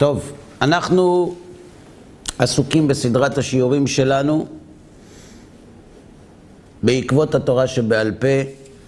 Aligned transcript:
טוב, 0.00 0.32
אנחנו 0.62 1.34
עסוקים 2.38 2.88
בסדרת 2.88 3.38
השיעורים 3.38 3.86
שלנו 3.86 4.46
בעקבות 6.82 7.34
התורה 7.34 7.66
שבעל 7.66 8.12
פה. 8.12 8.26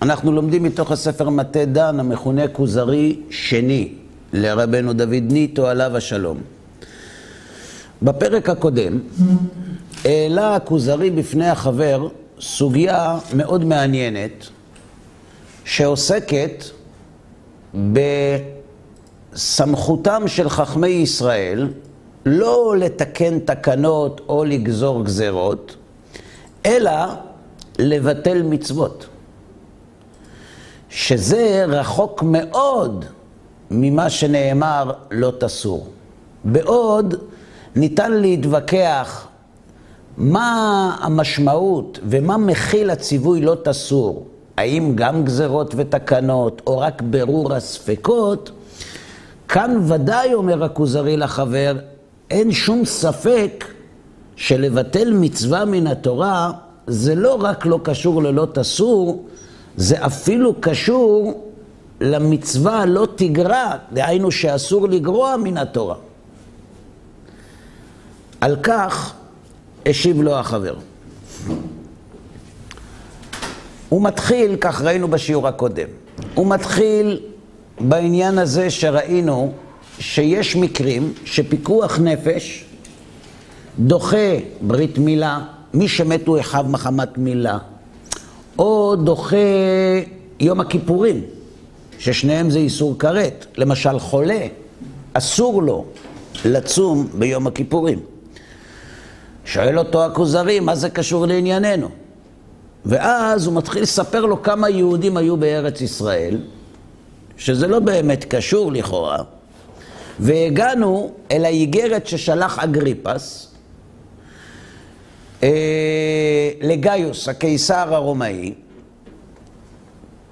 אנחנו 0.03 0.33
לומדים 0.33 0.62
מתוך 0.62 0.92
הספר 0.92 1.28
מטה 1.28 1.64
דן, 1.64 2.01
המכונה 2.01 2.48
כוזרי 2.48 3.21
שני, 3.30 3.92
לרבנו 4.33 4.92
דוד 4.92 5.22
ניטו, 5.30 5.67
עליו 5.67 5.96
השלום. 5.96 6.40
בפרק 8.03 8.49
הקודם 8.49 8.99
העלה 10.04 10.56
הכוזרי 10.56 11.10
בפני 11.10 11.49
החבר 11.49 12.08
סוגיה 12.40 13.19
מאוד 13.35 13.65
מעניינת 13.65 14.47
שעוסקת 15.65 16.64
בסמכותם 19.32 20.22
של 20.27 20.48
חכמי 20.48 20.88
ישראל 20.88 21.68
לא 22.27 22.74
לתקן 22.78 23.38
תקנות 23.38 24.20
או 24.28 24.45
לגזור 24.45 25.05
גזרות, 25.05 25.77
אלא 26.66 26.92
לבטל 27.78 28.42
מצוות. 28.42 29.06
שזה 30.91 31.64
רחוק 31.68 32.22
מאוד 32.22 33.05
ממה 33.70 34.10
שנאמר 34.10 34.92
לא 35.10 35.33
תסור. 35.41 35.86
בעוד 36.44 37.14
ניתן 37.77 38.12
להתווכח 38.12 39.27
מה 40.16 40.96
המשמעות 41.00 41.98
ומה 42.05 42.36
מכיל 42.36 42.91
הציווי 42.91 43.41
לא 43.41 43.56
תסור, 43.64 44.27
האם 44.56 44.92
גם 44.94 45.24
גזרות 45.24 45.74
ותקנות 45.77 46.62
או 46.66 46.78
רק 46.78 47.02
ברור 47.02 47.55
הספקות, 47.55 48.50
כאן 49.53 49.77
ודאי, 49.89 50.34
אומר 50.34 50.64
הכוזרי 50.64 51.17
לחבר, 51.17 51.77
אין 52.31 52.53
שום 52.53 52.84
ספק 52.84 53.64
שלבטל 54.36 55.12
מצווה 55.12 55.64
מן 55.64 55.86
התורה 55.86 56.53
זה 56.86 57.14
לא 57.14 57.34
רק 57.41 57.67
לא 57.67 57.81
קשור 57.83 58.22
ללא 58.22 58.47
תסור, 58.55 59.27
זה 59.77 60.06
אפילו 60.06 60.55
קשור 60.61 61.44
למצווה 62.00 62.86
לא 62.86 63.06
תגרע, 63.14 63.77
דהיינו 63.92 64.31
שאסור 64.31 64.89
לגרוע 64.89 65.36
מן 65.36 65.56
התורה. 65.56 65.97
על 68.41 68.56
כך 68.62 69.14
השיב 69.87 70.22
לו 70.22 70.34
החבר. 70.34 70.75
הוא 73.89 74.03
מתחיל, 74.03 74.56
כך 74.61 74.83
ראינו 74.83 75.09
בשיעור 75.09 75.48
הקודם, 75.48 75.89
הוא 76.34 76.47
מתחיל 76.47 77.31
בעניין 77.81 78.39
הזה 78.39 78.70
שראינו 78.70 79.53
שיש 79.98 80.56
מקרים 80.56 81.12
שפיקוח 81.25 81.98
נפש 81.98 82.65
דוחה 83.78 84.37
ברית 84.61 84.98
מילה, 84.98 85.41
מי 85.75 85.89
שמתו 85.89 86.41
אחיו 86.41 86.65
מחמת 86.69 87.19
מילה, 87.19 87.59
או 88.59 88.97
דוחה 88.97 89.37
יום 90.41 90.61
הכיפורים, 90.61 91.20
ששניהם 91.98 92.50
זה 92.50 92.59
איסור 92.59 92.98
כרת. 92.98 93.47
למשל 93.56 93.98
חולה, 93.98 94.47
אסור 95.12 95.62
לו 95.62 95.84
לצום 96.45 97.09
ביום 97.19 97.47
הכיפורים. 97.47 98.00
שואל 99.45 99.78
אותו 99.78 100.05
הכוזרי, 100.05 100.61
מה 100.61 100.75
זה 100.75 100.91
קשור 100.91 101.27
לענייננו? 101.27 101.89
ואז 102.87 103.47
הוא 103.47 103.55
מתחיל 103.55 103.83
לספר 103.83 104.27
לו 104.27 104.43
כמה 104.43 104.69
יהודים 104.69 105.17
היו 105.17 105.37
בארץ 105.37 105.81
ישראל, 105.81 106.39
שזה 107.36 107.66
לא 107.66 107.78
באמת 107.80 108.25
קשור 108.25 108.72
לכאורה, 108.72 109.22
והגענו 110.20 111.12
אל 111.30 111.44
האיגרת 111.44 112.06
ששלח 112.06 112.59
אגריפס 112.59 113.53
אה, 115.43 116.50
לגאיוס, 116.60 117.28
הקיסר 117.28 117.94
הרומאי, 117.94 118.54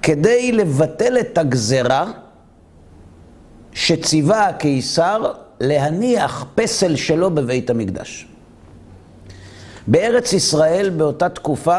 כדי 0.02 0.52
לבטל 0.52 1.18
את 1.20 1.38
הגזרה 1.38 2.12
שציווה 3.72 4.48
הקיסר 4.48 5.32
להניח 5.60 6.46
פסל 6.54 6.96
שלו 6.96 7.30
בבית 7.30 7.70
המקדש. 7.70 8.26
בארץ 9.86 10.32
ישראל 10.32 10.90
באותה 10.90 11.28
תקופה 11.28 11.78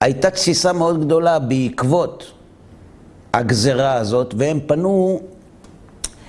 הייתה 0.00 0.30
תסיסה 0.30 0.72
מאוד 0.72 1.04
גדולה 1.04 1.38
בעקבות 1.38 2.32
הגזרה 3.36 3.94
הזאת, 3.94 4.34
והם 4.38 4.60
פנו 4.66 5.20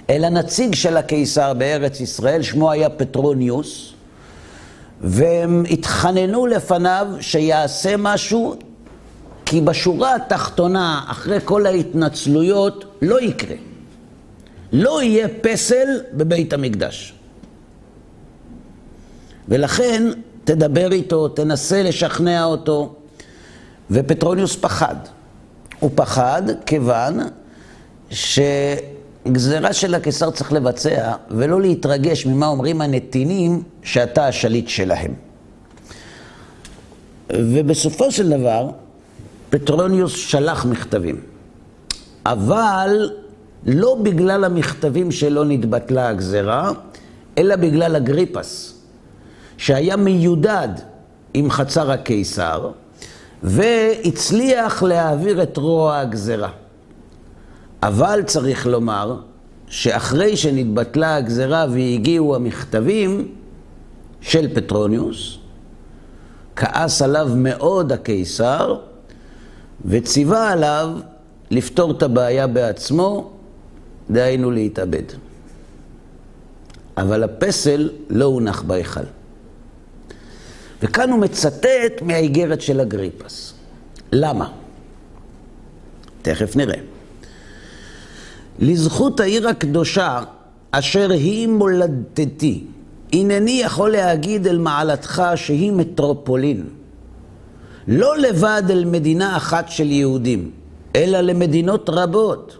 אל 0.10 0.24
הנציג 0.24 0.76
של 0.76 0.98
הקיסר 0.98 1.54
בארץ 1.54 2.00
ישראל, 2.00 2.42
שמו 2.42 2.72
היה 2.72 2.90
פטרוניוס, 2.90 3.94
והם 5.02 5.64
התחננו 5.70 6.46
לפניו 6.46 7.08
שיעשה 7.20 7.98
משהו, 7.98 8.56
כי 9.46 9.62
בשורה 9.62 10.16
התחתונה, 10.16 11.02
אחרי 11.08 11.38
כל 11.46 11.66
ההתנצלויות, 11.66 12.86
לא 13.02 13.22
יקרה. 13.22 13.56
לא 14.74 15.04
יהיה 15.04 15.28
פסל 15.42 15.88
בבית 16.14 16.54
המקדש. 16.54 17.14
ולכן 19.50 20.04
תדבר 20.44 20.92
איתו, 20.92 21.28
תנסה 21.28 21.84
לשכנע 21.84 22.44
אותו. 22.44 22.96
ופטרוניוס 23.92 24.56
פחד. 24.56 24.96
הוא 25.80 25.92
פחד 25.96 26.42
כיוון 26.66 27.20
שגזירה 28.10 29.74
של 29.74 29.96
הקיסר 29.96 30.32
צריך 30.32 30.54
לבצע 30.54 31.14
ולא 31.32 31.62
להתרגש 31.62 32.26
ממה 32.26 32.48
אומרים 32.48 32.82
הנתינים 32.82 33.64
שאתה 33.84 34.28
השליט 34.28 34.68
שלהם. 34.68 35.14
ובסופו 37.30 38.12
של 38.12 38.30
דבר, 38.30 38.70
פטרוניוס 39.50 40.16
שלח 40.16 40.66
מכתבים. 40.66 41.22
אבל 42.26 43.10
לא 43.66 43.98
בגלל 44.04 44.44
המכתבים 44.44 45.12
שלא 45.12 45.46
נתבטלה 45.46 46.10
הגזרה, 46.10 46.72
אלא 47.38 47.56
בגלל 47.56 47.96
אגריפס, 47.96 48.74
שהיה 49.58 49.96
מיודד 49.96 50.70
עם 51.34 51.52
חצר 51.52 51.92
הקיסר, 51.92 52.72
והצליח 53.44 54.84
להעביר 54.84 55.44
את 55.44 55.58
רוע 55.58 55.98
הגזרה. 55.98 56.50
אבל 57.84 58.24
צריך 58.26 58.68
לומר 58.68 59.20
שאחרי 59.68 60.38
שנתבטלה 60.38 61.16
הגזרה 61.16 61.66
והגיעו 61.72 62.36
המכתבים 62.36 63.28
של 64.22 64.56
פטרוניוס, 64.56 65.38
כעס 66.56 67.02
עליו 67.02 67.30
מאוד 67.36 67.92
הקיסר, 67.92 68.80
וציווה 69.86 70.52
עליו 70.52 70.90
לפתור 71.52 71.92
את 71.92 72.04
הבעיה 72.04 72.48
בעצמו, 72.48 73.32
דהיינו 74.10 74.52
להתאבד. 74.52 75.04
אבל 76.98 77.24
הפסל 77.24 77.90
לא 78.10 78.26
הונח 78.26 78.62
בהיכל. 78.62 79.17
וכאן 80.82 81.12
הוא 81.12 81.20
מצטט 81.20 82.02
מהאיגרת 82.02 82.62
של 82.62 82.82
אגריפס. 82.82 83.54
למה? 84.12 84.50
תכף 86.22 86.56
נראה. 86.56 86.80
לזכות 88.60 89.20
העיר 89.20 89.48
הקדושה, 89.48 90.20
אשר 90.72 91.12
היא 91.12 91.48
מולדתי, 91.48 92.64
הנני 93.14 93.62
יכול 93.64 93.92
להגיד 93.92 94.48
אל 94.48 94.58
מעלתך 94.58 95.24
שהיא 95.36 95.72
מטרופולין. 95.72 96.64
לא 97.88 98.18
לבד 98.18 98.64
אל 98.70 98.86
מדינה 98.86 99.38
אחת 99.38 99.70
של 99.70 99.92
יהודים, 99.92 100.52
אלא 100.96 101.22
למדינות 101.22 101.90
רבות. 101.90 102.58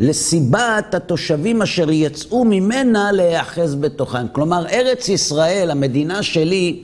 לסיבת 0.00 0.94
התושבים 0.94 1.62
אשר 1.62 1.90
יצאו 1.90 2.44
ממנה 2.44 3.12
להיאחז 3.12 3.74
בתוכן. 3.74 4.28
כלומר, 4.32 4.66
ארץ 4.66 5.08
ישראל, 5.08 5.70
המדינה 5.70 6.22
שלי, 6.22 6.82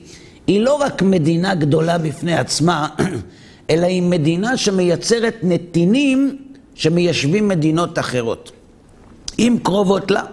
היא 0.49 0.61
לא 0.61 0.73
רק 0.73 1.01
מדינה 1.01 1.55
גדולה 1.55 1.97
בפני 1.97 2.35
עצמה, 2.35 2.87
אלא 3.69 3.85
היא 3.85 4.01
מדינה 4.01 4.57
שמייצרת 4.57 5.35
נתינים 5.43 6.37
שמיישבים 6.75 7.47
מדינות 7.47 7.99
אחרות. 7.99 8.51
אם 9.39 9.57
קרובות 9.63 10.11
לה, 10.11 10.23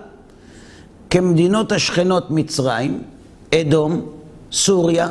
כמדינות 1.11 1.73
השכנות 1.73 2.31
מצרים, 2.31 3.03
אדום, 3.55 4.07
סוריה, 4.53 5.09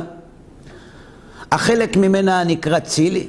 החלק 1.52 1.98
ממנה 1.98 2.42
הנקרא 2.42 2.80
צילי, 2.80 3.28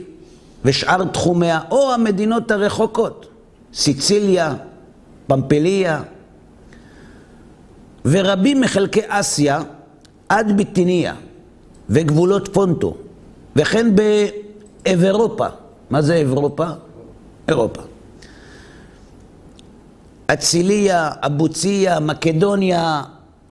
ושאר 0.64 1.04
תחומיה, 1.04 1.60
או 1.70 1.92
המדינות 1.92 2.50
הרחוקות, 2.50 3.26
סיציליה, 3.74 4.54
פמפליה, 5.26 6.02
ורבים 8.04 8.60
מחלקי 8.60 9.00
אסיה 9.08 9.62
עד 10.28 10.56
ביטיניה. 10.56 11.14
וגבולות 11.90 12.48
פונטו, 12.52 12.96
וכן 13.56 13.94
באירופה. 14.84 15.46
מה 15.90 16.02
זה 16.02 16.14
אירופה? 16.14 16.66
אירופה. 17.48 17.82
אציליה, 20.26 21.10
אבוציה, 21.20 22.00
מקדוניה, 22.00 23.02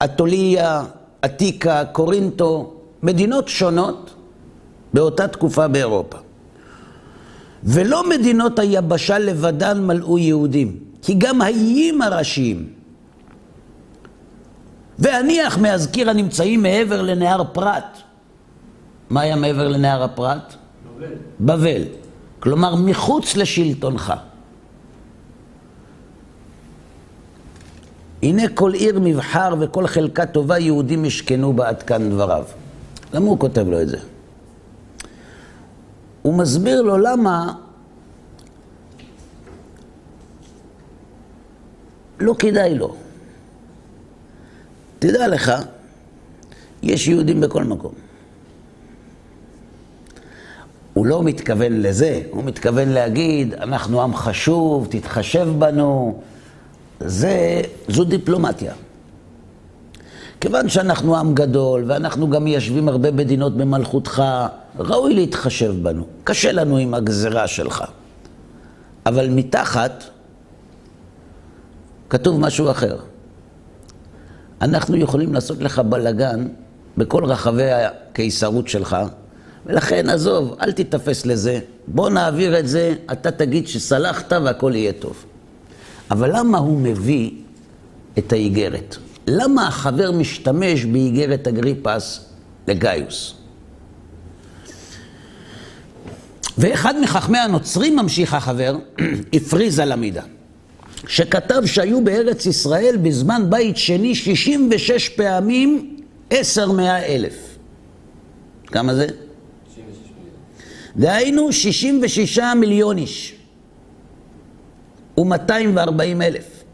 אטוליה, 0.04 0.84
עתיקה, 1.22 1.84
קורינטו, 1.84 2.74
מדינות 3.02 3.48
שונות 3.48 4.14
באותה 4.94 5.28
תקופה 5.28 5.68
באירופה. 5.68 6.18
ולא 7.64 8.08
מדינות 8.08 8.58
היבשה 8.58 9.18
לבדן 9.18 9.82
מלאו 9.86 10.18
יהודים, 10.18 10.78
כי 11.02 11.14
גם 11.14 11.42
האיים 11.42 12.02
הראשיים, 12.02 12.68
והניח 14.98 15.58
מהזכיר 15.58 16.10
הנמצאים 16.10 16.62
מעבר 16.62 17.02
לנהר 17.02 17.44
פרת. 17.52 18.05
מה 19.10 19.20
היה 19.20 19.36
מעבר 19.36 19.68
לנהר 19.68 20.02
הפרת? 20.02 20.54
בבל. 20.96 21.14
בבל. 21.40 21.82
כלומר, 22.38 22.74
מחוץ 22.74 23.36
לשלטונך. 23.36 24.12
הנה 28.22 28.48
כל 28.54 28.72
עיר 28.74 29.00
מבחר 29.00 29.54
וכל 29.60 29.86
חלקה 29.86 30.26
טובה 30.26 30.58
יהודים 30.58 31.04
ישכנו 31.04 31.52
בה 31.52 31.68
עד 31.68 31.82
כאן 31.82 32.10
דבריו. 32.10 32.44
למה 33.12 33.26
הוא 33.26 33.38
כותב 33.38 33.68
לו 33.68 33.82
את 33.82 33.88
זה? 33.88 33.98
הוא 36.22 36.34
מסביר 36.34 36.82
לו 36.82 36.98
למה 36.98 37.52
לא 42.20 42.34
כדאי 42.38 42.74
לו. 42.74 42.96
תדע 44.98 45.28
לך, 45.28 45.52
יש 46.82 47.08
יהודים 47.08 47.40
בכל 47.40 47.64
מקום. 47.64 48.05
הוא 50.96 51.06
לא 51.06 51.22
מתכוון 51.22 51.82
לזה, 51.82 52.22
הוא 52.30 52.44
מתכוון 52.44 52.88
להגיד, 52.88 53.54
אנחנו 53.54 54.02
עם 54.02 54.14
חשוב, 54.14 54.86
תתחשב 54.90 55.48
בנו. 55.58 56.20
זה, 57.00 57.60
זו 57.88 58.04
דיפלומטיה. 58.04 58.72
כיוון 60.40 60.68
שאנחנו 60.68 61.16
עם 61.16 61.34
גדול, 61.34 61.84
ואנחנו 61.86 62.30
גם 62.30 62.44
מיישבים 62.44 62.88
הרבה 62.88 63.10
מדינות 63.10 63.56
במלכותך, 63.56 64.22
ראוי 64.78 65.14
להתחשב 65.14 65.74
בנו. 65.82 66.06
קשה 66.24 66.52
לנו 66.52 66.76
עם 66.76 66.94
הגזרה 66.94 67.46
שלך. 67.46 67.84
אבל 69.06 69.28
מתחת 69.28 70.04
כתוב 72.10 72.40
משהו 72.40 72.70
אחר. 72.70 72.96
אנחנו 74.62 74.96
יכולים 74.96 75.34
לעשות 75.34 75.58
לך 75.58 75.78
בלגן 75.78 76.46
בכל 76.96 77.24
רחבי 77.24 77.70
הקיסרות 77.72 78.68
שלך, 78.68 78.96
ולכן 79.66 80.08
עזוב, 80.08 80.56
אל 80.60 80.72
תיתפס 80.72 81.26
לזה, 81.26 81.58
בוא 81.86 82.10
נעביר 82.10 82.58
את 82.58 82.68
זה, 82.68 82.94
אתה 83.12 83.30
תגיד 83.30 83.68
שסלחת 83.68 84.32
והכל 84.32 84.72
יהיה 84.74 84.92
טוב. 84.92 85.24
אבל 86.10 86.38
למה 86.38 86.58
הוא 86.58 86.80
מביא 86.80 87.30
את 88.18 88.32
האיגרת? 88.32 88.96
למה 89.26 89.68
החבר 89.68 90.12
משתמש 90.12 90.84
באיגרת 90.84 91.48
אגריפס 91.48 92.24
לגאיוס? 92.68 93.34
ואחד 96.58 96.94
מחכמי 97.00 97.38
הנוצרים, 97.38 97.96
ממשיך 97.96 98.34
החבר, 98.34 98.76
הפריז 99.34 99.78
על 99.78 99.92
המידה. 99.92 100.22
שכתב 101.06 101.62
שהיו 101.66 102.04
בארץ 102.04 102.46
ישראל 102.46 102.96
בזמן 103.02 103.42
בית 103.48 103.76
שני 103.76 104.14
66 104.14 105.08
פעמים 105.08 105.96
עשר 106.30 106.72
מאה 106.72 107.06
אלף. 107.06 107.34
כמה 108.66 108.94
זה? 108.94 109.06
66 110.96 111.00
דהיינו 111.00 111.52
66 111.52 112.38
מיליון 112.56 112.98
איש 112.98 113.34
ו-240 115.18 116.22
אלף. 116.22 116.64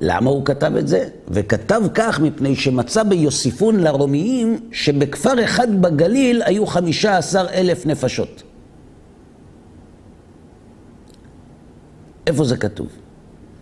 למה 0.00 0.30
הוא 0.30 0.44
כתב 0.44 0.76
את 0.76 0.88
זה? 0.88 1.08
וכתב 1.28 1.82
כך 1.94 2.20
מפני 2.20 2.56
שמצא 2.56 3.02
ביוסיפון 3.02 3.80
לרומיים 3.80 4.58
שבכפר 4.72 5.44
אחד 5.44 5.82
בגליל 5.82 6.42
היו 6.42 6.66
15 6.66 7.50
אלף 7.50 7.86
נפשות. 7.86 8.42
איפה 12.26 12.44
זה 12.44 12.56
כתוב? 12.56 12.88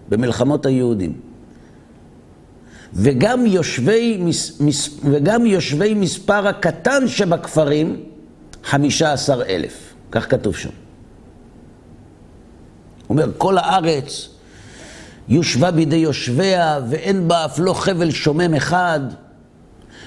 במלחמות 0.09 0.67
היהודים. 0.67 1.21
וגם 2.95 3.47
יושבי, 3.47 4.19
מס, 4.21 4.61
מס, 4.61 4.91
וגם 5.11 5.47
יושבי 5.47 5.95
מספר 5.95 6.49
הקטן 6.49 7.09
שבכפרים, 7.09 8.12
חמישה 8.65 9.13
עשר 9.13 9.43
אלף. 9.43 9.95
כך 10.13 10.31
כתוב 10.31 10.57
שם. 10.57 10.69
הוא 13.07 13.19
אומר, 13.19 13.31
כל 13.39 13.59
הארץ 13.59 14.29
יושבה 15.29 15.71
בידי 15.71 15.97
יושביה, 15.97 16.81
ואין 16.89 17.29
בה 17.29 17.45
אף 17.45 17.59
לא 17.59 17.73
חבל 17.75 18.11
שומם 18.11 18.55
אחד, 18.55 19.01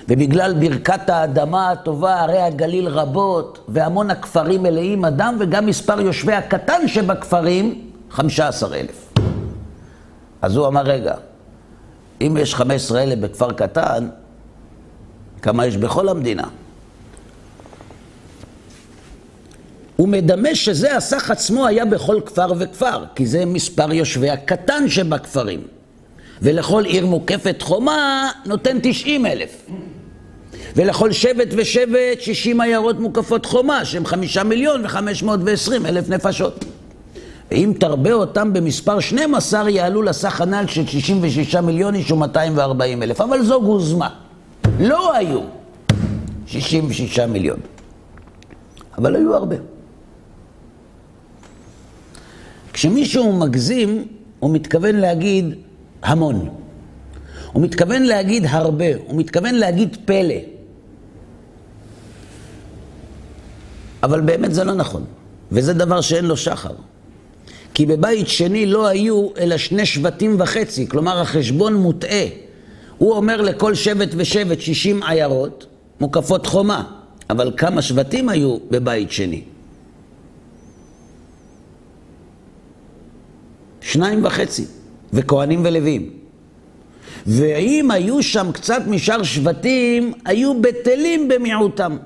ובגלל 0.10 0.54
ברכת 0.54 1.10
האדמה 1.10 1.72
הטובה, 1.72 2.22
הרי 2.22 2.42
הגליל 2.42 2.88
רבות, 2.88 3.66
והמון 3.68 4.12
הכפרים 4.12 4.64
מלאים 4.64 5.06
אדם, 5.06 5.38
וגם 5.40 5.66
מספר 5.66 6.02
יושבי 6.02 6.34
הקטן 6.34 6.88
שבכפרים, 6.88 7.92
חמישה 8.12 8.48
עשר 8.48 8.76
אלף. 8.76 9.14
אז 10.42 10.56
הוא 10.56 10.68
אמר, 10.68 10.82
רגע, 10.82 11.16
אם 12.22 12.38
יש 12.40 12.56
חמש 12.56 12.76
עשרה 12.76 13.04
אלף 13.04 13.20
בכפר 13.20 13.52
קטן, 13.52 14.08
כמה 15.42 15.66
יש 15.66 15.78
בכל 15.78 16.10
המדינה? 16.10 16.48
הוא 19.96 20.08
מדמה 20.08 20.56
שזה 20.56 20.98
הסך 20.98 21.32
עצמו 21.32 21.68
היה 21.68 21.86
בכל 21.86 22.20
כפר 22.26 22.54
וכפר, 22.60 23.04
כי 23.16 23.26
זה 23.26 23.46
מספר 23.46 23.94
יושבי 23.94 24.30
הקטן 24.30 24.90
שבכפרים. 24.90 25.62
ולכל 26.42 26.86
עיר 26.86 27.06
מוקפת 27.06 27.62
חומה 27.62 28.32
נותן 28.46 28.78
תשעים 28.84 29.26
אלף. 29.26 29.70
ולכל 30.76 31.12
שבט 31.12 31.48
ושבט 31.58 32.22
שישים 32.22 32.62
עיירות 32.62 33.00
מוקפות 33.00 33.46
חומה, 33.46 33.86
שהם 33.86 34.06
חמישה 34.06 34.44
מיליון 34.44 34.86
וחמש 34.86 35.24
מאות 35.24 35.40
ועשרים 35.44 35.86
אלף 35.86 36.10
נפשות. 36.10 36.66
ואם 37.52 37.74
תרבה 37.80 38.14
אותם 38.14 38.54
במספר 38.54 39.00
12, 39.00 39.70
יעלו 39.70 40.02
לסך 40.02 40.42
הנ"ל 40.42 40.66
של 40.68 40.88
66 40.88 41.56
מיליון 41.56 41.96
איש 41.96 42.12
ו-240 42.12 43.04
אלף. 43.04 43.22
אבל 43.22 43.44
זו 43.44 43.62
גוזמה. 43.62 44.10
לא 44.80 45.16
היו 45.16 45.40
66 46.48 47.20
מיליון. 47.20 47.60
אבל 48.98 49.16
היו 49.16 49.36
הרבה. 49.36 49.56
כשמישהו 52.76 53.34
מגזים, 53.34 54.08
הוא 54.40 54.54
מתכוון 54.54 54.96
להגיד 54.96 55.46
המון. 56.04 56.50
הוא 57.54 57.64
מתכוון 57.64 58.04
להגיד 58.04 58.46
הרבה, 58.50 58.86
הוא 59.08 59.20
מתכוון 59.20 59.56
להגיד 59.56 59.98
פלא. 60.06 60.36
אבל 64.04 64.22
באמת 64.22 64.54
זה 64.54 64.64
לא 64.64 64.74
נכון, 64.74 65.04
וזה 65.52 65.74
דבר 65.74 66.02
שאין 66.02 66.26
לו 66.26 66.38
שחר. 66.38 66.74
כי 67.74 67.86
בבית 67.86 68.28
שני 68.28 68.66
לא 68.66 68.88
היו 68.88 69.28
אלא 69.38 69.58
שני 69.58 69.86
שבטים 69.86 70.36
וחצי, 70.40 70.88
כלומר 70.88 71.22
החשבון 71.22 71.74
מוטעה. 71.74 72.26
הוא 72.98 73.14
אומר 73.14 73.42
לכל 73.42 73.76
שבט 73.76 74.10
ושבט 74.18 74.60
שישים 74.62 75.04
עיירות, 75.04 75.66
מוקפות 76.00 76.46
חומה, 76.46 76.84
אבל 77.30 77.52
כמה 77.58 77.82
שבטים 77.82 78.30
היו 78.30 78.58
בבית 78.72 79.12
שני? 79.12 79.42
שניים 83.86 84.26
וחצי, 84.26 84.66
וכהנים 85.14 85.62
ולווים. 85.66 86.10
ואם 87.28 87.92
היו 87.92 88.24
שם 88.24 88.52
קצת 88.52 88.82
משאר 88.88 89.24
שבטים, 89.24 90.14
היו 90.26 90.62
בטלים 90.62 91.28
במיעוטם. 91.28 91.98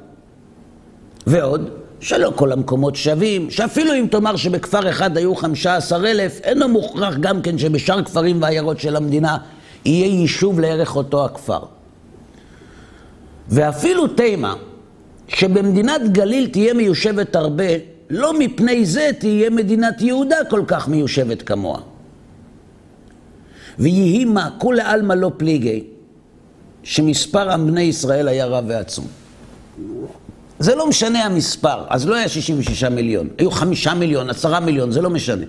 ועוד, 1.27 1.69
שלא 1.99 2.31
כל 2.35 2.51
המקומות 2.51 2.95
שווים, 2.95 3.49
שאפילו 3.51 3.93
אם 3.93 4.07
תאמר 4.11 4.35
שבכפר 4.35 4.89
אחד 4.89 5.17
היו 5.17 5.35
חמישה 5.35 5.75
עשר 5.75 6.07
אלף, 6.07 6.39
אינו 6.43 6.67
מוכרח 6.67 7.15
גם 7.19 7.41
כן 7.41 7.57
שבשאר 7.57 8.03
כפרים 8.03 8.41
ועיירות 8.41 8.79
של 8.79 8.95
המדינה 8.95 9.37
יהיה 9.85 10.07
יישוב 10.07 10.59
לערך 10.59 10.95
אותו 10.95 11.25
הכפר. 11.25 11.59
ואפילו 13.49 14.07
תימה, 14.07 14.55
שבמדינת 15.27 16.01
גליל 16.11 16.47
תהיה 16.47 16.73
מיושבת 16.73 17.35
הרבה, 17.35 17.98
לא 18.09 18.39
מפני 18.39 18.85
זה 18.85 19.09
תהיה 19.19 19.49
מדינת 19.49 20.01
יהודה 20.01 20.37
כל 20.49 20.63
כך 20.67 20.87
מיושבת 20.87 21.41
כמוה. 21.41 21.79
ויהי 23.79 24.25
מה, 24.25 24.49
כולי 24.57 24.81
עלמא 24.81 25.13
לא 25.13 25.31
פליגי, 25.37 25.83
שמספר 26.83 27.51
עם 27.51 27.67
בני 27.67 27.81
ישראל 27.81 28.27
היה 28.27 28.45
רב 28.45 28.65
ועצום. 28.67 29.07
זה 30.59 30.75
לא 30.75 30.87
משנה 30.89 31.25
המספר, 31.25 31.85
אז 31.89 32.07
לא 32.07 32.15
היה 32.15 32.29
66 32.29 32.83
מיליון, 32.83 33.27
היו 33.37 33.51
חמישה 33.51 33.93
מיליון, 33.93 34.29
עשרה 34.29 34.59
מיליון, 34.59 34.91
זה 34.91 35.01
לא 35.01 35.09
משנה. 35.09 35.45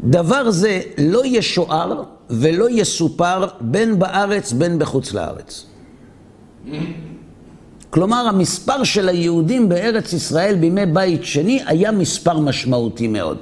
דבר 0.00 0.50
זה 0.50 0.80
לא 0.98 1.22
ישוער 1.24 2.02
ולא 2.30 2.70
יסופר 2.70 3.46
בין 3.60 3.98
בארץ 3.98 4.52
בין 4.52 4.78
בחוץ 4.78 5.12
לארץ. 5.12 5.66
כלומר, 7.92 8.28
המספר 8.28 8.84
של 8.84 9.08
היהודים 9.08 9.68
בארץ 9.68 10.12
ישראל 10.12 10.54
בימי 10.54 10.86
בית 10.86 11.24
שני 11.24 11.62
היה 11.66 11.92
מספר 11.92 12.38
משמעותי 12.38 13.08
מאוד. 13.08 13.38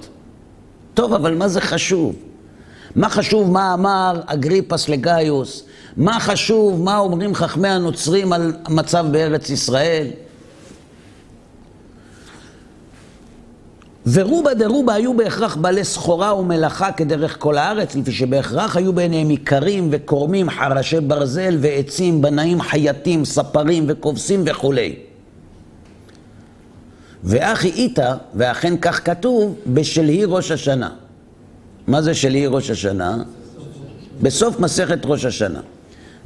טוב, 0.94 1.14
אבל 1.14 1.34
מה 1.34 1.48
זה 1.48 1.60
חשוב? 1.60 2.14
מה 2.96 3.08
חשוב 3.08 3.50
מה 3.50 3.74
אמר 3.74 4.20
אגריפס 4.26 4.88
לגאיוס? 4.88 5.64
מה 5.96 6.20
חשוב 6.20 6.82
מה 6.82 6.98
אומרים 6.98 7.34
חכמי 7.34 7.68
הנוצרים 7.68 8.32
על 8.32 8.52
המצב 8.64 9.06
בארץ 9.10 9.50
ישראל? 9.50 10.06
ורובה 14.06 14.54
דרובה 14.54 14.94
היו 14.94 15.16
בהכרח 15.16 15.56
בעלי 15.56 15.84
סחורה 15.84 16.34
ומלאכה 16.34 16.92
כדרך 16.92 17.36
כל 17.38 17.58
הארץ, 17.58 17.94
לפי 17.96 18.12
שבהכרח 18.12 18.76
היו 18.76 18.92
ביניהם 18.92 19.30
איכרים 19.30 19.88
וקורמים, 19.90 20.50
חרשי 20.50 21.00
ברזל 21.00 21.56
ועצים, 21.60 22.22
בנאים 22.22 22.60
חייטים, 22.60 23.24
ספרים 23.24 23.84
וכובסים 23.88 24.42
וכולי. 24.46 24.96
ואחי 27.24 27.68
איתה, 27.68 28.14
ואכן 28.34 28.76
כך 28.76 29.06
כתוב, 29.06 29.56
בשלהי 29.66 30.24
ראש 30.24 30.50
השנה. 30.50 30.90
מה 31.86 32.02
זה 32.02 32.14
שלהי 32.14 32.46
ראש 32.46 32.70
השנה? 32.70 33.22
בסוף 34.22 34.60
מסכת 34.60 34.98
ראש 35.04 35.24
השנה. 35.24 35.60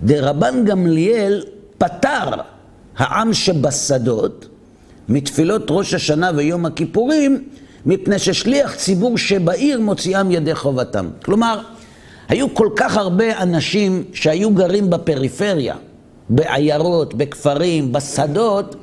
דרבן 0.02 0.64
גמליאל 0.64 1.44
פטר 1.78 2.30
העם 2.96 3.34
שבשדות 3.34 4.48
מתפילות 5.08 5.62
ראש 5.70 5.94
השנה 5.94 6.30
ויום 6.36 6.66
הכיפורים 6.66 7.44
מפני 7.86 8.18
ששליח 8.18 8.74
ציבור 8.74 9.18
שבעיר 9.18 9.80
מוציאם 9.80 10.30
ידי 10.30 10.54
חובתם. 10.54 11.08
כלומר, 11.24 11.60
היו 12.28 12.54
כל 12.54 12.68
כך 12.76 12.96
הרבה 12.96 13.42
אנשים 13.42 14.04
שהיו 14.12 14.50
גרים 14.50 14.90
בפריפריה, 14.90 15.74
בעיירות, 16.28 17.14
בכפרים, 17.14 17.92
בשדות, 17.92 18.76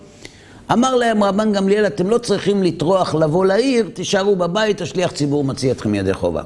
אמר 0.71 0.95
להם 0.95 1.23
רבן 1.23 1.53
גמליאל, 1.53 1.87
אתם 1.87 2.09
לא 2.09 2.17
צריכים 2.17 2.63
לטרוח 2.63 3.15
לבוא 3.15 3.45
לעיר, 3.45 3.89
תישארו 3.93 4.35
בבית, 4.35 4.81
השליח 4.81 5.11
ציבור 5.11 5.43
מוציא 5.43 5.71
אתכם 5.71 5.95
ידי 5.95 6.13
חובה. 6.13 6.41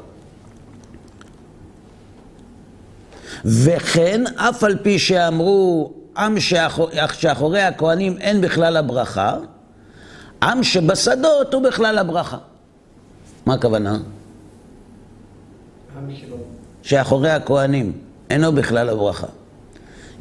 וכן, 3.46 4.24
אף 4.36 4.64
על 4.64 4.78
פי 4.82 5.00
שאמרו, 5.00 5.94
עם 6.18 6.40
שאחור, 6.40 6.90
שאחורי 7.14 7.62
הכהנים 7.62 8.18
אין 8.20 8.42
בכלל 8.42 8.78
הברכה, 8.78 9.38
עם 10.46 10.64
שבשדות 10.64 11.54
הוא 11.54 11.62
בכלל 11.62 11.98
הברכה. 11.98 12.38
מה 13.46 13.54
הכוונה? 13.54 14.00
שאחורי 16.82 17.30
הכהנים 17.32 17.92
אינו 18.30 18.52
בכלל 18.52 18.90
הברכה. 18.90 19.28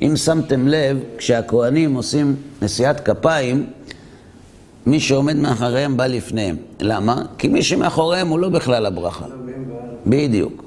אם 0.01 0.17
שמתם 0.17 0.69
לב, 0.69 0.99
כשהכהנים 1.19 1.95
עושים 1.95 2.37
נשיאת 2.63 3.01
כפיים, 3.01 3.71
מי 4.87 5.01
שעומד 5.01 5.37
מאחוריהם 5.37 5.97
בא 5.97 6.07
לפניהם. 6.07 6.57
למה? 6.81 7.23
כי 7.39 7.49
מי 7.49 7.63
שמאחוריהם 7.63 8.29
הוא 8.29 8.39
לא 8.39 8.49
בכלל 8.49 8.87
הברכה. 8.87 9.27
בדיוק. 10.07 10.64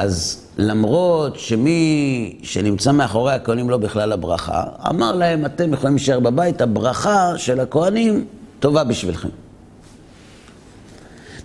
אז 0.00 0.42
למרות 0.56 1.38
שמי 1.38 2.38
שנמצא 2.42 2.92
מאחורי 2.92 3.32
הכהנים 3.32 3.70
לא 3.70 3.76
בכלל 3.76 4.12
הברכה, 4.12 4.62
אמר 4.90 5.12
להם, 5.12 5.46
אתם 5.46 5.72
יכולים 5.72 5.96
להישאר 5.96 6.20
בבית, 6.20 6.60
הברכה 6.60 7.32
של 7.36 7.60
הכהנים 7.60 8.24
טובה 8.60 8.84
בשבילכם. 8.84 9.28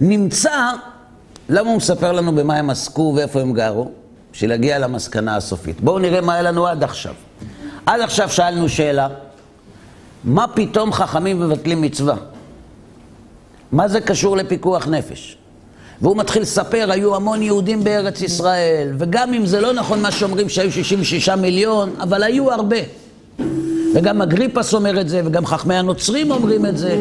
נמצא, 0.01 0.71
למה 1.49 1.69
הוא 1.69 1.77
מספר 1.77 2.11
לנו 2.11 2.35
במה 2.35 2.55
הם 2.55 2.69
עסקו 2.69 3.13
ואיפה 3.15 3.41
הם 3.41 3.53
גרו? 3.53 3.91
בשביל 4.33 4.49
להגיע 4.49 4.79
למסקנה 4.79 5.35
הסופית. 5.35 5.81
בואו 5.81 5.99
נראה 5.99 6.21
מה 6.21 6.33
היה 6.33 6.41
לנו 6.41 6.67
עד 6.67 6.83
עכשיו. 6.83 7.13
עד 7.85 8.01
עכשיו 8.01 8.29
שאלנו 8.29 8.69
שאלה, 8.69 9.07
מה 10.23 10.45
פתאום 10.47 10.93
חכמים 10.93 11.39
מבטלים 11.39 11.81
מצווה? 11.81 12.15
מה 13.71 13.87
זה 13.87 14.01
קשור 14.01 14.37
לפיקוח 14.37 14.87
נפש? 14.87 15.37
והוא 16.01 16.17
מתחיל 16.17 16.41
לספר, 16.41 16.91
היו 16.91 17.15
המון 17.15 17.41
יהודים 17.41 17.83
בארץ 17.83 18.21
ישראל, 18.21 18.93
וגם 18.97 19.33
אם 19.33 19.45
זה 19.45 19.61
לא 19.61 19.73
נכון 19.73 20.01
מה 20.01 20.11
שאומרים 20.11 20.49
שהיו 20.49 20.71
66 20.71 21.29
מיליון, 21.29 21.95
אבל 21.99 22.23
היו 22.23 22.51
הרבה. 22.51 22.77
וגם 23.93 24.21
אגריפס 24.21 24.73
אומר 24.73 25.01
את 25.01 25.09
זה, 25.09 25.21
וגם 25.25 25.45
חכמי 25.45 25.75
הנוצרים 25.75 26.31
אומרים 26.31 26.65
את 26.65 26.77
זה, 26.77 26.99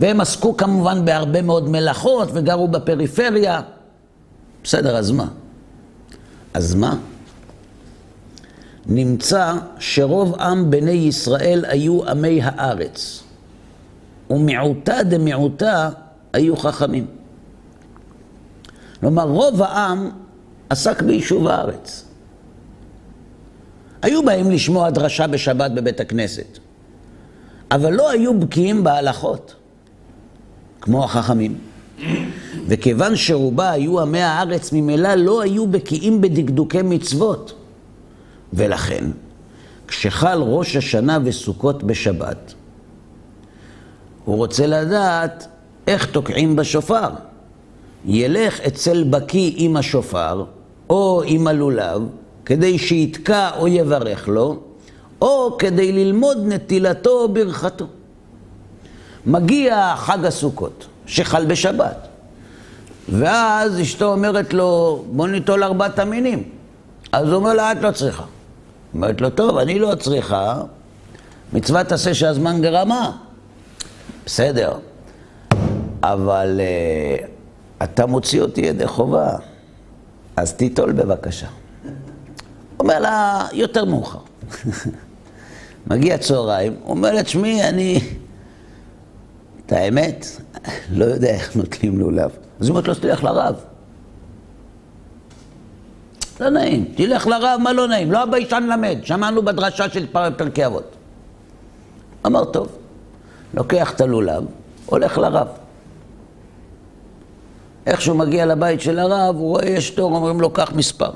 והם 0.00 0.20
עסקו 0.20 0.56
כמובן 0.56 1.04
בהרבה 1.04 1.42
מאוד 1.42 1.68
מלאכות, 1.68 2.28
וגרו 2.34 2.68
בפריפריה. 2.68 3.60
בסדר, 4.64 4.96
אז 4.96 5.10
מה? 5.10 5.26
אז 6.54 6.74
מה? 6.74 6.96
נמצא 8.86 9.54
שרוב 9.78 10.34
עם 10.40 10.70
בני 10.70 10.90
ישראל 10.90 11.64
היו 11.68 12.08
עמי 12.08 12.40
הארץ, 12.42 13.22
ומיעוטה 14.30 15.02
דמיעוטה 15.02 15.88
היו 16.32 16.56
חכמים. 16.56 17.17
כלומר, 19.00 19.28
רוב 19.28 19.62
העם 19.62 20.10
עסק 20.70 21.02
ביישוב 21.02 21.48
הארץ. 21.48 22.04
היו 24.02 24.24
באים 24.24 24.50
לשמוע 24.50 24.90
דרשה 24.90 25.26
בשבת 25.26 25.70
בבית 25.70 26.00
הכנסת, 26.00 26.58
אבל 27.70 27.92
לא 27.92 28.10
היו 28.10 28.40
בקיאים 28.40 28.84
בהלכות, 28.84 29.54
כמו 30.80 31.04
החכמים. 31.04 31.58
וכיוון 32.66 33.16
שרובה 33.16 33.70
היו 33.70 34.00
עמי 34.00 34.22
הארץ, 34.22 34.72
ממילא 34.72 35.14
לא 35.14 35.42
היו 35.42 35.66
בקיאים 35.66 36.20
בדקדוקי 36.20 36.82
מצוות. 36.82 37.54
ולכן, 38.52 39.04
כשחל 39.88 40.38
ראש 40.42 40.76
השנה 40.76 41.18
וסוכות 41.24 41.82
בשבת, 41.82 42.54
הוא 44.24 44.36
רוצה 44.36 44.66
לדעת 44.66 45.48
איך 45.86 46.06
תוקעים 46.06 46.56
בשופר. 46.56 47.08
ילך 48.08 48.60
אצל 48.60 49.04
בקי 49.04 49.54
עם 49.56 49.76
השופר, 49.76 50.44
או 50.90 51.22
עם 51.26 51.46
הלולב, 51.46 52.02
כדי 52.44 52.78
שיתקע 52.78 53.50
או 53.58 53.68
יברך 53.68 54.28
לו, 54.28 54.56
או 55.22 55.56
כדי 55.58 55.92
ללמוד 55.92 56.38
נטילתו 56.46 57.10
או 57.10 57.28
ברכתו. 57.28 57.86
מגיע 59.26 59.94
חג 59.96 60.24
הסוכות, 60.24 60.86
שחל 61.06 61.46
בשבת, 61.46 62.08
ואז 63.08 63.80
אשתו 63.80 64.12
אומרת 64.12 64.54
לו, 64.54 65.04
בוא 65.12 65.28
ניטול 65.28 65.64
ארבעת 65.64 65.98
המינים. 65.98 66.42
אז 67.12 67.28
הוא 67.28 67.34
אומר 67.34 67.54
לה, 67.54 67.72
את 67.72 67.82
לא 67.82 67.90
צריכה. 67.90 68.24
אומרת 68.94 69.20
לו, 69.20 69.30
טוב, 69.30 69.58
אני 69.58 69.78
לא 69.78 69.94
צריכה, 69.94 70.60
מצוות 71.52 71.92
עשה 71.92 72.14
שהזמן 72.14 72.60
גרמה. 72.62 73.12
בסדר, 74.26 74.72
אבל 76.02 76.60
uh, 76.60 77.37
אתה 77.82 78.06
מוציא 78.06 78.42
אותי 78.42 78.60
ידי 78.60 78.86
חובה, 78.86 79.36
אז 80.36 80.52
תיטול 80.52 80.92
בבקשה. 80.92 81.46
אומר 82.80 82.98
לה, 82.98 83.46
יותר 83.52 83.84
מאוחר. 83.84 84.18
מגיע 85.90 86.18
צהריים, 86.18 86.76
אומר 86.84 87.12
לה, 87.12 87.22
תשמעי, 87.22 87.68
אני... 87.68 88.00
את 89.66 89.72
האמת, 89.72 90.26
לא 90.92 91.04
יודע 91.04 91.28
איך 91.28 91.56
נוטלים 91.56 91.98
לולב. 91.98 92.30
אז 92.60 92.66
היא 92.66 92.70
אומרת 92.70 92.88
לו, 92.88 92.94
תלך 92.94 93.24
לרב. 93.24 93.54
לא 96.40 96.50
נעים, 96.50 96.92
תלך 96.96 97.26
לרב, 97.26 97.60
מה 97.62 97.72
לא 97.72 97.88
נעים? 97.88 98.12
לא 98.12 98.22
הביישן 98.22 98.62
למד, 98.72 98.98
שמענו 99.02 99.42
בדרשה 99.42 99.90
של 99.90 100.06
פרקי 100.12 100.66
אבות. 100.66 100.96
אמר, 102.26 102.44
טוב, 102.44 102.68
לוקח 103.54 103.92
את 103.94 104.00
הלולב, 104.00 104.44
הולך 104.86 105.18
לרב. 105.18 105.48
איך 107.88 108.00
שהוא 108.00 108.16
מגיע 108.16 108.46
לבית 108.46 108.80
של 108.80 108.98
הרב, 108.98 109.36
הוא 109.36 109.48
רואה 109.48 109.66
יש 109.66 109.90
תור, 109.90 110.16
אומרים 110.16 110.40
לו, 110.40 110.50
קח 110.50 110.72
מספר. 110.74 111.10
הוא 111.10 111.14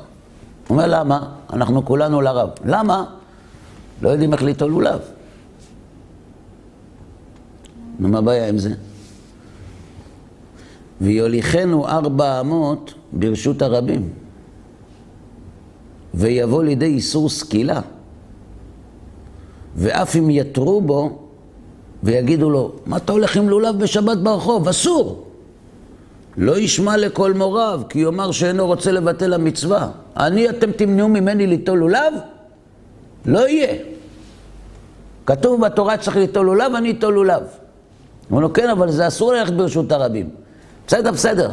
אומר, 0.70 0.86
למה? 0.86 1.28
אנחנו 1.52 1.84
כולנו 1.84 2.20
לרב. 2.20 2.48
למה? 2.64 3.04
לא 4.02 4.08
יודעים 4.08 4.32
איך 4.32 4.42
ליטול 4.42 4.70
לולב. 4.70 5.00
נו, 7.98 8.08
מה 8.08 8.18
הבעיה 8.18 8.48
עם 8.48 8.58
זה? 8.58 8.70
ויוליכנו 11.00 11.88
ארבע 11.88 12.40
אמות 12.40 12.94
ברשות 13.12 13.62
הרבים, 13.62 14.08
ויבוא 16.14 16.64
לידי 16.64 16.86
איסור 16.86 17.28
סקילה, 17.28 17.80
ואף 19.76 20.16
אם 20.16 20.30
יתרו 20.30 20.80
בו 20.80 21.18
ויגידו 22.02 22.50
לו, 22.50 22.72
מה 22.86 22.96
אתה 22.96 23.12
הולך 23.12 23.36
עם 23.36 23.48
לולב 23.48 23.78
בשבת 23.78 24.18
ברחוב? 24.18 24.68
אסור! 24.68 25.31
לא 26.36 26.58
ישמע 26.58 26.96
לכל 26.96 27.32
מוריו, 27.32 27.80
כי 27.88 27.98
יאמר 27.98 28.30
שאינו 28.32 28.66
רוצה 28.66 28.92
לבטל 28.92 29.32
המצווה. 29.32 29.88
אני, 30.16 30.48
אתם 30.48 30.72
תמנעו 30.72 31.08
ממני 31.08 31.46
ליטול 31.46 31.78
לולב? 31.78 32.14
לא 33.26 33.48
יהיה. 33.48 33.74
כתוב 35.26 35.60
בתורה 35.66 35.96
צריך 35.96 36.16
ליטול 36.16 36.46
לולב, 36.46 36.74
אני 36.74 36.90
אטול 36.90 37.14
לולב. 37.14 37.42
אמרו 38.30 38.40
לו, 38.40 38.52
כן, 38.52 38.70
אבל 38.70 38.90
זה 38.90 39.06
אסור 39.06 39.32
ללכת 39.32 39.52
ברשות 39.52 39.92
הרבים. 39.92 40.30
בסדר, 40.86 41.10
בסדר. 41.12 41.50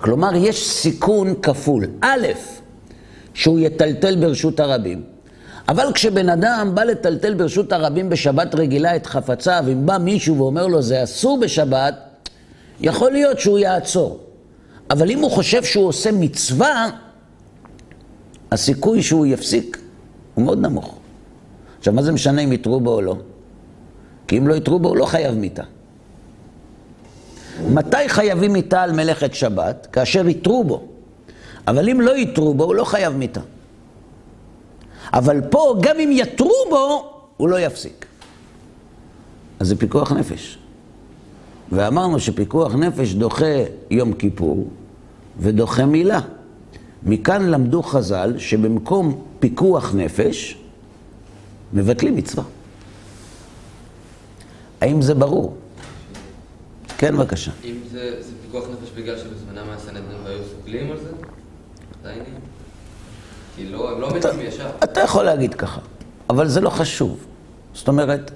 כלומר, 0.00 0.30
יש 0.34 0.68
סיכון 0.70 1.34
כפול. 1.42 1.86
א', 2.00 2.26
שהוא 3.34 3.58
יטלטל 3.58 4.16
ברשות 4.16 4.60
הרבים. 4.60 5.02
אבל 5.68 5.92
כשבן 5.94 6.28
אדם 6.28 6.70
בא 6.74 6.84
לטלטל 6.84 7.34
ברשות 7.34 7.72
הרבים 7.72 8.08
בשבת 8.08 8.54
רגילה 8.54 8.96
את 8.96 9.06
חפציו, 9.06 9.64
אם 9.72 9.86
בא 9.86 9.98
מישהו 9.98 10.38
ואומר 10.38 10.66
לו 10.66 10.82
זה 10.82 11.02
אסור 11.02 11.40
בשבת, 11.40 11.94
יכול 12.82 13.12
להיות 13.12 13.40
שהוא 13.40 13.58
יעצור. 13.58 14.20
אבל 14.90 15.10
אם 15.10 15.18
הוא 15.18 15.30
חושב 15.30 15.64
שהוא 15.64 15.88
עושה 15.88 16.12
מצווה, 16.12 16.90
הסיכוי 18.52 19.02
שהוא 19.02 19.26
יפסיק 19.26 19.78
הוא 20.34 20.44
מאוד 20.44 20.58
נמוך. 20.58 20.98
עכשיו, 21.78 21.94
מה 21.94 22.02
זה 22.02 22.12
משנה 22.12 22.40
אם 22.40 22.52
יתרו 22.52 22.80
בו 22.80 22.94
או 22.94 23.02
לא? 23.02 23.16
כי 24.26 24.38
אם 24.38 24.48
לא 24.48 24.54
יתרו 24.54 24.78
בו, 24.78 24.88
הוא 24.88 24.96
לא 24.96 25.06
חייב 25.06 25.34
מיתה. 25.34 25.62
מתי 27.68 28.08
חייבים 28.08 28.52
מיתה 28.52 28.82
על 28.82 28.92
מלאכת 28.92 29.34
שבת? 29.34 29.86
כאשר 29.92 30.28
יתרו 30.28 30.64
בו. 30.64 30.82
אבל 31.66 31.88
אם 31.88 32.00
לא 32.00 32.16
יתרו 32.16 32.54
בו, 32.54 32.64
הוא 32.64 32.74
לא 32.74 32.84
חייב 32.84 33.16
מיתה. 33.16 33.40
אבל 35.12 35.40
פה, 35.50 35.74
גם 35.80 36.00
אם 36.00 36.10
יתרו 36.12 36.64
בו, 36.70 37.12
הוא 37.36 37.48
לא 37.48 37.60
יפסיק. 37.60 38.06
אז 39.60 39.68
זה 39.68 39.76
פיקוח 39.76 40.12
נפש. 40.12 40.58
ואמרנו 41.72 42.20
שפיקוח 42.20 42.74
נפש 42.74 43.14
דוחה 43.14 43.54
יום 43.90 44.12
כיפור 44.12 44.68
ודוחה 45.38 45.86
מילה. 45.86 46.20
מכאן 47.02 47.46
למדו 47.50 47.82
חז"ל 47.82 48.34
שבמקום 48.38 49.22
פיקוח 49.40 49.94
נפש, 49.94 50.58
מבטלים 51.72 52.16
מצווה. 52.16 52.44
האם 54.80 55.02
זה 55.02 55.14
ברור? 55.14 55.56
כן, 56.98 57.16
בבקשה. 57.16 57.50
אם 57.64 57.74
זה, 57.90 58.16
זה 58.20 58.30
פיקוח 58.46 58.64
נפש 58.68 58.90
בגלל 58.96 59.18
שבזמנם 59.18 59.70
הסנהדרין 59.70 60.18
והיו 60.24 60.38
סוגלים 60.50 60.90
על 60.90 60.98
זה? 60.98 61.10
העניין? 62.04 62.24
כי 63.56 63.68
לא, 63.68 63.90
הם 63.92 64.00
לא 64.00 64.08
מתים 64.14 64.40
ישר. 64.40 64.70
אתה 64.84 65.00
יכול 65.00 65.24
להגיד 65.24 65.54
ככה, 65.54 65.80
אבל 66.30 66.48
זה 66.48 66.60
לא 66.60 66.70
חשוב. 66.70 67.24
זאת 67.74 67.88
אומרת, 67.88 68.30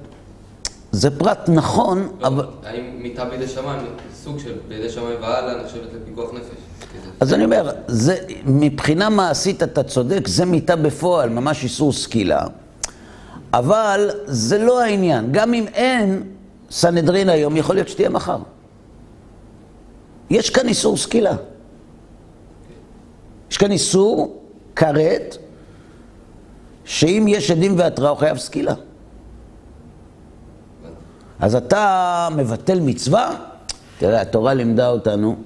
זה 0.92 1.18
פרט 1.18 1.48
נכון, 1.48 2.08
לא, 2.20 2.26
אבל... 2.26 2.46
האם 2.64 2.84
מיטה 2.98 3.24
בידי 3.24 3.48
שמיים, 3.48 3.86
סוג 4.14 4.38
של 4.38 4.52
בידי 4.68 4.90
שמיים 4.90 5.22
והלאה 5.22 5.62
נחשבת 5.62 5.88
לפיקוח 6.02 6.30
נפש? 6.34 6.56
אז 7.20 7.34
אני 7.34 7.44
אומר, 7.44 7.70
זה, 7.86 8.16
מבחינה 8.44 9.08
מעשית 9.08 9.62
אתה 9.62 9.82
צודק, 9.82 10.28
זה 10.28 10.44
מיטה 10.44 10.76
בפועל, 10.76 11.28
ממש 11.28 11.64
איסור 11.64 11.92
סקילה. 11.92 12.46
אבל 13.52 14.10
זה 14.26 14.58
לא 14.58 14.82
העניין. 14.82 15.32
גם 15.32 15.54
אם 15.54 15.66
אין 15.74 16.22
סנהדרין 16.70 17.28
היום, 17.28 17.56
יכול 17.56 17.74
להיות 17.74 17.88
שתהיה 17.88 18.08
מחר. 18.08 18.38
יש 20.30 20.50
כאן 20.50 20.68
איסור 20.68 20.96
סקילה. 20.96 21.36
יש 23.50 23.56
כאן 23.56 23.70
איסור 23.70 24.42
כרת, 24.76 25.36
שאם 26.84 27.24
יש 27.28 27.50
עדים 27.50 27.78
והתראה, 27.78 28.10
הוא 28.10 28.18
חייב 28.18 28.38
סקילה. 28.38 28.74
אז 31.40 31.54
אתה 31.54 32.28
מבטל 32.36 32.80
מצווה? 32.80 33.36
תראה, 33.98 34.20
התורה 34.20 34.54
לימדה 34.54 34.88
אותנו 34.88 35.36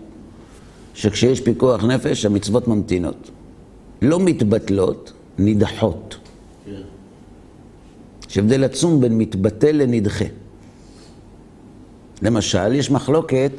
שכשיש 0.95 1.41
פיקוח 1.41 1.85
נפש, 1.85 2.25
המצוות 2.25 2.69
ממתינות. 2.69 3.31
לא 4.03 4.21
מתבטלות, 4.21 5.13
נידחות. 5.39 6.17
יש 8.31 8.39
הבדל 8.39 8.65
עצום 8.65 9.01
בין 9.01 9.19
מתבטל 9.19 9.73
לנדחה. 9.73 10.25
למשל, 12.23 12.73
יש 12.73 12.91
מחלוקת 12.91 13.53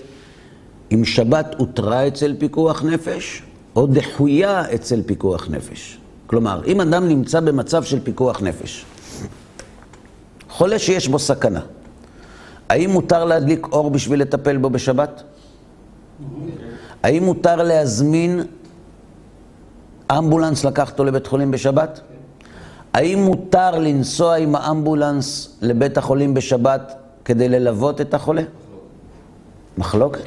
אם 0.91 1.05
שבת 1.05 1.55
הותרה 1.57 2.07
אצל 2.07 2.35
פיקוח 2.39 2.83
נפש 2.83 3.43
או 3.75 3.87
דחויה 3.87 4.73
אצל 4.75 5.01
פיקוח 5.05 5.47
נפש. 5.49 5.97
כלומר, 6.27 6.61
אם 6.65 6.81
אדם 6.81 7.07
נמצא 7.07 7.39
במצב 7.39 7.83
של 7.83 7.99
פיקוח 7.99 8.41
נפש, 8.41 8.85
חולה 10.49 10.79
שיש 10.79 11.07
בו 11.07 11.19
סכנה, 11.19 11.61
האם 12.71 12.89
מותר 12.89 13.25
להדליק 13.25 13.67
אור 13.71 13.91
בשביל 13.91 14.21
לטפל 14.21 14.57
בו 14.57 14.69
בשבת? 14.69 15.23
האם 17.03 17.23
מותר 17.23 17.55
להזמין 17.63 18.39
אמבולנס 20.17 20.65
לקחת 20.65 20.91
אותו 20.91 21.03
לבית 21.03 21.27
חולים 21.27 21.51
בשבת? 21.51 22.01
האם 22.93 23.19
מותר 23.19 23.79
לנסוע 23.79 24.35
עם 24.35 24.55
האמבולנס 24.55 25.57
לבית 25.61 25.97
החולים 25.97 26.33
בשבת 26.33 26.93
כדי 27.25 27.49
ללוות 27.49 28.01
את 28.01 28.13
החולה? 28.13 28.41
מחלוקת? 29.77 30.21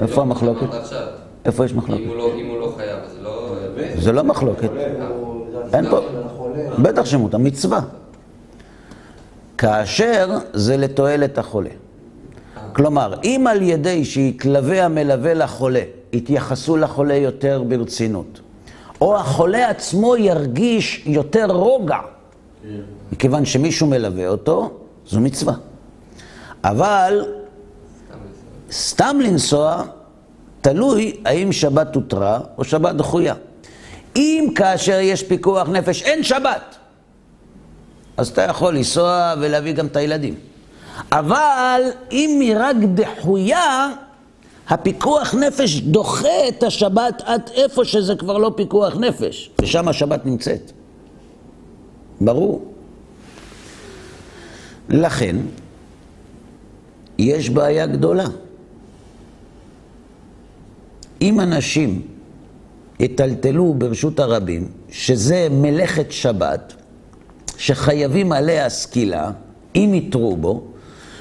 איפה 0.00 0.22
המחלוקת? 0.22 0.66
איפה 1.44 1.64
יש 1.64 1.74
מחלוקת? 1.74 2.02
אם 2.02 2.08
הוא 2.08 2.16
לא- 2.16 2.60
לא 2.60 2.72
חייב, 2.76 2.98
זה 3.16 3.22
לא... 3.22 3.54
זה 3.98 4.12
לא 4.12 4.24
מחלוקת. 4.24 4.70
אין 5.74 5.90
פה, 5.90 6.00
בטח 6.82 7.04
שמותר, 7.04 7.38
מצווה. 7.38 7.80
כאשר 9.58 10.38
זה 10.52 10.76
לתועלת 10.76 11.38
החולה. 11.38 11.70
כלומר, 12.72 13.14
אם 13.24 13.46
על 13.50 13.62
ידי 13.62 14.04
שיתלווה 14.04 14.84
המלווה 14.84 15.34
לחולה, 15.34 15.82
יתייחסו 16.12 16.76
לחולה 16.76 17.14
יותר 17.14 17.62
ברצינות, 17.68 18.40
או 19.00 19.16
החולה 19.16 19.68
עצמו 19.70 20.16
ירגיש 20.16 21.02
יותר 21.06 21.46
רוגע, 21.46 21.98
מכיוון 23.12 23.44
שמישהו 23.44 23.86
מלווה 23.86 24.28
אותו, 24.28 24.70
זו 25.06 25.20
מצווה. 25.20 25.54
אבל 26.64 27.24
סתם 28.72 29.16
לנסוע, 29.20 29.82
תלוי 30.60 31.16
האם 31.24 31.52
שבת 31.52 31.94
הותרה 31.94 32.40
או 32.58 32.64
שבת 32.64 32.94
דחויה. 32.94 33.34
אם 34.16 34.48
כאשר 34.54 35.00
יש 35.00 35.22
פיקוח 35.22 35.68
נפש 35.68 36.02
אין 36.02 36.22
שבת, 36.22 36.76
אז 38.16 38.28
אתה 38.28 38.42
יכול 38.42 38.74
לנסוע 38.74 39.34
ולהביא 39.40 39.72
גם 39.72 39.86
את 39.86 39.96
הילדים. 39.96 40.34
אבל 41.12 41.82
אם 42.12 42.38
היא 42.40 42.54
רק 42.58 42.76
דחויה, 42.94 43.88
הפיקוח 44.68 45.34
נפש 45.34 45.80
דוחה 45.80 46.48
את 46.48 46.62
השבת 46.62 47.22
עד 47.24 47.50
איפה 47.54 47.84
שזה 47.84 48.14
כבר 48.16 48.38
לא 48.38 48.52
פיקוח 48.56 48.96
נפש, 48.96 49.50
ושם 49.62 49.88
השבת 49.88 50.26
נמצאת. 50.26 50.72
ברור. 52.20 52.72
לכן, 54.88 55.36
יש 57.18 57.50
בעיה 57.50 57.86
גדולה. 57.86 58.26
אם 61.22 61.40
אנשים 61.40 62.02
יטלטלו 63.00 63.74
ברשות 63.78 64.20
הרבים, 64.20 64.68
שזה 64.90 65.48
מלאכת 65.50 66.12
שבת, 66.12 66.74
שחייבים 67.62 68.32
עליה 68.32 68.68
סקילה, 68.68 69.30
אם 69.74 69.90
יתרו 69.94 70.36
בו, 70.36 70.64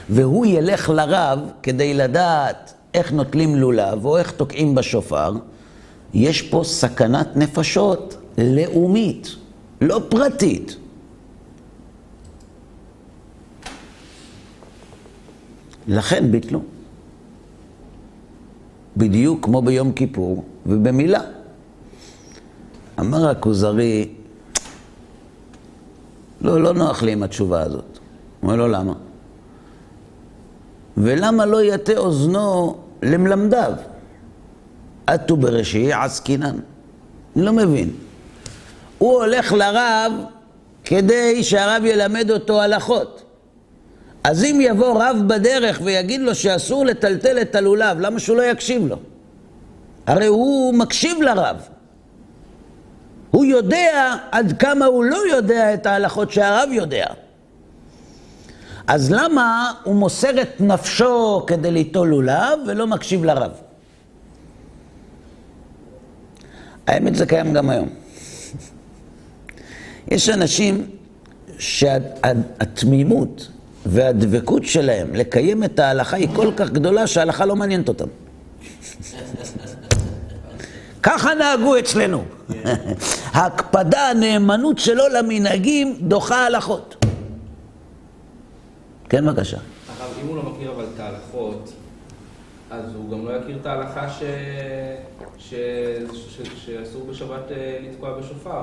והוא 0.10 0.46
ילך 0.46 0.90
לרב 0.90 1.40
כדי 1.64 1.94
לדעת 1.94 2.74
איך 2.94 3.12
נוטלים 3.12 3.56
לולב 3.56 4.06
או 4.06 4.18
איך 4.18 4.32
תוקעים 4.32 4.76
בשופר, 4.76 5.32
יש 6.14 6.42
פה 6.42 6.62
סכנת 6.66 7.28
נפשות 7.36 8.18
לאומית, 8.38 9.36
לא 9.82 10.02
פרטית. 10.10 10.76
לכן 15.88 16.32
ביטלו. 16.32 16.62
בדיוק 18.98 19.46
כמו 19.46 19.62
ביום 19.62 19.92
כיפור 19.92 20.44
ובמילה. 20.66 21.22
אמר 23.00 23.30
הכוזרי, 23.30 24.21
לא, 26.42 26.62
לא 26.62 26.74
נוח 26.74 27.04
לי 27.04 27.12
עם 27.12 27.24
התשובה 27.24 27.62
הזאת. 27.62 28.00
אומר 28.44 28.56
לו, 28.56 28.68
למה? 28.68 28.94
ולמה 30.98 31.46
לא 31.46 31.64
יטה 31.64 31.98
אוזנו 31.98 32.78
למלמדיו? 33.04 33.74
עטו 35.08 35.38
בראשי 35.38 35.94
עסקינן. 35.94 36.56
אני 37.36 37.46
לא 37.46 37.54
מבין. 37.54 37.90
הוא 38.98 39.14
הולך 39.14 39.54
לרב 39.54 40.12
כדי 40.84 41.44
שהרב 41.44 41.86
ילמד 41.86 42.32
אותו 42.32 42.62
הלכות. 42.62 43.24
אז 44.24 44.44
אם 44.44 44.60
יבוא 44.62 45.04
רב 45.04 45.18
בדרך 45.28 45.82
ויגיד 45.84 46.22
לו 46.22 46.36
שאסור 46.36 46.86
לטלטל 46.86 47.42
את 47.42 47.56
הלולב, 47.56 48.00
למה 48.00 48.20
שהוא 48.20 48.38
לא 48.38 48.44
יקשיב 48.44 48.88
לו? 48.88 48.96
הרי 50.08 50.26
הוא 50.26 50.74
מקשיב 50.74 51.22
לרב. 51.22 51.56
הוא 53.32 53.46
יודע 53.46 54.16
עד 54.32 54.54
כמה 54.60 54.86
הוא 54.86 55.04
לא 55.04 55.18
יודע 55.32 55.74
את 55.74 55.86
ההלכות 55.86 56.32
שהרב 56.32 56.70
יודע. 56.72 57.06
אז 58.88 59.12
למה 59.12 59.74
הוא 59.84 59.96
מוסר 59.96 60.42
את 60.42 60.62
נפשו 60.62 61.44
כדי 61.48 61.72
ליטול 61.72 62.08
לולב 62.08 62.60
ולא 62.68 62.88
מקשיב 62.88 63.24
לרב? 63.24 63.52
האמת 66.88 67.16
זה 67.16 67.26
קיים 67.26 67.54
גם 67.54 67.70
היום. 67.70 67.90
יש 70.12 70.30
אנשים 70.30 70.88
שהתמימות 71.60 73.48
והדבקות 73.86 74.66
שלהם 74.66 75.16
לקיים 75.16 75.64
את 75.64 75.80
ההלכה 75.80 76.18
היא 76.18 76.28
כל 76.36 76.52
כך 76.58 76.70
גדולה 76.70 77.08
שההלכה 77.08 77.46
לא 77.46 77.56
מעניינת 77.56 77.88
אותם. 77.88 78.08
ככה 81.04 81.34
נהגו 81.34 81.80
אצלנו. 81.80 82.24
ההקפדה, 83.34 84.10
הנאמנות 84.10 84.80
שלו 84.80 85.04
למנהגים 85.14 85.98
דוחה 86.02 86.46
הלכות. 86.46 87.06
כן, 89.10 89.26
בבקשה. 89.26 89.58
הרב, 89.58 90.12
אם 90.24 90.28
הוא 90.28 90.36
לא 90.36 90.44
מכיר 90.44 90.72
אבל 90.72 90.86
את 90.96 91.00
ההלכות, 91.00 91.74
אז 92.72 92.96
הוא 92.96 93.12
גם 93.12 93.26
לא 93.26 93.32
יכיר 93.32 93.58
את 93.62 93.66
ההלכה 93.66 94.10
ש... 94.10 94.24
ש... 95.38 95.54
ש... 96.14 96.42
שאסור 96.66 97.08
בשבת 97.10 97.52
אה, 97.52 97.78
לתקוע 97.82 98.20
בשופר. 98.20 98.62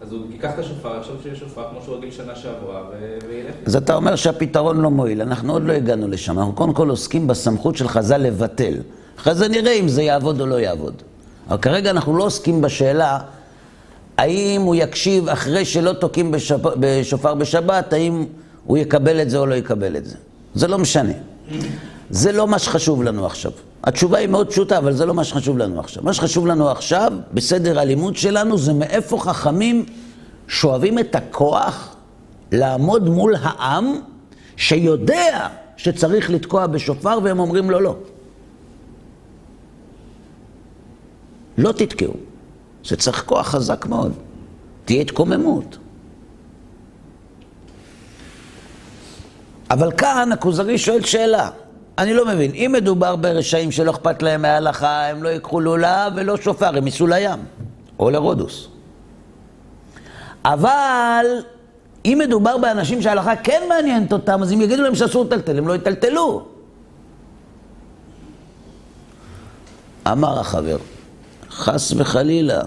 אז 0.00 0.12
הוא 0.12 0.20
ייקח 0.30 0.50
את 0.54 0.58
השופר, 0.58 0.96
יחשוב 1.00 1.16
שיש 1.22 1.38
שופר 1.38 1.64
כמו 1.70 1.82
שהוא 1.84 1.96
רגיל 1.96 2.10
שנה 2.10 2.36
שעברה, 2.36 2.82
ו... 2.90 3.18
וילך. 3.28 3.54
אז 3.66 3.76
אתה 3.76 3.94
אומר 3.94 4.16
שהפתרון 4.16 4.80
לא 4.80 4.90
מועיל, 4.90 5.22
אנחנו 5.22 5.52
עוד 5.52 5.62
לא 5.62 5.72
הגענו 5.72 6.08
לשם, 6.08 6.38
אנחנו 6.38 6.52
קודם 6.52 6.72
כל 6.72 6.90
עוסקים 6.90 7.26
בסמכות 7.26 7.76
של 7.76 7.88
חז"ל 7.88 8.16
לבטל. 8.16 8.74
אחרי 9.18 9.34
זה 9.34 9.48
נראה 9.48 9.72
אם 9.72 9.88
זה 9.88 10.02
יעבוד 10.02 10.40
או 10.40 10.46
לא 10.46 10.60
יעבוד. 10.60 11.02
אבל 11.48 11.58
כרגע 11.58 11.90
אנחנו 11.90 12.16
לא 12.16 12.24
עוסקים 12.24 12.60
בשאלה 12.60 13.18
האם 14.18 14.60
הוא 14.60 14.74
יקשיב 14.74 15.28
אחרי 15.28 15.64
שלא 15.64 15.92
תוקעים 15.92 16.30
בשופ... 16.30 16.60
בשופר 16.80 17.34
בשבת, 17.34 17.92
האם 17.92 18.24
הוא 18.64 18.78
יקבל 18.78 19.22
את 19.22 19.30
זה 19.30 19.38
או 19.38 19.46
לא 19.46 19.54
יקבל 19.54 19.96
את 19.96 20.06
זה. 20.06 20.16
זה 20.54 20.68
לא 20.68 20.78
משנה. 20.78 21.12
זה 22.10 22.32
לא 22.32 22.46
מה 22.46 22.58
שחשוב 22.58 23.02
לנו 23.02 23.26
עכשיו. 23.26 23.52
התשובה 23.84 24.18
היא 24.18 24.28
מאוד 24.28 24.50
פשוטה, 24.50 24.78
אבל 24.78 24.92
זה 24.92 25.06
לא 25.06 25.14
מה 25.14 25.24
שחשוב 25.24 25.58
לנו 25.58 25.80
עכשיו. 25.80 26.02
מה 26.04 26.12
שחשוב 26.12 26.46
לנו 26.46 26.68
עכשיו, 26.70 27.12
בסדר 27.34 27.78
הלימוד 27.78 28.16
שלנו, 28.16 28.58
זה 28.58 28.72
מאיפה 28.72 29.18
חכמים 29.20 29.86
שואבים 30.48 30.98
את 30.98 31.14
הכוח 31.14 31.96
לעמוד 32.52 33.08
מול 33.08 33.34
העם 33.40 33.94
שיודע 34.56 35.48
שצריך 35.76 36.30
לתקוע 36.30 36.66
בשופר, 36.66 37.18
והם 37.22 37.38
אומרים 37.38 37.70
לו 37.70 37.80
לא. 37.80 37.96
לא 41.58 41.72
תתקעו. 41.72 42.14
זה 42.84 42.96
צריך 42.96 43.24
כוח 43.26 43.46
חזק 43.46 43.86
מאוד. 43.86 44.12
תהיה 44.84 45.00
התקוממות. 45.00 45.78
אבל 49.70 49.92
כאן 49.92 50.32
הכוזרי 50.32 50.78
שואל 50.78 51.02
שאלה. 51.02 51.50
אני 51.98 52.14
לא 52.14 52.26
מבין, 52.26 52.50
אם 52.54 52.70
מדובר 52.74 53.16
ברשעים 53.16 53.72
שלא 53.72 53.90
אכפת 53.90 54.22
להם 54.22 54.42
מההלכה, 54.42 55.06
הם 55.06 55.22
לא 55.22 55.28
ייקחו 55.28 55.60
לולב 55.60 56.12
ולא 56.16 56.36
שופר, 56.36 56.76
הם 56.76 56.86
ייסעו 56.86 57.06
לים, 57.06 57.38
או 57.98 58.10
לרודוס. 58.10 58.68
אבל 60.44 61.26
אם 62.04 62.20
מדובר 62.24 62.58
באנשים 62.58 63.02
שההלכה 63.02 63.36
כן 63.36 63.62
מעניינת 63.68 64.12
אותם, 64.12 64.42
אז 64.42 64.52
אם 64.52 64.60
יגידו 64.60 64.82
להם 64.82 64.94
שאסור 64.94 65.24
לטלטל, 65.24 65.58
הם 65.58 65.68
לא 65.68 65.74
יטלטלו. 65.74 66.46
אמר 70.12 70.40
החבר, 70.40 70.76
חס 71.54 71.92
וחלילה, 71.96 72.62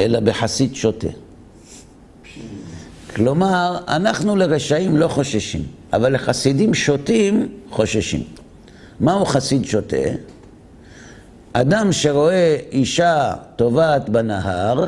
אלא 0.00 0.20
בחסיד 0.20 0.74
שוטה. 0.74 1.08
כלומר, 3.14 3.78
אנחנו 3.88 4.36
לרשעים 4.36 4.96
לא 4.96 5.08
חוששים, 5.08 5.62
אבל 5.92 6.14
לחסידים 6.14 6.74
שוטים 6.74 7.48
חוששים. 7.70 8.22
מהו 9.00 9.24
חסיד 9.24 9.64
שוטה? 9.64 9.96
אדם 11.52 11.92
שרואה 11.92 12.56
אישה 12.72 13.32
טובעת 13.56 14.08
בנהר, 14.08 14.84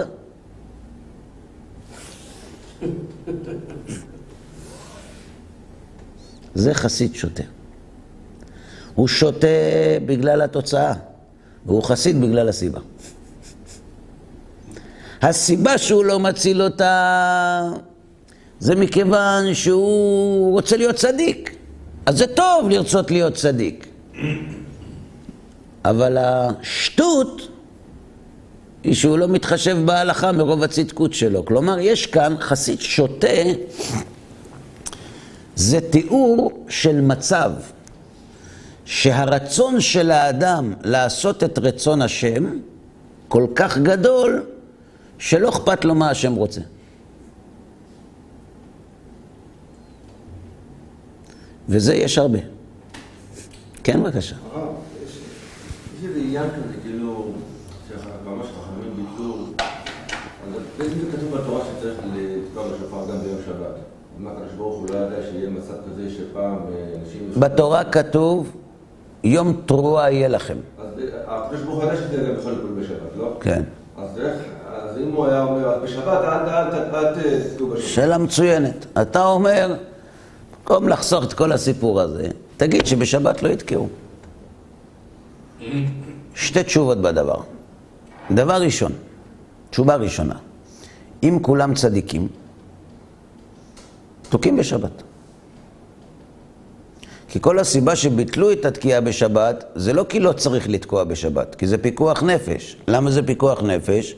זה 6.55 6.75
חסיד 6.75 7.14
שוטה. 7.14 7.56
הוא 8.97 9.09
שוטה 9.09 9.47
בגלל 10.07 10.43
התוצאה, 10.43 10.93
והוא 11.67 11.83
חסיד 11.83 12.21
בגלל 12.21 12.49
הסיבה. 12.49 12.81
הסיבה 15.23 15.79
שהוא 15.79 16.05
לא 16.05 16.19
מציל 16.21 16.63
אותה 16.63 17.63
זה 18.59 18.75
מכיוון 18.75 19.55
שהוא 19.55 20.53
רוצה 20.53 20.77
להיות 20.77 20.97
צדיק. 20.97 21.57
אז 22.07 22.19
זה 22.19 22.27
טוב 22.27 22.69
לרצות 22.71 23.11
להיות 23.11 23.35
צדיק. 23.35 23.87
אבל 25.85 26.19
השטות 26.21 27.49
היא 28.85 28.95
שהוא 28.95 29.19
לא 29.19 29.29
מתחשב 29.29 29.77
בהלכה 29.85 30.33
מרוב 30.33 30.63
הצדקות 30.63 31.15
שלו. 31.15 31.45
כלומר, 31.45 31.79
יש 31.79 32.07
כאן 32.07 32.35
חסיד 32.41 32.81
שוטה, 32.81 33.29
זה 35.57 35.81
תיאור 35.81 36.65
של 36.69 37.01
מצב 37.01 37.53
שהרצון 38.87 39.81
של 39.81 40.11
האדם 40.11 40.72
לעשות 40.85 41.44
את 41.44 41.59
רצון 41.59 42.03
השם 42.03 42.59
כל 43.29 43.46
כך 43.55 43.79
גדול, 43.79 44.46
שלא 45.18 45.49
אכפת 45.49 45.85
לו 45.85 45.94
מה 45.94 46.11
השם 46.11 46.35
רוצה. 46.35 46.61
וזה 51.68 51.94
יש 51.94 52.18
הרבה. 52.18 52.38
כן, 53.85 54.03
בבקשה. 54.03 54.37
יש 55.07 56.05
איזה 56.05 56.20
עניין 56.20 56.44
כזה, 56.51 56.75
כאילו, 56.83 57.33
חכמים 58.27 58.96
ביטלו, 58.96 59.46
אז 59.59 60.62
בעצם 60.79 60.94
זה 61.01 61.16
כתוב 61.16 61.37
בתורה 61.37 61.61
שצריך 61.64 61.99
לתקוע 62.14 62.68
בשופר 62.68 63.12
גם 63.12 63.18
ביום 63.18 63.38
שבת. 63.46 63.75
אמר 64.20 64.31
הקדוש 64.31 64.53
ברוך 64.57 64.79
הוא 64.79 64.88
לא 64.90 64.96
ידע 64.96 65.16
שיהיה 65.31 65.51
מצב 65.51 65.75
כזה 65.90 66.11
שפעם 66.11 66.57
אנשים... 67.03 67.31
בתורה 67.40 67.85
כתוב, 67.85 68.57
יום 69.27 69.61
תרועה 69.67 70.11
יהיה 70.11 70.29
לכם. 70.29 70.57
אז 70.79 70.87
הקדוש 71.27 71.61
ברוך 71.61 71.85
הוא 71.85 71.91
שזה 71.95 72.17
גם 72.17 72.35
יכול 72.39 72.53
לקרות 72.53 72.71
בשבת, 72.71 73.17
לא? 73.19 73.37
כן. 73.41 73.62
אז 73.99 74.19
איך, 74.19 74.35
אז 74.69 74.99
אם 74.99 75.12
הוא 75.12 75.27
היה 75.27 75.43
אומר, 75.43 75.79
בשבת 75.85 76.07
אל 76.09 77.15
תתקעו 77.15 77.69
בשופר. 77.69 77.87
שאלה 77.87 78.19
מצוינת. 78.19 78.87
אתה 79.03 79.27
אומר, 79.27 79.77
במקום 80.59 80.89
לחסוך 80.89 81.25
את 81.25 81.33
כל 81.33 81.53
הסיפור 81.53 82.01
הזה, 82.01 82.29
תגיד 82.57 82.87
שבשבת 82.87 83.43
לא 83.43 83.49
יתקעו. 83.49 83.89
שתי 86.35 86.62
תשובות 86.62 87.01
בדבר. 87.01 87.41
דבר 88.31 88.62
ראשון, 88.62 88.93
תשובה 89.71 89.97
ראשונה, 89.97 90.35
אם 91.23 91.39
כולם 91.43 91.75
צדיקים, 91.75 92.29
תוקעים 94.29 94.57
בשבת. 94.57 95.03
כי 97.29 97.41
כל 97.41 97.59
הסיבה 97.59 97.97
שביטלו 97.97 98.53
את 98.53 98.65
התקיעה 98.65 99.01
בשבת, 99.01 99.65
זה 99.75 99.93
לא 99.93 100.05
כי 100.09 100.21
לא 100.21 100.33
צריך 100.33 100.69
לתקוע 100.69 101.05
בשבת, 101.05 101.55
כי 101.55 101.67
זה 101.67 101.79
פיקוח 101.79 102.23
נפש. 102.23 102.77
למה 102.89 103.11
זה 103.11 103.23
פיקוח 103.23 103.62
נפש? 103.62 104.15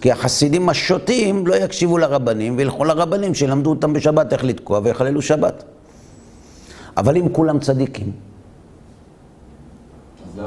כי 0.00 0.12
החסידים 0.12 0.68
השוטים 0.68 1.46
לא 1.46 1.54
יקשיבו 1.54 1.98
לרבנים 1.98 2.56
וילכו 2.56 2.84
לרבנים 2.84 3.34
שילמדו 3.34 3.70
אותם 3.70 3.92
בשבת 3.92 4.32
איך 4.32 4.44
לתקוע 4.44 4.80
ויחללו 4.82 5.22
שבת. 5.22 5.64
אבל 6.96 7.16
אם 7.16 7.28
כולם 7.32 7.58
צדיקים, 7.58 8.12
לא? 10.36 10.44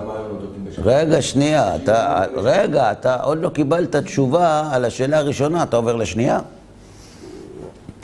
רגע, 0.77 1.21
שנייה, 1.21 1.75
אתה, 1.75 2.23
רגע, 2.35 2.91
אתה 2.91 3.15
עוד 3.15 3.37
לא 3.41 3.49
קיבלת 3.49 3.95
תשובה 3.95 4.69
על 4.71 4.85
השאלה 4.85 5.17
הראשונה, 5.17 5.63
אתה 5.63 5.77
עובר 5.77 5.95
לשנייה? 5.95 6.39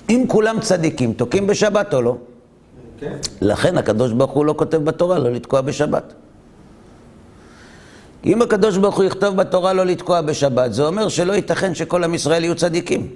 אם 0.09 0.25
כולם 0.27 0.59
צדיקים, 0.59 1.13
תוקעים 1.13 1.47
בשבת 1.47 1.93
או 1.93 2.01
לא? 2.01 2.15
כן. 2.99 3.17
לכן 3.41 3.77
הקדוש 3.77 4.11
ברוך 4.11 4.31
הוא 4.31 4.45
לא 4.45 4.55
כותב 4.57 4.77
בתורה 4.77 5.19
לא 5.19 5.31
לתקוע 5.31 5.61
בשבת. 5.61 6.13
אם 8.25 8.41
הקדוש 8.41 8.77
ברוך 8.77 8.95
הוא 8.95 9.03
יכתוב 9.03 9.35
בתורה 9.35 9.73
לא 9.73 9.85
לתקוע 9.85 10.21
בשבת, 10.21 10.73
זה 10.73 10.87
אומר 10.87 11.09
שלא 11.09 11.33
ייתכן 11.33 11.75
שכל 11.75 12.03
עם 12.03 12.13
ישראל 12.13 12.43
יהיו 12.43 12.55
צדיקים. 12.55 13.07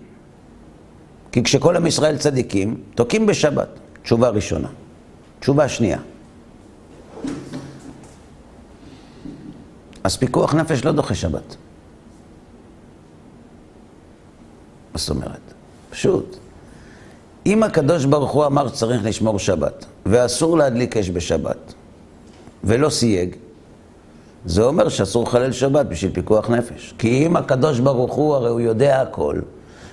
כי 1.32 1.44
כשכל 1.44 1.76
עם 1.76 1.86
ישראל 1.86 2.18
צדיקים, 2.18 2.82
תוקעים 2.96 3.26
בשבת. 3.26 3.68
תשובה 4.04 4.30
ראשונה. 4.30 4.68
תשובה 5.40 5.70
שנייה. 5.70 6.00
אז 10.04 10.18
פיקוח 10.18 10.56
נפש 10.56 10.86
לא 10.86 10.92
דוחה 10.92 11.16
שבת. 11.16 11.56
מה 14.94 15.00
זאת 15.00 15.10
אומרת? 15.10 15.54
פשוט. 15.90 16.43
אם 17.46 17.64
הקדוש 17.64 18.06
ברוך 18.06 18.32
הוא 18.32 18.46
אמר 18.46 18.68
שצריך 18.68 19.06
לשמור 19.06 19.40
שבת, 19.40 19.86
ואסור 20.06 20.58
להדליק 20.58 20.98
אש 20.98 21.10
בשבת, 21.10 21.74
ולא 22.64 22.90
סייג, 22.90 23.36
זה 24.46 24.64
אומר 24.64 24.90
שאסור 24.90 25.24
לחלל 25.24 25.52
שבת 25.52 25.86
בשביל 25.86 26.12
פיקוח 26.12 26.50
נפש. 26.50 26.94
כי 26.98 27.26
אם 27.26 27.36
הקדוש 27.36 27.80
ברוך 27.80 28.14
הוא, 28.14 28.36
הרי 28.36 28.50
הוא 28.50 28.60
יודע 28.60 29.02
הכל, 29.02 29.40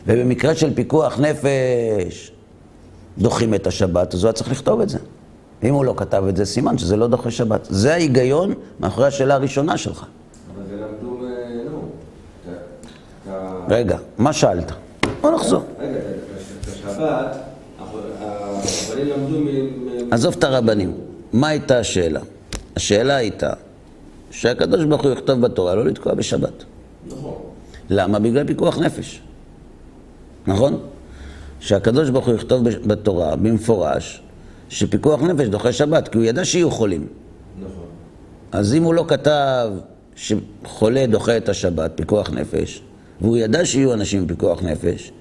ובמקרה 0.06 0.54
של 0.54 0.74
פיקוח 0.74 1.20
נפש 1.20 2.32
דוחים 3.18 3.54
את 3.54 3.66
השבת, 3.66 4.14
אז 4.14 4.22
הוא 4.22 4.28
היה 4.28 4.32
צריך 4.32 4.50
לכתוב 4.50 4.80
את 4.80 4.88
זה. 4.88 4.98
אם 5.62 5.74
הוא 5.74 5.84
לא 5.84 5.94
כתב 5.96 6.24
את 6.28 6.36
זה, 6.36 6.46
סימן 6.46 6.78
שזה 6.78 6.96
לא 6.96 7.06
דוחה 7.06 7.30
שבת. 7.30 7.66
זה 7.70 7.92
ההיגיון 7.92 8.54
מאחורי 8.80 9.06
השאלה 9.06 9.34
הראשונה 9.34 9.76
שלך. 9.76 10.04
אבל 10.54 10.64
זה 10.68 10.76
למדו, 10.76 11.24
אה, 11.24 11.30
נו, 11.70 13.38
רגע, 13.68 13.98
מה 14.18 14.32
שאלת? 14.32 14.72
בוא 15.20 15.30
נחזור. 15.30 15.62
רגע, 15.80 15.99
השבת, 17.04 17.36
הרבנים 18.20 19.08
למדו 19.08 19.40
מ... 19.40 20.12
עזוב 20.12 20.34
את 20.38 20.44
הרבנים. 20.44 20.94
מה 21.32 21.48
הייתה 21.48 21.78
השאלה? 21.78 22.20
השאלה 22.76 23.16
הייתה 23.16 23.52
שהקדוש 24.30 24.84
ברוך 24.84 25.02
הוא 25.02 25.12
יכתוב 25.12 25.40
בתורה 25.40 25.74
לא 25.74 25.84
לתקוע 25.84 26.14
בשבת. 26.14 26.64
נכון. 27.06 27.34
למה? 27.90 28.18
בגלל 28.18 28.46
פיקוח 28.46 28.78
נפש. 28.78 29.20
נכון? 30.46 30.78
שהקדוש 31.60 32.10
ברוך 32.10 32.26
הוא 32.26 32.34
יכתוב 32.34 32.68
בתורה 32.68 33.36
במפורש 33.36 34.22
שפיקוח 34.68 35.22
נפש 35.22 35.46
דוחה 35.46 35.72
שבת, 35.72 36.08
כי 36.08 36.18
הוא 36.18 36.24
ידע 36.24 36.44
שיהיו 36.44 36.70
חולים. 36.70 37.06
נכון. 37.60 37.84
אז 38.52 38.74
אם 38.74 38.82
הוא 38.82 38.94
לא 38.94 39.04
כתב 39.08 39.70
שחולה 40.16 41.06
דוחה 41.06 41.36
את 41.36 41.48
השבת, 41.48 41.92
פיקוח 41.94 42.30
נפש, 42.30 42.82
והוא 43.20 43.36
ידע 43.36 43.64
שיהיו 43.64 43.92
אנשים 43.92 44.20
עם 44.20 44.28
פיקוח 44.28 44.62
נפש, 44.62 45.12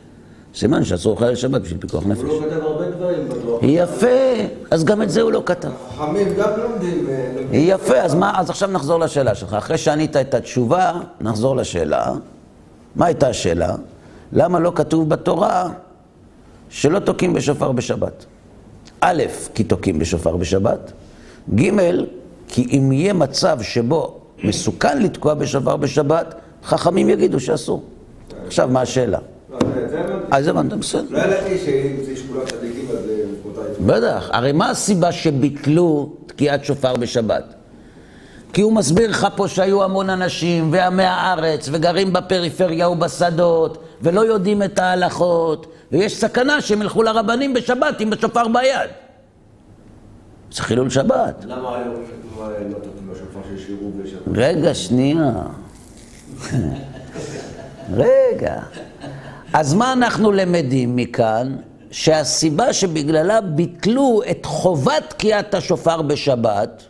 סימן 0.55 0.83
שאסור 0.83 1.15
לחלל 1.15 1.35
שבת 1.35 1.61
בשביל 1.61 1.79
פיקוח 1.79 2.03
הוא 2.03 2.11
נפש. 2.11 2.21
לא 2.23 2.39
כתב 2.49 2.63
הרבה 2.63 2.89
דברים 2.89 3.29
בתורה. 3.29 3.59
יפה, 3.65 4.07
אז 4.71 4.83
גם 4.83 5.01
את 5.01 5.09
זה 5.09 5.21
הוא 5.21 5.31
לא 5.31 5.43
כתב. 5.45 5.69
החכמים 5.89 6.27
גם. 6.37 6.49
אה, 6.49 6.57
לומדים. 6.57 7.07
יפה, 7.51 7.97
אז 7.97 8.15
מה, 8.15 8.39
אז 8.39 8.49
עכשיו 8.49 8.69
נחזור 8.71 8.99
לשאלה 8.99 9.35
שלך. 9.35 9.53
אחרי 9.53 9.77
שענית 9.77 10.15
את 10.15 10.33
התשובה, 10.33 10.91
נחזור 11.21 11.55
לשאלה. 11.55 12.13
מה 12.95 13.05
הייתה 13.05 13.27
השאלה? 13.27 13.75
למה 14.33 14.59
לא 14.59 14.71
כתוב 14.75 15.09
בתורה 15.09 15.69
שלא 16.69 16.99
תוקעים 16.99 17.33
בשופר 17.33 17.71
בשבת? 17.71 18.25
א', 19.01 19.23
כי 19.53 19.63
תוקעים 19.63 19.99
בשופר 19.99 20.35
בשבת. 20.35 20.91
ג', 21.55 21.69
כי 22.47 22.67
אם 22.71 22.91
יהיה 22.91 23.13
מצב 23.13 23.61
שבו 23.61 24.17
מסוכן 24.43 25.01
לתקוע 25.01 25.33
בשופר 25.33 25.77
בשבת, 25.77 26.35
חכמים 26.63 27.09
יגידו 27.09 27.39
שאסור. 27.39 27.83
עכשיו, 28.47 28.69
מה 28.71 28.81
השאלה? 28.81 29.19
לא, 29.51 29.57
זה- 29.73 29.87
זה 29.89 29.99
הבנתי. 29.99 30.25
אז 30.31 30.47
הבנת, 30.47 30.73
בסדר. 30.73 31.03
לא 31.09 31.17
ידעתי 31.17 31.57
שאם 31.57 31.95
זה 32.05 32.15
שכולם 32.15 32.45
צדיקים 32.45 32.85
אז 32.91 32.95
אה, 33.09 33.23
לתקוע. 33.31 33.63
בטח, 33.97 34.29
הרי 34.33 34.51
מה 34.51 34.69
הסיבה 34.69 35.11
שביטלו 35.11 36.13
תקיעת 36.25 36.65
שופר 36.65 36.93
בשבת? 36.95 37.43
כי 38.53 38.61
הוא 38.61 38.73
מסביר 38.73 39.09
לך 39.09 39.27
פה 39.35 39.47
שהיו 39.47 39.83
המון 39.83 40.09
אנשים 40.09 40.69
ועמי 40.73 41.03
הארץ 41.03 41.69
וגרים 41.71 42.13
בפריפריה 42.13 42.89
ובשדות 42.89 43.77
ולא 44.01 44.21
יודעים 44.21 44.63
את 44.63 44.79
ההלכות 44.79 45.67
ויש 45.91 46.17
סכנה 46.17 46.61
שהם 46.61 46.81
ילכו 46.81 47.03
לרבנים 47.03 47.53
בשבת 47.53 47.99
עם 48.01 48.13
השופר 48.13 48.47
ביד. 48.47 48.89
זה 50.51 50.61
חילול 50.63 50.89
שבת. 50.89 51.45
למה 51.45 51.75
היום 51.77 51.87
לא 52.69 52.75
תוקעים 52.75 53.09
בשופר 53.11 53.39
שהשאירו 53.49 53.91
בשבת? 54.03 54.21
רגע, 54.35 54.73
שנייה. 54.73 55.31
רגע. 57.93 58.55
אז 59.53 59.73
מה 59.73 59.93
אנחנו 59.93 60.31
למדים 60.31 60.95
מכאן? 60.95 61.55
שהסיבה 61.91 62.73
שבגללה 62.73 63.41
ביטלו 63.41 64.21
את 64.31 64.45
חובת 64.45 65.03
תקיעת 65.09 65.53
השופר 65.53 66.01
בשבת, 66.01 66.83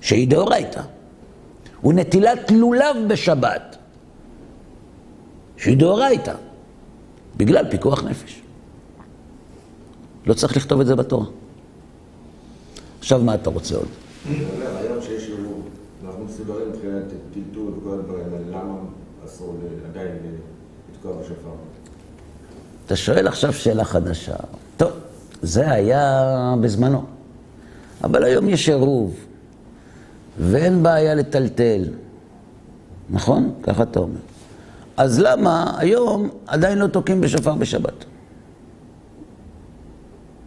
שהיא 0.00 0.28
דאורייתא, 0.28 0.82
ונטילת 1.84 2.50
לולב 2.50 2.96
בשבת, 3.08 3.76
שהיא 5.56 5.76
דאורייתא, 5.76 6.34
בגלל 7.36 7.70
פיקוח 7.70 8.04
נפש. 8.04 8.42
לא 10.26 10.34
צריך 10.34 10.56
לכתוב 10.56 10.80
את 10.80 10.86
זה 10.86 10.96
בתורה. 10.96 11.26
עכשיו 12.98 13.20
מה 13.22 13.34
אתה 13.34 13.50
רוצה 13.50 13.76
עוד? 13.76 13.88
היום 14.24 15.02
שיש 15.02 15.30
אנחנו 16.04 16.24
מסודרים 16.24 16.68
מבחינת 16.68 17.04
טלטול 17.34 17.72
וכל 17.78 17.94
הדברים 17.98 18.24
האלה, 18.32 18.62
למה 18.62 18.74
אסור 19.26 19.56
עדיין 19.90 20.16
אתה 22.86 22.96
שואל 22.96 23.28
עכשיו 23.28 23.52
שאלה 23.52 23.84
חדשה. 23.84 24.34
טוב, 24.76 24.90
זה 25.42 25.70
היה 25.70 26.54
בזמנו. 26.60 27.04
אבל 28.04 28.24
היום 28.24 28.48
יש 28.48 28.68
עירוב, 28.68 29.14
ואין 30.38 30.82
בעיה 30.82 31.14
לטלטל. 31.14 31.84
נכון? 33.10 33.52
ככה 33.62 33.82
אתה 33.82 33.98
אומר. 33.98 34.20
אז 34.96 35.20
למה 35.20 35.74
היום 35.78 36.30
עדיין 36.46 36.78
לא 36.78 36.86
תוקעים 36.86 37.20
בשופר 37.20 37.54
בשבת? 37.54 38.04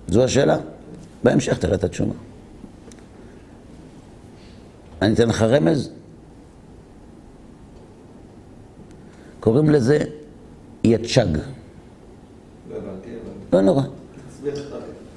זו 0.08 0.24
השאלה. 0.24 0.58
בהמשך 1.24 1.58
תראה 1.58 1.76
את 1.76 1.84
התשובה. 1.84 2.13
אני 5.02 5.13
אתן 5.13 5.30
לך 5.30 5.42
רמז. 5.42 5.89
קוראים 9.39 9.70
לזה 9.70 10.00
יצ'ג. 10.84 11.38
לא 13.54 13.62
נורא. 13.62 13.84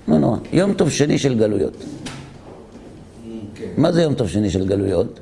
לא 0.09 0.19
נורא. 0.19 0.39
יום 0.53 0.75
טוב 0.75 0.91
שני 0.91 1.19
של 1.19 1.39
גלויות. 1.39 1.85
מה 3.77 3.93
זה 3.93 4.03
יום 4.03 4.15
טוב 4.15 4.29
שני 4.29 4.51
של 4.51 4.67
גלויות? 4.67 5.21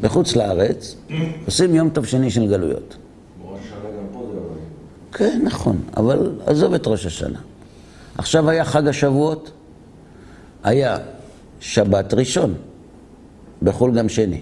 בחוץ 0.00 0.36
לארץ 0.36 0.96
עושים 1.46 1.74
יום 1.74 1.90
טוב 1.90 2.06
שני 2.06 2.30
של 2.30 2.48
גלויות. 2.48 2.96
כן, 5.12 5.40
נכון, 5.44 5.80
אבל 5.96 6.32
עזוב 6.46 6.74
את 6.74 6.86
ראש 6.86 7.06
השנה. 7.06 7.38
עכשיו 8.18 8.50
היה 8.50 8.64
חג 8.64 8.88
השבועות, 8.88 9.50
היה 10.64 10.98
שבת 11.60 12.14
ראשון, 12.14 12.54
בחול 13.62 13.98
גם 13.98 14.08
שני. 14.08 14.40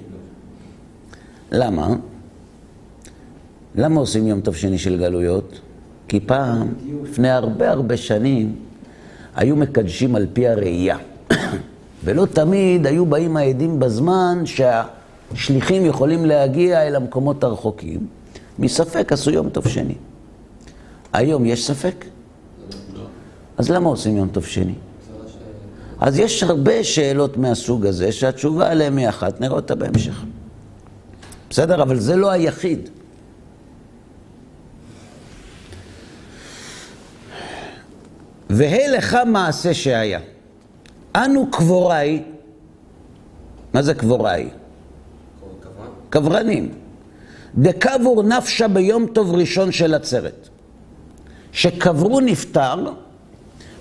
למה? 1.52 1.94
למה 3.74 4.00
עושים 4.00 4.26
יום 4.26 4.40
טוב 4.40 4.56
שני 4.56 4.78
של 4.78 4.98
גלויות? 4.98 5.60
כי 6.08 6.20
פעם, 6.20 6.68
לפני 7.02 7.30
הרבה 7.30 7.70
הרבה 7.70 7.96
שנים, 7.96 8.56
היו 9.36 9.56
מקדשים 9.56 10.16
על 10.16 10.26
פי 10.32 10.48
הראייה. 10.48 10.98
ולא 12.04 12.26
תמיד 12.26 12.86
היו 12.86 13.06
באים 13.06 13.36
העדים 13.36 13.80
בזמן 13.80 14.42
שהשליחים 14.44 15.86
יכולים 15.86 16.24
להגיע 16.24 16.82
אל 16.82 16.96
המקומות 16.96 17.44
הרחוקים. 17.44 18.06
מספק 18.58 19.12
עשו 19.12 19.30
יום 19.30 19.48
טוב 19.48 19.68
שני. 19.68 19.94
היום 21.12 21.46
יש 21.46 21.66
ספק? 21.66 22.04
אז 23.58 23.70
למה 23.70 23.88
עושים 23.88 24.16
יום 24.16 24.28
טוב 24.28 24.44
שני? 24.44 24.74
אז 26.00 26.18
יש 26.18 26.42
הרבה 26.42 26.84
שאלות 26.84 27.36
מהסוג 27.36 27.86
הזה 27.86 28.12
שהתשובה 28.12 28.70
עליהן 28.70 28.98
היא 28.98 29.08
אחת, 29.08 29.40
נראה 29.40 29.56
אותה 29.56 29.74
בהמשך. 29.74 30.24
בסדר? 31.50 31.82
אבל 31.82 31.98
זה 31.98 32.16
לא 32.16 32.30
היחיד. 32.30 32.88
והא 38.50 38.88
לך 38.96 39.18
מעשה 39.26 39.74
שהיה. 39.74 40.20
אנו 41.16 41.50
קבוראי, 41.50 42.22
מה 43.74 43.82
זה 43.82 43.94
קבוראי? 43.94 44.48
קברנים. 46.10 46.74
דקבור 47.54 48.22
נפשה 48.22 48.68
ביום 48.68 49.06
טוב 49.06 49.34
ראשון 49.34 49.72
של 49.72 49.94
עצרת. 49.94 50.48
שקברו 51.52 52.20
נפטר 52.20 52.92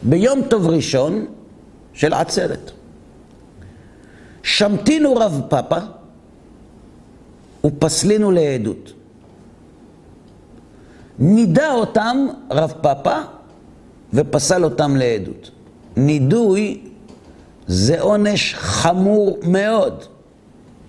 ביום 0.02 0.42
טוב 0.50 0.68
ראשון 0.68 1.26
של 1.94 2.14
עצרת. 2.14 2.72
שמתינו 4.44 5.16
רב 5.16 5.42
פאפה 5.50 5.78
ופסלינו 7.66 8.32
לעדות. 8.32 8.94
נידה 11.20 11.74
אותם 11.74 12.28
רב 12.52 12.74
פאפה 12.82 13.18
ופסל 14.14 14.64
אותם 14.64 14.96
לעדות. 14.96 15.52
נידוי 15.96 16.82
זה 17.68 18.02
עונש 18.02 18.56
חמור 18.56 19.38
מאוד, 19.44 20.04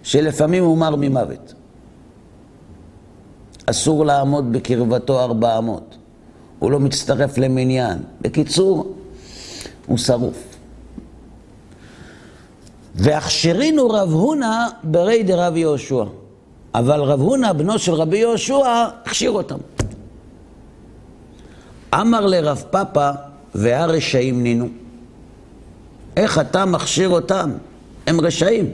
שלפעמים 0.02 0.64
הוא 0.64 0.78
מר 0.78 0.96
ממוות. 0.96 1.54
אסור 3.66 4.06
לעמוד 4.06 4.52
בקרבתו 4.52 5.20
ארבע 5.20 5.58
אמות. 5.58 5.96
הוא 6.58 6.70
לא 6.70 6.80
מצטרף 6.80 7.38
למניין. 7.38 7.98
בקיצור, 8.20 8.94
הוא 9.86 9.98
שרוף. 9.98 10.56
והכשירינו 12.94 13.90
רב 13.90 14.12
הונא 14.12 14.66
ברי 14.84 15.22
דרב 15.22 15.56
יהושע. 15.56 16.04
אבל 16.74 17.00
רב 17.00 17.20
הונא, 17.20 17.52
בנו 17.52 17.78
של 17.78 17.92
רבי 17.92 18.18
יהושע, 18.18 18.86
הכשיר 19.04 19.30
אותם. 19.30 19.58
אמר 21.94 22.26
לרב 22.26 22.64
פאפה, 22.70 23.10
והרשעים 23.54 24.42
נינו. 24.42 24.68
איך 26.16 26.38
אתה 26.38 26.64
מכשיר 26.64 27.08
אותם? 27.08 27.50
הם 28.06 28.20
רשעים. 28.20 28.70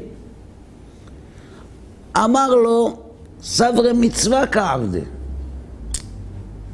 אמר 2.17 2.55
לו, 2.55 2.97
סברי 3.43 3.93
מצווה 3.93 4.47
כעבדה. 4.47 5.01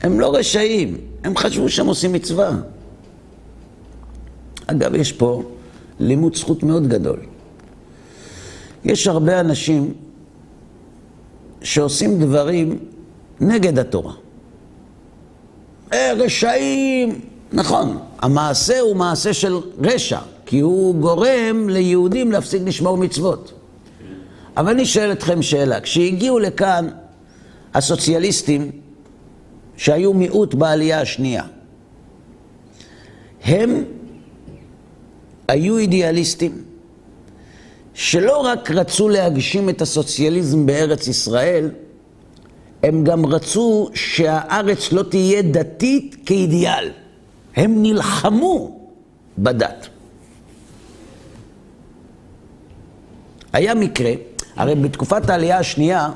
הם 0.02 0.20
לא 0.20 0.34
רשעים, 0.34 0.96
הם 1.24 1.36
חשבו 1.36 1.68
שהם 1.68 1.86
עושים 1.86 2.12
מצווה. 2.12 2.50
אגב, 4.66 4.94
יש 4.94 5.12
פה 5.12 5.42
לימוד 6.00 6.36
זכות 6.36 6.62
מאוד 6.62 6.88
גדול. 6.88 7.20
יש 8.84 9.06
הרבה 9.06 9.40
אנשים 9.40 9.94
שעושים 11.62 12.18
דברים 12.20 12.78
נגד 13.40 13.78
התורה. 13.78 14.12
רשעים, 15.94 17.20
נכון, 17.52 17.98
המעשה 18.18 18.80
הוא 18.80 18.96
מעשה 18.96 19.32
של 19.32 19.56
רשע, 19.78 20.18
כי 20.46 20.60
הוא 20.60 20.94
גורם 20.94 21.68
ליהודים 21.68 22.32
להפסיק 22.32 22.62
לשמור 22.66 22.96
מצוות. 22.96 23.52
אבל 24.56 24.72
אני 24.72 24.86
שואל 24.86 25.12
אתכם 25.12 25.42
שאלה, 25.42 25.80
כשהגיעו 25.80 26.38
לכאן 26.38 26.88
הסוציאליסטים, 27.74 28.70
שהיו 29.76 30.14
מיעוט 30.14 30.54
בעלייה 30.54 31.00
השנייה, 31.00 31.44
הם 33.44 33.84
היו 35.48 35.78
אידיאליסטים 35.78 36.62
שלא 37.94 38.38
רק 38.38 38.70
רצו 38.70 39.08
להגשים 39.08 39.68
את 39.68 39.82
הסוציאליזם 39.82 40.66
בארץ 40.66 41.08
ישראל, 41.08 41.70
הם 42.82 43.04
גם 43.04 43.26
רצו 43.26 43.90
שהארץ 43.94 44.92
לא 44.92 45.02
תהיה 45.02 45.42
דתית 45.42 46.16
כאידיאל. 46.26 46.90
הם 47.56 47.82
נלחמו 47.82 48.80
בדת. 49.38 49.88
היה 53.52 53.74
מקרה, 53.74 54.12
הרי 54.56 54.74
בתקופת 54.74 55.30
העלייה 55.30 55.58
השנייה, 55.58 56.08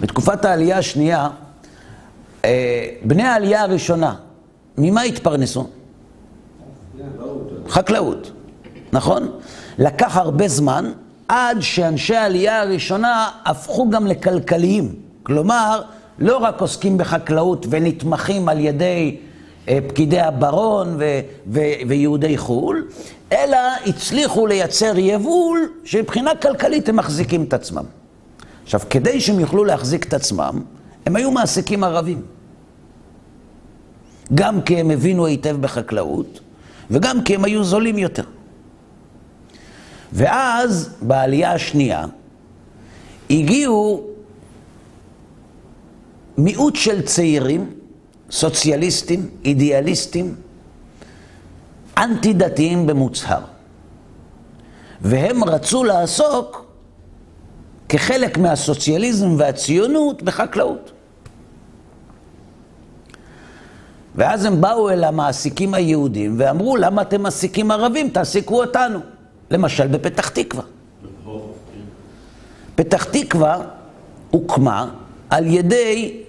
בתקופת 0.00 0.44
העלייה 0.44 0.78
השנייה, 0.78 1.28
אה, 2.44 2.88
בני 3.04 3.22
העלייה 3.22 3.62
הראשונה, 3.62 4.14
ממה 4.78 5.02
התפרנסו? 5.02 5.68
חקלאות, 7.68 8.30
נכון? 8.92 9.38
לקח 9.78 10.16
הרבה 10.16 10.48
זמן 10.48 10.92
עד 11.28 11.60
שאנשי 11.60 12.16
העלייה 12.16 12.62
הראשונה 12.62 13.30
הפכו 13.44 13.90
גם 13.90 14.06
לכלכליים. 14.06 14.94
כלומר, 15.22 15.82
לא 16.18 16.36
רק 16.36 16.60
עוסקים 16.60 16.98
בחקלאות 16.98 17.66
ונתמכים 17.70 18.48
על 18.48 18.60
ידי 18.60 19.16
אה, 19.68 19.78
פקידי 19.88 20.20
הברון 20.20 20.96
ו- 20.98 21.20
ו- 21.46 21.88
ויהודי 21.88 22.38
חו"ל, 22.38 22.86
אלא 23.32 23.58
הצליחו 23.86 24.46
לייצר 24.46 24.92
יבול 24.98 25.72
שמבחינה 25.84 26.34
כלכלית 26.34 26.88
הם 26.88 26.96
מחזיקים 26.96 27.44
את 27.44 27.54
עצמם. 27.54 27.84
עכשיו, 28.64 28.80
כדי 28.90 29.20
שהם 29.20 29.40
יוכלו 29.40 29.64
להחזיק 29.64 30.04
את 30.04 30.14
עצמם, 30.14 30.62
הם 31.06 31.16
היו 31.16 31.30
מעסיקים 31.30 31.84
ערבים. 31.84 32.22
גם 34.34 34.62
כי 34.62 34.80
הם 34.80 34.90
הבינו 34.90 35.26
היטב 35.26 35.56
בחקלאות, 35.60 36.40
וגם 36.90 37.22
כי 37.22 37.34
הם 37.34 37.44
היו 37.44 37.64
זולים 37.64 37.98
יותר. 37.98 38.24
ואז, 40.12 40.90
בעלייה 41.02 41.52
השנייה, 41.52 42.06
הגיעו 43.30 44.06
מיעוט 46.38 46.76
של 46.76 47.02
צעירים, 47.02 47.72
סוציאליסטים, 48.30 49.30
אידיאליסטים, 49.44 50.34
אנטי-דתיים 51.98 52.86
במוצהר. 52.86 53.42
והם 55.00 55.44
רצו 55.44 55.84
לעסוק 55.84 56.64
כחלק 57.88 58.38
מהסוציאליזם 58.38 59.34
והציונות 59.38 60.22
בחקלאות. 60.22 60.92
ואז 64.14 64.44
הם 64.44 64.60
באו 64.60 64.90
אל 64.90 65.04
המעסיקים 65.04 65.74
היהודים 65.74 66.34
ואמרו, 66.38 66.76
למה 66.76 67.02
אתם 67.02 67.22
מעסיקים 67.22 67.70
ערבים? 67.70 68.08
תעסיקו 68.08 68.64
אותנו. 68.64 68.98
למשל 69.50 69.86
בפתח 69.86 70.28
תקווה. 70.28 70.62
פתח 72.74 73.04
תקווה 73.04 73.64
הוקמה 74.30 74.90
על 75.30 75.46
ידי 75.46 76.22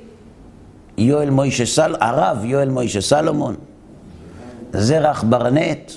יואל 0.97 1.29
מוישה 1.29 1.65
סל, 1.65 1.95
הרב 1.99 2.45
יואל 2.45 2.69
מוישה 2.69 3.01
סלומון, 3.01 3.55
זרח 4.73 5.23
ברנט. 5.23 5.91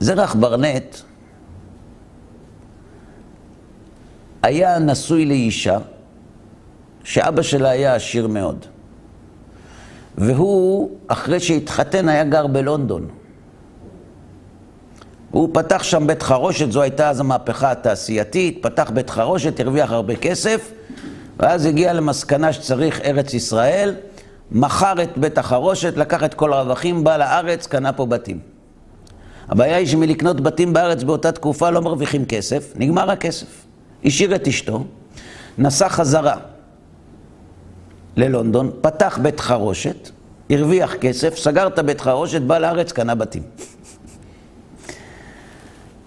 זרח 0.00 0.34
ברנט 0.34 0.96
היה 4.42 4.78
נשוי 4.78 5.26
לאישה 5.26 5.78
שאבא 7.04 7.42
שלה 7.42 7.68
היה 7.70 7.94
עשיר 7.94 8.28
מאוד. 8.28 8.66
והוא, 10.18 10.90
אחרי 11.08 11.40
שהתחתן, 11.40 12.08
היה 12.08 12.24
גר 12.24 12.46
בלונדון. 12.46 13.08
הוא 15.30 15.48
פתח 15.52 15.82
שם 15.82 16.06
בית 16.06 16.22
חרושת, 16.22 16.72
זו 16.72 16.82
הייתה 16.82 17.10
אז 17.10 17.20
המהפכה 17.20 17.70
התעשייתית, 17.70 18.58
פתח 18.62 18.90
בית 18.94 19.10
חרושת, 19.10 19.60
הרוויח 19.60 19.92
הרבה 19.92 20.16
כסף, 20.16 20.72
ואז 21.38 21.66
הגיע 21.66 21.92
למסקנה 21.92 22.52
שצריך 22.52 23.00
ארץ 23.00 23.34
ישראל, 23.34 23.94
מכר 24.52 25.02
את 25.02 25.18
בית 25.18 25.38
החרושת, 25.38 25.96
לקח 25.96 26.24
את 26.24 26.34
כל 26.34 26.52
הרווחים, 26.52 27.04
בא 27.04 27.16
לארץ, 27.16 27.66
קנה 27.66 27.92
פה 27.92 28.06
בתים. 28.06 28.38
הבעיה 29.48 29.76
היא 29.76 29.86
שמלקנות 29.86 30.40
בתים 30.40 30.72
בארץ 30.72 31.02
באותה 31.02 31.32
תקופה 31.32 31.70
לא 31.70 31.82
מרוויחים 31.82 32.24
כסף, 32.24 32.72
נגמר 32.76 33.10
הכסף. 33.10 33.46
השאיר 34.04 34.34
את 34.34 34.48
אשתו, 34.48 34.84
נסע 35.58 35.88
חזרה 35.88 36.36
ללונדון, 38.16 38.70
פתח 38.80 39.18
בית 39.22 39.40
חרושת, 39.40 40.10
הרוויח 40.50 40.94
כסף, 40.94 41.38
סגר 41.38 41.66
את 41.66 41.78
הבית 41.78 42.00
חרושת, 42.00 42.40
בא 42.40 42.58
לארץ, 42.58 42.92
קנה 42.92 43.14
בתים. 43.14 43.42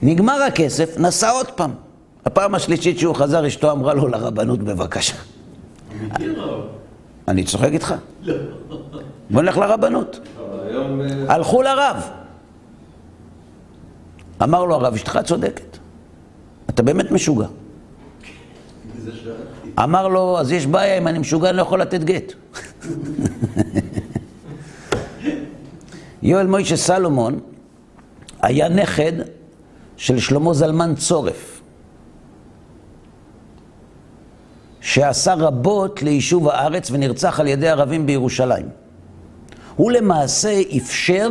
נגמר 0.02 0.42
הכסף, 0.42 0.98
נסע 0.98 1.30
עוד 1.30 1.48
פעם. 1.48 1.72
הפעם 2.26 2.56
השלישית 2.56 3.00
שהוא 3.00 3.16
חזר, 3.16 3.48
אשתו 3.48 3.72
אמרה 3.72 3.94
לו 3.94 4.08
לרבנות 4.08 4.60
בבקשה. 4.60 5.16
אני 7.28 7.44
צוחק 7.44 7.70
איתך. 7.72 7.96
בוא 9.30 9.42
נלך 9.42 9.58
לרבנות. 9.58 10.20
הלכו 11.28 11.62
לרב. 11.62 12.10
אמר 14.44 14.66
לו 14.66 14.76
הרב, 14.76 14.94
אשתך 14.94 15.20
צודקת. 15.26 15.78
אתה 16.70 16.84
באמת 16.84 17.12
משוגע. 17.12 17.48
אמר 19.84 20.08
לו, 20.08 20.40
אז 20.40 20.52
יש 20.52 20.66
בעיה, 20.66 20.98
אם 20.98 21.08
אני 21.08 21.20
משוגע 21.20 21.50
אני 21.50 21.58
לא 21.58 21.62
יכול 21.62 21.82
לתת 21.82 22.04
גט. 22.04 22.34
יואל 26.22 26.48
מוישה 26.48 26.78
סלומון 26.78 27.40
היה 28.42 28.70
נכד 28.70 29.12
של 29.98 30.20
שלמה 30.20 30.54
זלמן 30.54 30.96
צורף, 30.96 31.62
שעשה 34.82 35.34
רבות 35.34 36.04
ליישוב 36.04 36.50
הארץ 36.50 36.92
ונרצח 36.92 37.40
על 37.40 37.48
ידי 37.48 37.68
ערבים 37.68 38.06
בירושלים. 38.06 38.66
הוא 39.76 39.92
למעשה 39.92 40.62
אפשר 40.78 41.30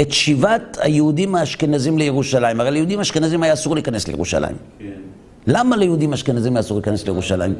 את 0.00 0.12
שיבת 0.12 0.78
היהודים 0.80 1.34
האשכנזים 1.34 1.98
לירושלים. 1.98 2.60
הרי 2.60 2.70
ליהודים 2.70 3.00
אשכנזים 3.00 3.42
היה 3.42 3.52
אסור 3.52 3.74
להיכנס 3.74 4.08
לירושלים. 4.08 4.56
כן. 4.78 5.09
למה 5.52 5.76
ליהודים 5.76 6.12
אשכנזים 6.12 6.56
אסור 6.56 6.76
להיכנס 6.78 7.04
לירושלים? 7.04 7.54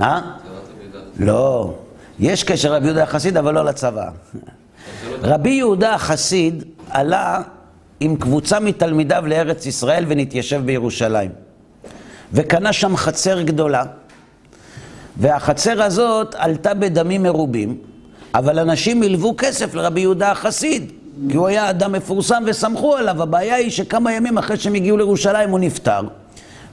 אה? 0.00 0.20
לא. 1.18 1.74
יש 2.18 2.44
קשר 2.44 2.74
רבי 2.74 2.86
יהודה 2.86 3.02
החסיד, 3.02 3.36
אבל 3.36 3.54
לא 3.54 3.64
לצבא. 3.64 4.08
רבי 5.22 5.50
יהודה 5.50 5.94
החסיד 5.94 6.64
עלה 6.90 7.42
עם 8.00 8.16
קבוצה 8.16 8.60
מתלמידיו 8.60 9.22
לארץ 9.26 9.66
ישראל 9.66 10.04
ונתיישב 10.08 10.62
בירושלים. 10.64 11.30
וקנה 12.32 12.72
שם 12.72 12.96
חצר 12.96 13.42
גדולה, 13.42 13.84
והחצר 15.16 15.82
הזאת 15.82 16.34
עלתה 16.34 16.74
בדמים 16.74 17.22
מרובים, 17.22 17.78
אבל 18.34 18.58
אנשים 18.58 19.02
הלוו 19.02 19.34
כסף 19.38 19.74
לרבי 19.74 20.00
יהודה 20.00 20.30
החסיד, 20.30 20.92
כי 21.30 21.36
הוא 21.36 21.46
היה 21.46 21.70
אדם 21.70 21.92
מפורסם 21.92 22.42
וסמכו 22.46 22.96
עליו. 22.96 23.22
הבעיה 23.22 23.54
היא 23.54 23.70
שכמה 23.70 24.12
ימים 24.12 24.38
אחרי 24.38 24.56
שהם 24.56 24.74
הגיעו 24.74 24.96
לירושלים 24.96 25.50
הוא 25.50 25.58
נפטר, 25.58 26.00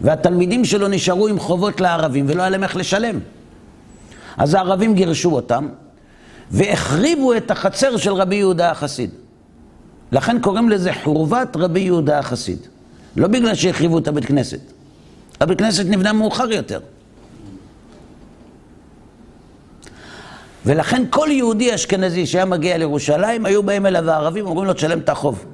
והתלמידים 0.02 0.66
שלו 0.66 0.88
נשארו 0.88 1.28
עם 1.28 1.40
חובות 1.40 1.82
לערבים 1.82 2.26
ולא 2.30 2.42
היה 2.42 2.50
להם 2.50 2.64
איך 2.64 2.76
לשלם. 2.76 3.20
אז 4.38 4.54
הערבים 4.54 4.96
גירשו 4.96 5.32
אותם, 5.32 5.68
והחריבו 6.52 7.34
את 7.34 7.52
החצר 7.52 7.98
של 7.98 8.14
רבי 8.14 8.36
יהודה 8.36 8.72
החסיד. 8.72 9.10
לכן 10.12 10.42
קוראים 10.42 10.70
לזה 10.70 10.92
חורבת 11.04 11.56
רבי 11.56 11.80
יהודה 11.80 12.20
החסיד. 12.20 12.60
לא 13.16 13.28
בגלל 13.28 13.56
שהחריבו 13.56 13.98
את 13.98 14.08
הבית 14.08 14.26
כנסת. 14.26 14.60
הבית 15.42 15.60
כנסת 15.60 15.86
נבנה 15.86 16.14
מאוחר 16.14 16.52
יותר. 16.52 16.80
ולכן 20.66 21.04
כל 21.10 21.28
יהודי 21.32 21.76
אשכנזי 21.76 22.26
שהיה 22.26 22.46
מגיע 22.46 22.78
לירושלים, 22.78 23.46
היו 23.46 23.64
באים 23.64 23.86
אליו 23.86 24.10
הערבים, 24.10 24.46
אומרים 24.46 24.68
לו, 24.68 24.74
תשלם 24.74 25.00
את 25.00 25.10
החוב. 25.10 25.46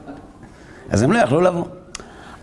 אז 0.90 1.02
הם 1.02 1.12
לא 1.12 1.18
יכלו 1.18 1.40
לבוא. 1.40 1.64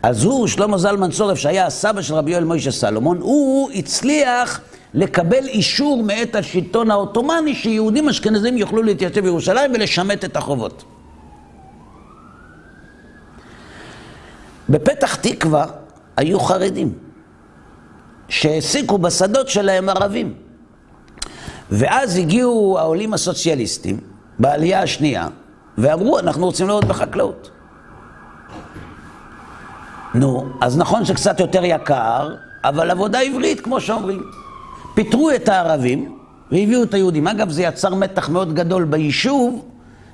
אז 0.04 0.24
הוא, 0.24 0.47
שלמה 0.47 0.78
זלמן 0.78 1.12
צורף, 1.12 1.38
שהיה 1.38 1.66
הסבא 1.66 2.02
של 2.02 2.14
רבי 2.14 2.32
יואל 2.32 2.43
מוישה 2.43 2.72
סלומון, 2.72 3.18
הוא 3.22 3.72
הצליח 3.72 4.62
לקבל 4.93 5.45
אישור 5.47 6.04
מאת 6.04 6.36
השלטון 6.36 6.91
העות'מאני 6.91 7.56
שיהודים 7.56 8.10
אשכנזים 8.10 8.58
יוכלו 8.58 8.84
להתייצב 8.84 9.20
בירושלים 9.20 9.72
ולשמט 9.74 10.26
את 10.26 10.36
החובות. 10.36 10.84
בפתח 14.70 15.16
תקווה 15.16 15.66
היו 16.18 16.39
חרדים 16.39 16.93
שהעסיקו 18.30 18.97
בשדות 18.97 19.50
שלהם 19.50 19.89
ערבים. 19.89 20.34
ואז 21.72 22.18
הגיעו 22.18 22.80
העולים 22.80 23.14
הסוציאליסטים 23.14 24.00
בעלייה 24.39 24.82
השנייה 24.82 25.28
ואמרו, 25.78 26.20
אנחנו 26.20 26.45
רוצים 26.45 26.68
לעבוד 26.68 26.86
בחקלאות. 26.86 27.50
נו, 30.14 30.49
אז 30.62 30.78
נכון 30.78 31.05
שקצת 31.05 31.39
יותר 31.39 31.66
יקר, 31.66 32.36
אבל 32.64 32.91
עבודה 32.91 33.20
עברית, 33.20 33.62
כמו 33.62 33.82
שאומרים. 33.82 34.24
פיטרו 34.93 35.32
את 35.32 35.49
הערבים 35.49 36.18
והביאו 36.51 36.84
את 36.84 36.93
היהודים. 36.93 37.28
אגב, 37.28 37.49
זה 37.49 37.64
יצר 37.64 37.95
מתח 37.95 38.30
מאוד 38.30 38.53
גדול 38.53 38.84
ביישוב, 38.84 39.66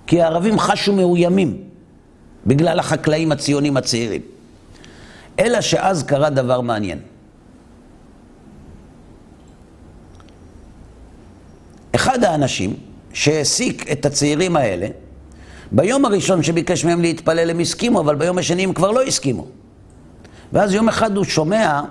כי 0.07 0.21
הערבים 0.21 0.59
חשו 0.59 0.93
מאוימים 0.93 1.63
בגלל 2.45 2.79
החקלאים 2.79 3.31
הציונים 3.31 3.77
הצעירים. 3.77 4.21
אלא 5.39 5.61
שאז 5.61 6.03
קרה 6.03 6.29
דבר 6.29 6.61
מעניין. 6.61 6.99
אחד 11.95 12.23
האנשים 12.23 12.73
שהעסיק 13.13 13.91
את 13.91 14.05
הצעירים 14.05 14.55
האלה, 14.55 14.87
ביום 15.71 16.05
הראשון 16.05 16.43
שביקש 16.43 16.85
מהם 16.85 17.01
להתפלל 17.01 17.49
הם 17.49 17.59
הסכימו, 17.59 17.99
אבל 17.99 18.15
ביום 18.15 18.37
השני 18.37 18.63
הם 18.63 18.73
כבר 18.73 18.91
לא 18.91 19.03
הסכימו. 19.03 19.47
ואז 20.53 20.73
יום 20.73 20.89
אחד 20.89 21.17
הוא 21.17 21.25
שומע 21.25 21.81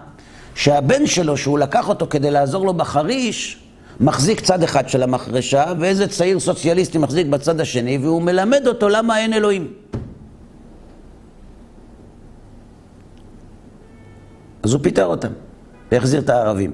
שהבן 0.54 1.06
שלו, 1.06 1.36
שהוא 1.36 1.58
לקח 1.58 1.88
אותו 1.88 2.06
כדי 2.10 2.30
לעזור 2.30 2.66
לו 2.66 2.74
בחריש, 2.74 3.60
מחזיק 4.00 4.40
צד 4.40 4.62
אחד 4.62 4.88
של 4.88 5.02
המחרשה, 5.02 5.64
ואיזה 5.78 6.08
צעיר 6.08 6.40
סוציאליסטי 6.40 6.98
מחזיק 6.98 7.26
בצד 7.26 7.60
השני, 7.60 7.98
והוא 7.98 8.22
מלמד 8.22 8.66
אותו 8.66 8.88
למה 8.88 9.18
אין 9.18 9.32
אלוהים. 9.32 9.72
אז 14.62 14.72
הוא 14.72 14.82
פיטר 14.82 15.06
אותם, 15.06 15.32
והחזיר 15.92 16.20
את 16.20 16.30
הערבים. 16.30 16.72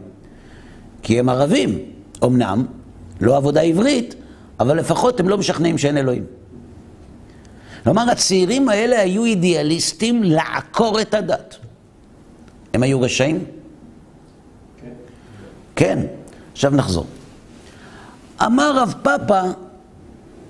כי 1.03 1.19
הם 1.19 1.29
ערבים, 1.29 1.79
אמנם, 2.25 2.67
לא 3.21 3.37
עבודה 3.37 3.61
עברית, 3.61 4.15
אבל 4.61 4.77
לפחות 4.79 5.21
הם 5.21 5.29
לא 5.29 5.39
משכנעים 5.39 5.79
שאין 5.79 5.97
אלוהים. 5.97 6.25
כלומר, 7.85 8.11
הצעירים 8.11 8.69
האלה 8.69 9.01
היו 9.01 9.25
אידיאליסטים 9.25 10.23
לעקור 10.23 11.01
את 11.01 11.15
הדת. 11.15 11.57
הם 12.75 12.83
היו 12.83 13.01
רשעים? 13.01 13.45
כן. 14.81 14.91
כן. 15.77 15.99
עכשיו 16.53 16.71
נחזור. 16.71 17.07
אמר 18.43 18.73
רב 18.77 18.95
פאפה, 19.03 19.41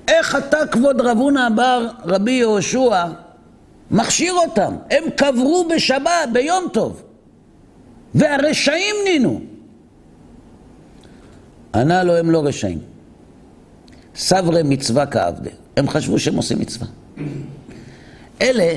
איך 0.09 0.37
אתה, 0.37 0.59
כבוד 0.67 1.01
רב 1.01 1.19
הונא 1.19 1.49
בר 1.57 1.89
רבי 2.05 2.31
יהושע, 2.31 3.07
מכשיר 3.91 4.33
אותם? 4.33 4.77
הם 4.91 5.05
קברו 5.17 5.69
בשבת, 5.75 6.29
ביום 6.33 6.65
טוב, 6.73 7.03
והרשעים 8.15 8.97
נינו. 9.05 9.41
ענה 11.75 12.05
לו, 12.05 12.17
הם 12.17 12.31
לא 12.31 12.47
רשעים. 12.47 12.79
סברי 14.15 14.63
מצווה 14.65 15.07
כעבדה. 15.07 15.51
הם 15.77 15.89
חשבו 15.89 16.19
שהם 16.19 16.37
עושים 16.37 16.59
מצווה. 16.59 16.87
אלה 18.41 18.77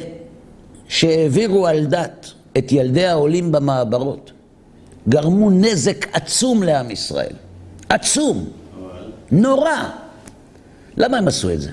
שהעבירו 0.87 1.67
על 1.67 1.85
דת 1.85 2.31
את 2.57 2.71
ילדי 2.71 3.05
העולים 3.05 3.51
במעברות, 3.51 4.31
גרמו 5.09 5.51
נזק 5.51 6.15
עצום 6.15 6.63
לעם 6.63 6.91
ישראל. 6.91 7.33
עצום. 7.89 8.49
נורא. 9.31 9.89
למה 10.97 11.17
הם 11.17 11.27
עשו 11.27 11.49
את 11.49 11.61
זה? 11.61 11.71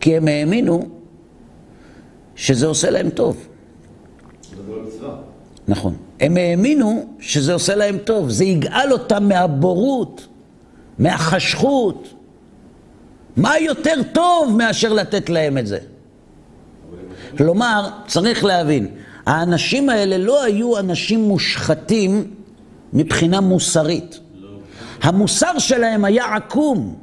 כי 0.00 0.16
הם 0.16 0.28
האמינו 0.28 0.88
שזה 2.36 2.66
עושה 2.66 2.90
להם 2.90 3.10
טוב. 3.10 3.46
נכון. 5.68 5.96
הם 6.20 6.36
האמינו 6.36 7.06
שזה 7.20 7.52
עושה 7.52 7.74
להם 7.74 7.98
טוב, 7.98 8.30
זה 8.30 8.44
יגאל 8.44 8.92
אותם 8.92 9.28
מהבורות, 9.28 10.26
מהחשכות. 10.98 12.08
מה 13.36 13.58
יותר 13.58 13.94
טוב 14.12 14.56
מאשר 14.58 14.92
לתת 14.92 15.30
להם 15.30 15.58
את 15.58 15.66
זה? 15.66 15.78
כלומר, 17.36 17.88
צריך 18.06 18.44
להבין, 18.44 18.86
האנשים 19.26 19.88
האלה 19.88 20.18
לא 20.18 20.44
היו 20.44 20.78
אנשים 20.78 21.20
מושחתים 21.20 22.34
מבחינה 22.92 23.40
מוסרית. 23.40 24.20
המוסר 25.02 25.58
שלהם 25.58 26.04
היה 26.04 26.34
עקום. 26.34 26.94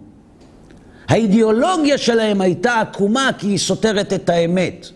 האידיאולוגיה 1.07 1.97
שלהם 1.97 2.41
הייתה 2.41 2.81
עקומה 2.81 3.29
כי 3.37 3.47
היא 3.47 3.57
סותרת 3.57 4.13
את 4.13 4.29
האמת. 4.29 4.87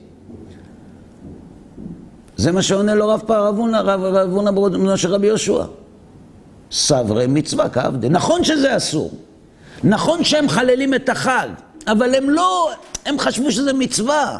זה 2.37 2.51
מה 2.51 2.61
שעונה 2.61 2.95
לו 2.95 3.07
רב 3.07 3.21
פרבונה, 3.27 3.81
רב 3.81 4.01
פרבונה 4.01 4.51
בנו 4.51 4.97
של 4.97 5.13
רבי 5.13 5.27
יהושע. 5.27 5.63
סברי 6.71 7.27
מצווה 7.27 7.69
כעבדי. 7.69 8.09
נכון 8.09 8.43
שזה 8.43 8.77
אסור. 8.77 9.11
נכון 9.83 10.23
שהם 10.23 10.49
חללים 10.49 10.93
את 10.93 11.09
החג, 11.09 11.47
אבל 11.87 12.15
הם 12.15 12.29
לא, 12.29 12.71
הם 13.05 13.19
חשבו 13.19 13.51
שזה 13.51 13.73
מצווה. 13.73 14.39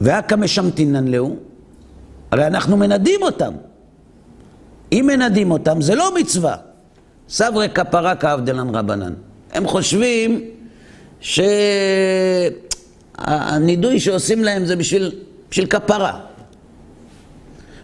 והכא 0.00 0.34
משמתינן 0.34 1.08
להו, 1.08 1.36
הרי 2.30 2.46
אנחנו 2.46 2.76
מנדים 2.76 3.22
אותם. 3.22 3.52
אם 4.92 5.04
מנדים 5.06 5.50
אותם, 5.50 5.80
זה 5.80 5.94
לא 5.94 6.14
מצווה. 6.14 6.56
סברי 7.28 7.68
כפרה 7.68 8.16
כעבדלן 8.16 8.74
רבנן. 8.74 9.12
הם 9.52 9.66
חושבים 9.66 10.40
שהנידוי 13.20 14.00
שעושים 14.00 14.44
להם 14.44 14.66
זה 14.66 14.76
בשביל, 14.76 15.12
בשביל 15.50 15.66
כפרה. 15.66 16.20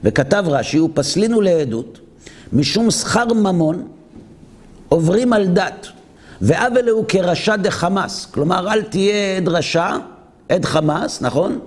וכתב 0.04 0.44
רש"י, 0.46 0.80
ופסלינו 0.80 1.40
לעדות, 1.40 1.98
משום 2.52 2.90
שכר 2.90 3.32
ממון 3.34 3.88
עוברים 4.88 5.32
על 5.32 5.46
דת, 5.46 5.86
ועוול 6.40 6.88
הוא 6.88 7.04
כרשע 7.08 7.56
דחמאס, 7.56 8.26
כלומר 8.26 8.72
אל 8.72 8.82
תהיה 8.82 9.36
עד 9.36 9.48
רשע, 9.48 9.96
עד 10.48 10.64
חמאס, 10.64 11.22
נכון? 11.22 11.58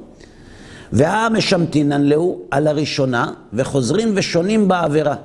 והמשמתינן 0.92 2.02
להו 2.02 2.42
על 2.52 2.68
הראשונה, 2.68 3.32
וחוזרים 3.54 4.14
ושונים 4.16 4.68
בעבירה. 4.68 5.16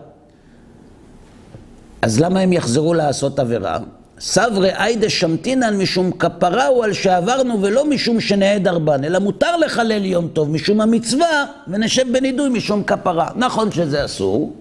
אז 2.02 2.20
למה 2.20 2.40
הם 2.40 2.52
יחזרו 2.52 2.94
לעשות 2.94 3.38
עבירה? 3.38 3.78
סברי 4.20 4.70
איידה 4.74 5.10
שמתינן 5.10 5.76
משום 5.76 6.10
כפרה 6.10 6.66
הוא 6.66 6.84
על 6.84 6.92
שעברנו 6.92 7.62
ולא 7.62 7.90
משום 7.90 8.20
שנעד 8.20 8.68
ארבן, 8.68 9.04
אלא 9.04 9.18
מותר 9.18 9.56
לחלל 9.56 10.04
יום 10.04 10.28
טוב 10.28 10.50
משום 10.50 10.80
המצווה 10.80 11.44
ונשב 11.68 12.12
בנידוי 12.12 12.48
משום 12.48 12.82
כפרה. 12.82 13.28
נכון 13.36 13.72
שזה 13.72 14.04
אסור, 14.04 14.52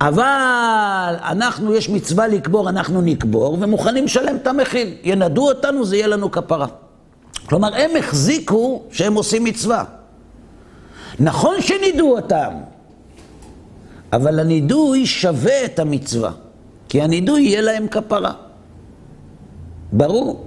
אבל 0.00 1.14
אנחנו, 1.22 1.74
יש 1.74 1.88
מצווה 1.88 2.28
לקבור, 2.28 2.68
אנחנו 2.68 3.00
נקבור 3.00 3.56
ומוכנים 3.60 4.04
לשלם 4.04 4.36
את 4.36 4.46
המחיר. 4.46 4.86
ינדו 5.04 5.48
אותנו, 5.48 5.84
זה 5.84 5.96
יהיה 5.96 6.06
לנו 6.06 6.30
כפרה. 6.30 6.66
כלומר, 7.48 7.74
הם 7.74 7.90
החזיקו 7.98 8.82
שהם 8.92 9.14
עושים 9.14 9.44
מצווה. 9.44 9.84
נכון 11.20 11.54
שנידו 11.60 12.16
אותם, 12.16 12.52
אבל 14.12 14.40
הנידוי 14.40 15.06
שווה 15.06 15.64
את 15.64 15.78
המצווה. 15.78 16.30
כי 16.88 17.02
הנידוי 17.02 17.42
יהיה 17.42 17.60
להם 17.60 17.88
כפרה. 17.88 18.32
ברור. 19.92 20.44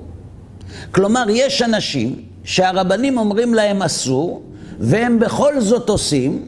כלומר, 0.91 1.23
יש 1.29 1.61
אנשים 1.61 2.15
שהרבנים 2.43 3.17
אומרים 3.17 3.53
להם 3.53 3.81
אסור, 3.81 4.43
והם 4.79 5.19
בכל 5.19 5.61
זאת 5.61 5.89
עושים, 5.89 6.47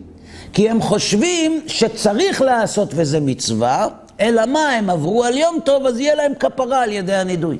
כי 0.54 0.70
הם 0.70 0.82
חושבים 0.82 1.62
שצריך 1.68 2.42
לעשות 2.42 2.90
וזה 2.96 3.20
מצווה, 3.20 3.88
אלא 4.20 4.46
מה, 4.46 4.70
הם 4.70 4.90
עברו 4.90 5.24
על 5.24 5.38
יום 5.38 5.60
טוב, 5.64 5.86
אז 5.86 6.00
יהיה 6.00 6.16
להם 6.16 6.32
כפרה 6.40 6.84
על 6.84 6.92
ידי 6.92 7.14
הנידוי. 7.16 7.58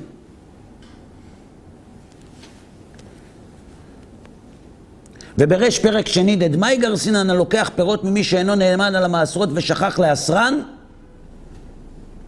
ובריש 5.38 5.78
פרק 5.78 6.08
שני, 6.08 6.36
דדמאי 6.36 6.76
גרסינן 6.76 7.30
הלוקח 7.30 7.70
פירות 7.76 8.04
ממי 8.04 8.24
שאינו 8.24 8.54
נאמן 8.54 8.94
על 8.94 9.04
המעשרות 9.04 9.48
ושכח 9.52 9.98
לאסרן, 9.98 10.60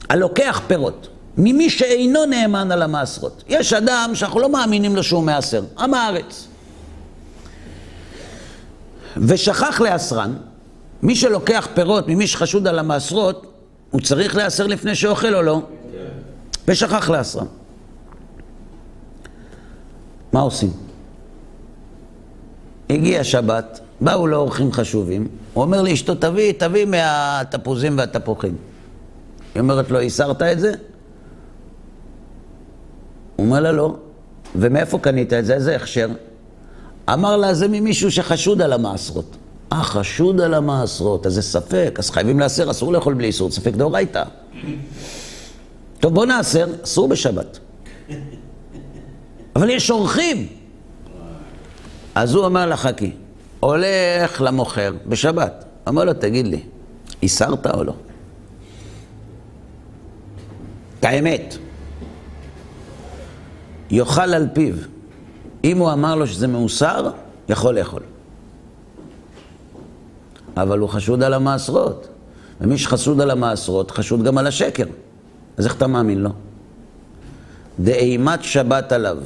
הלוקח 0.09 0.61
פירות, 0.67 1.09
ממי 1.39 1.71
שאינו 1.71 2.25
נאמן 2.25 2.73
על 2.73 2.83
המעשרות. 2.83 3.45
יש 3.49 3.73
אדם 3.73 4.11
שאנחנו 4.15 4.41
לא 4.41 4.49
מאמינים 4.49 4.97
לו 4.97 5.03
שהוא 5.03 5.23
מעשר, 5.23 5.63
עם 5.79 5.95
הארץ. 5.95 6.49
ושכח 9.17 9.81
לאסרן, 9.81 10.37
מי 11.03 11.17
שלוקח 11.17 11.69
פירות 11.75 12.09
ממי 12.09 12.27
שחשוד 12.27 12.67
על 12.67 12.79
המעשרות, 12.79 13.47
הוא 13.91 14.01
צריך 14.01 14.37
לאסר 14.37 14.67
לפני 14.67 14.95
שאוכל 14.95 15.35
או 15.35 15.43
לא? 15.43 15.63
ושכח 16.69 17.11
לאסרן. 17.11 17.47
מה 20.33 20.41
עושים? 20.41 20.86
הגיע 22.91 23.25
שבת, 23.25 23.81
באו 24.01 24.27
לו 24.27 24.37
אורחים 24.37 24.73
חשובים, 24.73 25.29
הוא 25.55 25.65
אומר 25.65 25.83
לאשתו, 25.83 26.15
תביא, 26.15 26.53
תביא 26.53 26.85
מהתפוזים 26.85 27.99
והתפוחים. 27.99 28.57
היא 29.55 29.61
אומרת 29.61 29.91
לו, 29.91 30.01
הסרת 30.01 30.43
את 30.43 30.61
זה? 30.61 30.73
הוא 33.37 33.47
אומר 33.47 33.61
לה, 33.61 33.73
לא. 33.73 33.97
ומאיפה 34.57 34.99
קנית 34.99 35.33
את 35.33 35.47
זה? 35.47 35.55
איזה 35.55 35.77
הכשר? 35.77 36.09
אמר 37.13 37.37
לה, 37.37 37.55
זה 37.55 37.69
ממישהו 37.69 38.11
שחשוד 38.11 38.63
על 38.63 38.73
המעשרות. 38.73 39.37
אה, 39.73 39.83
חשוד 39.83 40.41
על 40.41 40.55
המעשרות, 40.55 41.27
אז 41.27 41.35
זה 41.35 41.43
ספק, 41.43 41.97
אז 41.99 42.11
חייבים 42.11 42.41
לאסר, 42.41 42.71
אסור 42.71 42.93
לאכול 42.93 43.15
בלי 43.15 43.27
איסור, 43.27 43.51
ספק 43.51 43.73
דאורייתא. 43.73 44.23
טוב, 46.01 46.15
בוא 46.15 46.27
נאסר, 46.27 46.67
אסור 46.85 47.09
בשבת. 47.09 47.59
אבל 49.57 49.71
יש 49.71 49.91
אורחים. 49.91 50.47
אז 52.17 52.35
הוא 52.35 52.47
אמר 52.47 52.67
לה, 52.67 52.77
חכי, 52.77 53.13
הולך 53.61 54.41
למוכר 54.41 54.93
בשבת, 55.07 55.65
אמר 55.89 56.05
לו, 56.05 56.15
תגיד 56.15 56.47
לי, 56.47 56.63
הסרת 57.23 57.67
או 57.67 57.85
לא? 57.85 57.93
את 61.01 61.05
האמת. 61.05 61.57
יאכל 63.91 64.35
על 64.35 64.49
פיו. 64.53 64.75
אם 65.65 65.79
הוא 65.79 65.93
אמר 65.93 66.15
לו 66.15 66.27
שזה 66.27 66.47
מאוסר, 66.47 67.11
יכול 67.49 67.79
לאכול. 67.79 68.03
אבל 70.57 70.79
הוא 70.79 70.89
חשוד 70.89 71.23
על 71.23 71.35
המעשרות. 71.35 72.09
ומי 72.61 72.79
שחשוד 72.79 73.21
על 73.21 73.31
המעשרות, 73.31 73.91
חשוד 73.91 74.23
גם 74.23 74.39
על 74.39 74.47
השקר. 74.47 74.87
אז 75.57 75.65
איך 75.65 75.77
אתה 75.77 75.87
מאמין 75.87 76.19
לו? 76.19 76.31
דאימת 77.81 78.45
שבת 78.45 78.93
עליו, 78.93 79.19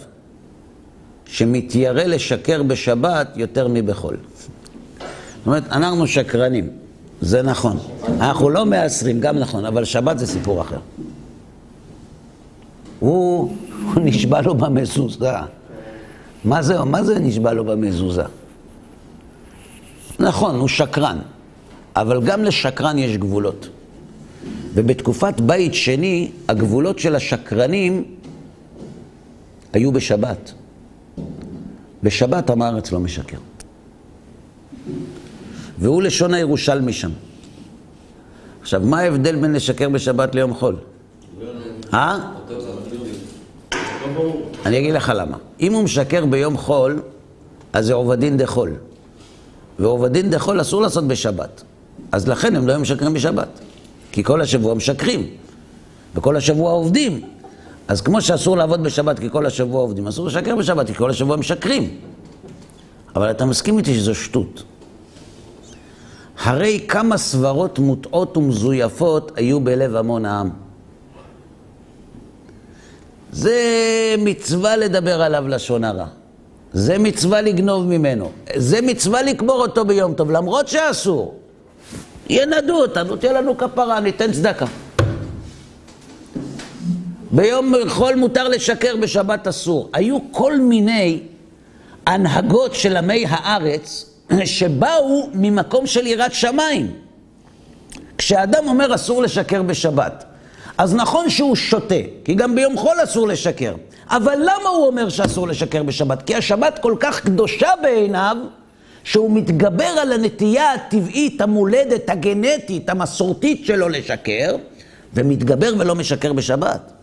שמתיירא 1.31 2.03
לשקר 2.03 2.63
בשבת 2.63 3.37
יותר 3.37 3.69
מבחול. 3.69 4.17
זאת 4.17 5.47
אומרת, 5.47 5.63
אנחנו 5.73 6.07
שקרנים, 6.07 6.69
זה 7.21 7.43
נכון. 7.43 7.79
אנחנו 8.21 8.51
לא 8.51 8.67
מעשרים, 8.67 9.21
גם 9.21 9.39
נכון, 9.39 9.65
אבל 9.65 9.85
שבת 9.85 10.19
זה 10.19 10.27
סיפור 10.27 10.61
אחר. 10.61 10.79
הוא, 12.99 13.57
הוא 13.95 14.03
נשבע 14.07 14.41
לו 14.41 14.55
במזוזה. 14.55 15.33
מה 16.45 16.63
זה, 16.63 16.85
מה 16.85 17.05
זה 17.05 17.19
נשבע 17.19 17.53
לו 17.53 17.65
במזוזה? 17.65 18.25
נכון, 20.19 20.55
הוא 20.55 20.69
שקרן, 20.69 21.19
אבל 21.97 22.23
גם 22.25 22.45
לשקרן 22.45 22.99
יש 22.99 23.17
גבולות. 23.17 23.69
ובתקופת 24.75 25.41
בית 25.41 25.75
שני, 25.75 26.31
הגבולות 26.49 26.99
של 26.99 27.15
השקרנים 27.15 28.05
היו 29.73 29.93
בשבת. 29.93 30.53
בשבת 32.03 32.51
עם 32.51 32.63
הארץ 32.63 32.93
לא 32.93 33.01
משקר. 33.01 33.39
והוא 35.79 36.03
לשון 36.03 36.35
הירושלמי 36.35 36.93
שם. 36.93 37.11
עכשיו, 38.61 38.81
מה 38.85 39.01
ההבדל 39.01 39.37
בין 39.37 39.53
לשקר 39.53 39.89
בשבת 39.89 40.35
ליום 40.35 40.55
חול? 40.55 40.77
אה? 41.95 42.19
אני 44.67 44.79
אגיד 44.79 44.95
לך 44.95 45.13
למה. 45.17 45.37
אם 45.61 45.73
הוא 45.73 45.83
משקר 45.85 46.27
ביום 46.27 46.57
חול, 46.57 47.03
אז 47.73 47.87
זה 47.87 47.95
עובדין 47.95 48.37
דחול. 48.37 48.75
ועובדין 49.79 50.31
דחול 50.31 50.61
אסור 50.61 50.83
לעשות 50.83 51.09
בשבת. 51.09 51.63
אז 52.13 52.29
לכן 52.29 52.57
הם 52.57 52.67
לא 52.67 52.73
היו 52.73 52.81
משקרים 52.81 53.15
בשבת. 53.15 53.49
כי 54.13 54.25
כל 54.25 54.41
השבוע 54.41 54.75
משקרים, 54.75 55.27
וכל 56.15 56.37
השבוע 56.37 56.73
עובדים. 56.73 57.21
אז 57.91 58.01
כמו 58.01 58.21
שאסור 58.21 58.57
לעבוד 58.57 58.83
בשבת 58.83 59.19
כי 59.19 59.31
כל 59.31 59.47
השבוע 59.47 59.81
עובדים, 59.81 60.07
אסור 60.07 60.27
לשקר 60.27 60.57
בשבת 60.57 60.87
כי 60.87 60.95
כל 60.95 61.11
השבוע 61.11 61.37
משקרים. 61.37 61.91
אבל 63.17 63.31
אתה 63.31 63.45
מסכים 63.45 63.79
איתי 63.79 63.95
שזו 63.95 64.15
שטות. 64.15 64.63
הרי 66.43 66.85
כמה 66.89 67.19
סברות 67.19 67.79
מוטעות 67.79 68.37
ומזויפות 68.37 69.33
היו 69.37 69.61
בלב 69.61 69.97
המון 69.97 70.25
העם. 70.25 70.51
זה 73.33 73.59
מצווה 74.19 74.77
לדבר 74.77 75.23
עליו 75.23 75.49
לשון 75.49 75.85
הרע. 75.85 76.07
זה 76.73 76.99
מצווה 76.99 77.41
לגנוב 77.41 77.85
ממנו. 77.87 78.31
זה 78.57 78.81
מצווה 78.81 79.23
לקבור 79.23 79.63
אותו 79.63 79.85
ביום 79.85 80.15
טוב, 80.15 80.31
למרות 80.31 80.69
שאסור. 80.69 81.35
ינדו 82.29 82.83
אותנו, 82.83 83.17
תהיה 83.17 83.33
לנו 83.33 83.59
כפרה, 83.59 84.01
ניתן 84.01 84.33
צדקה. 84.33 84.67
ביום 87.33 87.75
חול 87.89 88.15
מותר 88.15 88.49
לשקר, 88.49 88.97
בשבת 88.97 89.47
אסור. 89.47 89.91
היו 89.93 90.19
כל 90.31 90.61
מיני 90.61 91.21
הנהגות 92.07 92.75
של 92.75 92.97
עמי 92.97 93.25
הארץ 93.29 94.11
שבאו 94.45 95.31
ממקום 95.35 95.87
של 95.87 96.07
יראת 96.07 96.35
שמיים. 96.35 96.93
כשאדם 98.19 98.69
אומר 98.69 98.95
אסור 98.95 99.23
לשקר 99.23 99.63
בשבת, 99.63 100.25
אז 100.79 100.95
נכון 100.95 101.31
שהוא 101.31 101.57
שותה, 101.57 101.95
כי 102.25 102.35
גם 102.35 102.55
ביום 102.55 102.77
חול 102.77 102.97
אסור 103.05 103.29
לשקר. 103.29 103.75
אבל 104.09 104.39
למה 104.39 104.69
הוא 104.69 104.87
אומר 104.87 105.09
שאסור 105.09 105.49
לשקר 105.49 105.83
בשבת? 105.83 106.23
כי 106.23 106.35
השבת 106.35 106.79
כל 106.79 106.95
כך 107.01 107.21
קדושה 107.21 107.69
בעיניו, 107.83 108.37
שהוא 109.05 109.31
מתגבר 109.31 109.85
על 109.85 110.13
הנטייה 110.13 110.73
הטבעית, 110.73 111.41
המולדת, 111.41 112.11
הגנטית, 112.11 112.91
המסורתית 112.91 113.67
שלו 113.67 113.89
לשקר, 113.89 114.57
ומתגבר 115.15 115.73
ולא 115.79 115.95
משקר 115.95 116.33
בשבת. 116.33 117.00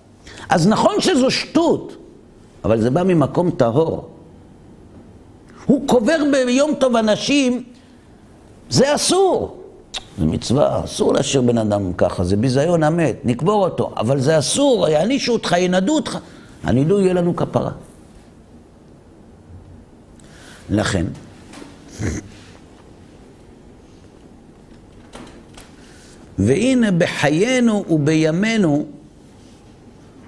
אז 0.50 0.68
נכון 0.68 1.02
שזו 1.02 1.32
שטות, 1.32 1.96
אבל 2.64 2.82
זה 2.82 2.90
בא 2.90 3.04
ממקום 3.04 3.52
טהור. 3.52 4.10
הוא 5.66 5.88
קובר 5.88 6.18
ביום 6.32 6.74
טוב 6.80 6.96
אנשים, 6.96 7.64
זה 8.70 8.96
אסור. 8.96 9.58
זה 10.18 10.26
מצווה, 10.26 10.84
אסור 10.84 11.14
להשאיר 11.14 11.42
בן 11.42 11.58
אדם 11.58 11.94
ככה, 11.94 12.24
זה 12.24 12.36
ביזיון 12.36 12.84
המת, 12.84 13.16
נקבור 13.24 13.64
אותו, 13.64 13.94
אבל 13.98 14.20
זה 14.20 14.40
אסור, 14.40 14.88
יענישו 14.88 15.34
אותך, 15.34 15.56
ינדו 15.58 15.96
אותך. 15.96 16.18
הנידוי 16.64 17.04
יהיה 17.04 17.14
לנו 17.14 17.36
כפרה. 17.36 17.72
לכן, 20.70 21.06
והנה 26.40 26.92
בחיינו 26.92 27.86
ובימינו 27.90 28.86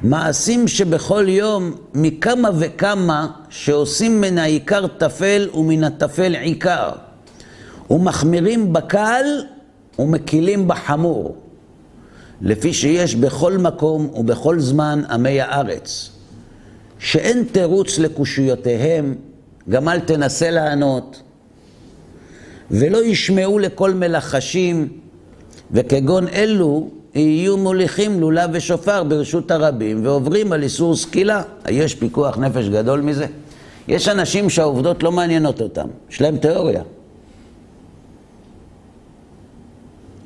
מעשים 0.04 0.68
שבכל 0.68 1.26
יום 1.28 1.72
מכמה 1.94 2.50
וכמה 2.60 3.28
שעושים 3.50 4.22
מן 4.22 4.38
העיקר 4.38 4.88
טפל 4.88 5.50
ומן 5.54 5.84
הטפל 5.84 6.36
עיקר. 6.36 6.92
ומחמירים 7.90 8.74
בקל 8.74 9.26
ומקילים 10.00 10.68
בחמור. 10.68 11.38
לפי 12.42 12.74
שיש 12.74 13.16
בכל 13.16 13.58
מקום 13.58 14.10
ובכל 14.16 14.60
זמן 14.60 15.02
עמי 15.10 15.42
הארץ. 15.42 16.10
שאין 17.00 17.44
תירוץ 17.52 18.00
לקושיותיהם 18.00 19.16
גם 19.70 19.90
אל 19.90 20.00
תנסה 20.00 20.52
לענות. 20.52 21.22
ולא 22.72 23.06
ישמעו 23.06 23.60
לכל 23.60 23.94
מלחשים 23.94 24.88
וכגון 25.72 26.28
אלו 26.28 26.90
יהיו 27.16 27.58
מוליכים 27.58 28.20
לולב 28.20 28.50
ושופר 28.54 29.04
ברשות 29.04 29.52
הרבים 29.52 30.06
ועוברים 30.06 30.52
על 30.52 30.64
איסור 30.64 30.96
סקילה. 30.96 31.44
יש 31.70 31.96
פיקוח 31.96 32.38
נפש 32.38 32.68
גדול 32.68 33.02
מזה? 33.02 33.26
יש 33.88 34.08
אנשים 34.08 34.50
שהעובדות 34.50 35.04
לא 35.04 35.12
מעניינות 35.12 35.62
אותם, 35.62 35.88
יש 36.10 36.22
להם 36.22 36.38
תיאוריה. 36.38 36.84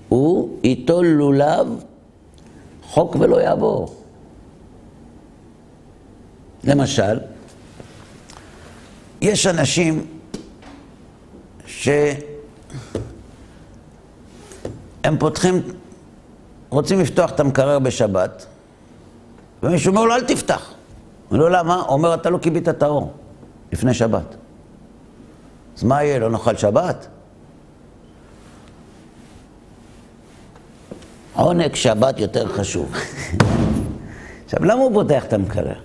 הוא 0.10 0.50
ייטול 0.64 1.06
לולב, 1.06 1.68
חוק 2.84 3.16
ולא 3.20 3.42
יעבור. 3.42 3.96
למשל, 6.64 7.20
יש 9.22 9.48
אנשים 9.48 10.06
שהם 11.66 12.18
פותחים 15.20 15.62
רוצים 16.74 17.00
לפתוח 17.00 17.32
את 17.32 17.40
המקרר 17.40 17.80
בשבת, 17.80 18.46
ומישהו 19.64 19.92
אומר 19.92 20.06
לו, 20.06 20.16
אל 20.16 20.24
תפתח. 20.24 20.74
אומר 21.32 21.44
לו, 21.44 21.50
למה? 21.50 21.76
הוא 21.76 21.94
אומר, 21.94 22.14
אתה 22.14 22.30
לא 22.30 22.38
כיבית 22.38 22.70
את 22.70 22.84
האור 22.84 23.14
לפני 23.72 23.94
שבת. 23.94 24.36
אז 25.78 25.84
מה 25.84 26.04
יהיה, 26.04 26.20
לא 26.20 26.30
נאכל 26.30 26.56
שבת? 26.56 27.08
עונג 31.34 31.76
שבת 31.76 32.20
יותר 32.20 32.48
חשוב. 32.48 32.94
עכשיו, 34.46 34.66
למה 34.66 34.82
הוא 34.82 34.94
פותח 34.94 35.26
את 35.26 35.34
המקרר? 35.34 35.80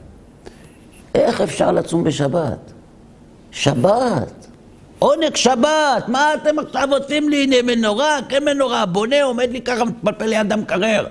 איך 1.15 1.41
אפשר 1.41 1.73
לצום 1.73 2.05
בשבת? 2.05 2.73
שבת. 3.51 4.38
עונג 4.99 5.37
שבת, 5.37 6.09
מה 6.09 6.35
אתם 6.35 6.59
עכשיו 6.59 6.89
עושים 6.91 7.29
לי? 7.29 7.45
הנה 7.45 7.57
מנורה, 7.63 8.19
כן 8.29 8.45
מנורה, 8.45 8.87
בונה, 8.87 9.23
עומד 9.23 9.49
לי 9.51 9.61
ככה, 9.61 9.85
מתפלפל 9.85 10.27
ליד 10.27 10.53
המקרר. 10.53 11.07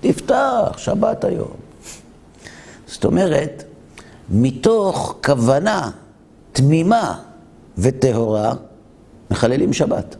תפתח, 0.00 0.74
שבת 0.76 1.24
היום. 1.24 1.54
זאת 2.86 3.04
אומרת, 3.04 3.64
מתוך 4.30 5.18
כוונה 5.24 5.90
תמימה 6.52 7.18
וטהורה, 7.78 8.52
מחללים 9.30 9.72
שבת. 9.72 10.16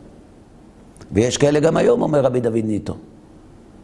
ויש 1.12 1.36
כאלה 1.36 1.60
גם 1.60 1.76
היום, 1.76 2.02
אומר 2.02 2.20
רבי 2.20 2.40
דוד 2.40 2.64
ניטו. 2.64 2.96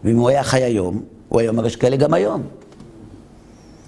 ואם 0.04 0.16
הוא 0.16 0.28
היה 0.28 0.42
חי 0.42 0.62
היום, 0.62 1.02
הוא 1.28 1.40
היה 1.40 1.50
אומר, 1.50 1.66
יש 1.66 1.76
כאלה 1.76 1.96
גם 1.96 2.14
היום. 2.14 2.42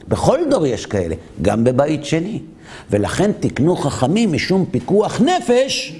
בכל 0.08 0.38
דור 0.50 0.66
יש 0.66 0.86
כאלה, 0.86 1.14
גם 1.42 1.64
בבית 1.64 2.04
שני. 2.04 2.42
ולכן 2.90 3.32
תקנו 3.40 3.76
חכמים 3.76 4.32
משום 4.32 4.64
פיקוח 4.70 5.20
נפש, 5.20 5.96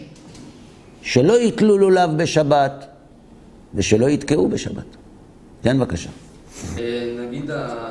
שלא 1.02 1.40
יתלו 1.40 1.78
לולב 1.78 2.10
בשבת 2.16 2.86
ושלא 3.74 4.08
יתקעו 4.08 4.48
בשבת. 4.48 4.96
כן, 5.62 5.78
בבקשה. 5.78 6.10
אה, 6.78 7.14
נגיד 7.28 7.50
ה... 7.50 7.88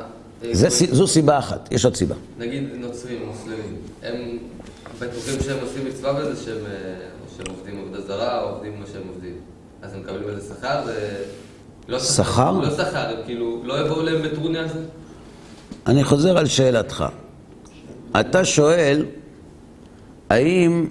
זה, 0.52 0.68
זו 0.92 1.08
סיבה 1.08 1.40
אחת, 1.40 1.70
יש 1.72 1.86
עוד 1.86 1.96
סיבה. 1.96 2.16
נגיד 2.38 2.64
נוצרים, 2.76 3.18
מוסלמים, 3.28 3.76
הם 4.04 4.38
בטוחים 5.00 5.40
שהם 5.44 5.58
עושים 5.62 5.86
מצווה 5.86 6.14
בזה 6.14 6.44
שהם, 6.44 6.66
אה, 6.66 6.96
שהם 7.38 7.56
עובדים 7.56 7.80
עבודה 7.80 8.02
זרה, 8.02 8.42
או 8.42 8.50
עובדים 8.50 8.80
מה 8.80 8.86
שהם 8.94 9.02
עובדים. 9.14 9.34
אז 9.82 9.94
הם 9.94 10.00
מקבלים 10.00 10.30
איזה 10.30 10.54
שכר, 10.56 10.86
זה... 10.86 11.24
לא 11.88 12.00
שכר? 12.00 12.52
לא 12.52 12.72
שכר, 12.72 13.10
הם 13.10 13.18
כאילו, 13.26 13.62
לא 13.64 13.86
יבואו 13.86 14.04
להם 14.04 14.22
בטרוניה 14.22 14.62
על 14.62 14.68
זה? 14.68 14.80
אני 15.88 16.04
חוזר 16.04 16.38
על 16.38 16.46
שאלתך. 16.46 17.06
אתה 18.20 18.46
שואל, 18.46 19.06
האם 20.30 20.86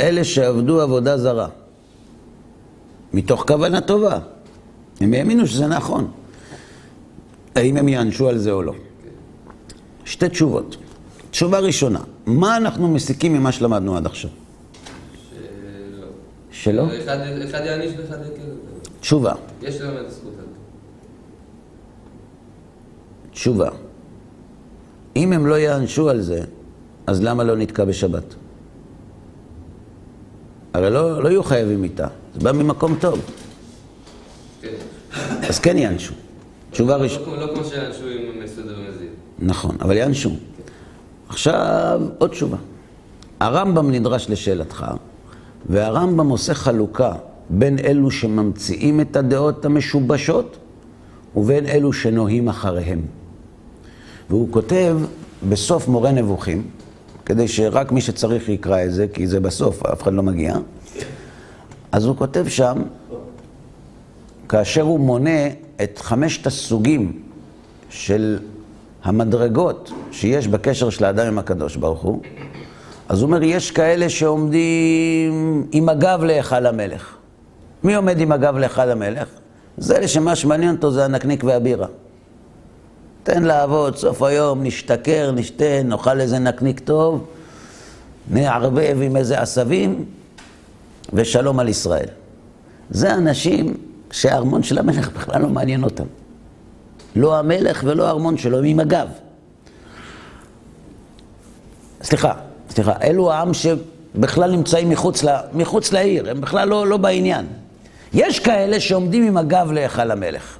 אלה 0.00 0.24
שעבדו 0.24 0.80
עבודה 0.80 1.18
זרה, 1.18 1.48
מתוך 3.12 3.44
כוונה 3.48 3.80
טובה, 3.80 4.18
הם 5.00 5.12
האמינו 5.12 5.46
שזה 5.46 5.66
נכון, 5.66 6.10
האם 7.54 7.76
הם 7.76 7.88
יענשו 7.88 8.28
על 8.28 8.38
זה 8.38 8.50
או 8.50 8.62
לא? 8.62 8.72
שתי 10.04 10.28
תשובות. 10.28 10.76
תשובה 11.30 11.58
ראשונה, 11.58 12.00
מה 12.26 12.56
אנחנו 12.56 12.88
מסיקים 12.88 13.32
ממה 13.34 13.52
שלמדנו 13.52 13.96
עד 13.96 14.06
עכשיו? 14.06 14.30
שלא. 15.40 16.06
שלא? 16.50 16.98
אחד, 16.98 17.18
אחד 17.44 17.60
יעניש 17.64 17.92
ואחד 17.98 18.16
יקל. 18.32 18.42
תשובה. 19.00 19.34
יש 19.62 19.80
להם 19.80 19.94
את 19.96 20.06
הזכות 20.06 20.32
הזאת. 20.38 20.48
תשובה. 23.30 23.70
אם 25.16 25.32
הם 25.32 25.46
לא 25.46 25.54
יענשו 25.54 26.10
על 26.10 26.20
זה, 26.20 26.40
אז 27.06 27.22
למה 27.22 27.44
לא 27.44 27.56
נתקע 27.56 27.84
בשבת? 27.84 28.34
הרי 30.74 30.90
לא, 30.90 31.22
לא 31.22 31.28
יהיו 31.28 31.42
חייבים 31.42 31.84
איתה, 31.84 32.06
זה 32.34 32.40
בא 32.40 32.52
ממקום 32.52 32.96
טוב. 33.00 33.20
כן. 34.62 34.68
אז 35.48 35.58
כן 35.58 35.78
יענשו. 35.78 36.14
תשובה 36.70 36.96
לא 36.96 37.02
ראשונה. 37.02 37.36
לא 37.36 37.54
כמו 37.54 37.64
שיענשו 37.64 38.08
את 38.60 38.66
זה 38.66 38.74
במזיד. 38.74 39.08
נכון, 39.38 39.76
אבל 39.80 39.96
יענשו. 39.96 40.30
עכשיו, 41.28 42.00
עוד 42.18 42.30
תשובה. 42.30 42.56
הרמב"ם 43.40 43.90
נדרש 43.90 44.30
לשאלתך, 44.30 44.86
והרמב"ם 45.68 46.28
עושה 46.28 46.54
חלוקה 46.54 47.12
בין 47.50 47.78
אלו 47.78 48.10
שממציאים 48.10 49.00
את 49.00 49.16
הדעות 49.16 49.64
המשובשות 49.64 50.56
ובין 51.36 51.66
אלו 51.66 51.92
שנוהים 51.92 52.48
אחריהם. 52.48 53.00
והוא 54.30 54.48
כותב 54.50 54.98
בסוף 55.48 55.88
מורה 55.88 56.12
נבוכים, 56.12 56.62
כדי 57.24 57.48
שרק 57.48 57.92
מי 57.92 58.00
שצריך 58.00 58.48
יקרא 58.48 58.84
את 58.84 58.92
זה, 58.92 59.06
כי 59.12 59.26
זה 59.26 59.40
בסוף, 59.40 59.86
אף 59.86 60.02
אחד 60.02 60.12
לא 60.12 60.22
מגיע. 60.22 60.56
אז 61.92 62.04
הוא 62.04 62.16
כותב 62.16 62.48
שם, 62.48 62.82
כאשר 64.48 64.82
הוא 64.82 65.00
מונה 65.00 65.48
את 65.82 65.98
חמשת 65.98 66.46
הסוגים 66.46 67.22
של 67.90 68.38
המדרגות 69.04 69.92
שיש 70.12 70.48
בקשר 70.48 70.90
של 70.90 71.04
האדם 71.04 71.26
עם 71.26 71.38
הקדוש 71.38 71.76
ברוך 71.76 72.02
הוא, 72.02 72.22
אז 73.08 73.20
הוא 73.20 73.26
אומר, 73.26 73.42
יש 73.42 73.70
כאלה 73.70 74.08
שעומדים 74.08 75.66
עם 75.72 75.88
הגב 75.88 76.24
להיכל 76.24 76.66
המלך. 76.66 77.16
מי 77.84 77.94
עומד 77.94 78.20
עם 78.20 78.32
הגב 78.32 78.56
להיכל 78.56 78.90
המלך? 78.90 79.28
זה 79.76 79.96
אלה 79.96 80.08
שמה 80.08 80.36
שמעניין 80.36 80.74
אותו 80.74 80.90
זה 80.90 81.04
הנקניק 81.04 81.44
והבירה. 81.44 81.86
תן 83.26 83.42
לעבוד, 83.42 83.96
סוף 83.96 84.22
היום, 84.22 84.62
נשתכר, 84.62 85.32
נשתה, 85.34 85.82
נאכל 85.84 86.20
איזה 86.20 86.38
נקניק 86.38 86.80
טוב, 86.80 87.26
נערבב 88.30 88.98
עם 89.02 89.16
איזה 89.16 89.40
עשבים, 89.40 90.04
ושלום 91.12 91.60
על 91.60 91.68
ישראל. 91.68 92.08
זה 92.90 93.14
אנשים 93.14 93.74
שהארמון 94.10 94.62
של 94.62 94.78
המלך 94.78 95.10
בכלל 95.12 95.42
לא 95.42 95.48
מעניין 95.48 95.84
אותם. 95.84 96.04
לא 97.16 97.38
המלך 97.38 97.82
ולא 97.84 98.06
הארמון 98.06 98.38
שלו, 98.38 98.58
הם 98.58 98.64
עם 98.64 98.80
הגב. 98.80 99.08
סליחה, 102.02 102.32
סליחה, 102.70 102.92
אלו 103.02 103.32
העם 103.32 103.50
שבכלל 103.54 104.50
נמצאים 104.50 104.90
מחוץ, 104.90 105.24
ל, 105.24 105.28
מחוץ 105.52 105.92
לעיר, 105.92 106.30
הם 106.30 106.40
בכלל 106.40 106.68
לא, 106.68 106.86
לא 106.86 106.96
בעניין. 106.96 107.46
יש 108.12 108.38
כאלה 108.38 108.80
שעומדים 108.80 109.26
עם 109.26 109.36
הגב 109.36 109.72
להיכל 109.72 110.10
המלך. 110.10 110.58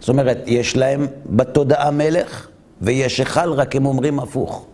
זאת 0.00 0.08
אומרת, 0.08 0.38
יש 0.46 0.76
להם 0.76 1.06
בתודעה 1.26 1.90
מלך, 1.90 2.48
ויש 2.80 3.18
היכל, 3.18 3.52
רק 3.52 3.76
הם 3.76 3.86
אומרים 3.86 4.18
הפוך. 4.20 4.66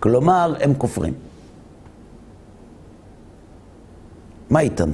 כלומר, 0.00 0.54
הם 0.60 0.74
כופרים. 0.74 1.14
מה 4.50 4.60
איתם? 4.60 4.90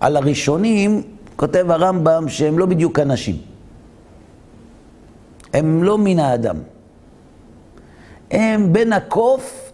על 0.00 0.16
הראשונים 0.16 1.02
כותב 1.36 1.70
הרמב"ם 1.70 2.28
שהם 2.28 2.58
לא 2.58 2.66
בדיוק 2.66 2.98
אנשים. 2.98 3.36
הם 5.52 5.84
לא 5.84 5.98
מן 5.98 6.18
האדם. 6.18 6.56
הם 8.30 8.72
בין 8.72 8.92
הקוף 8.92 9.72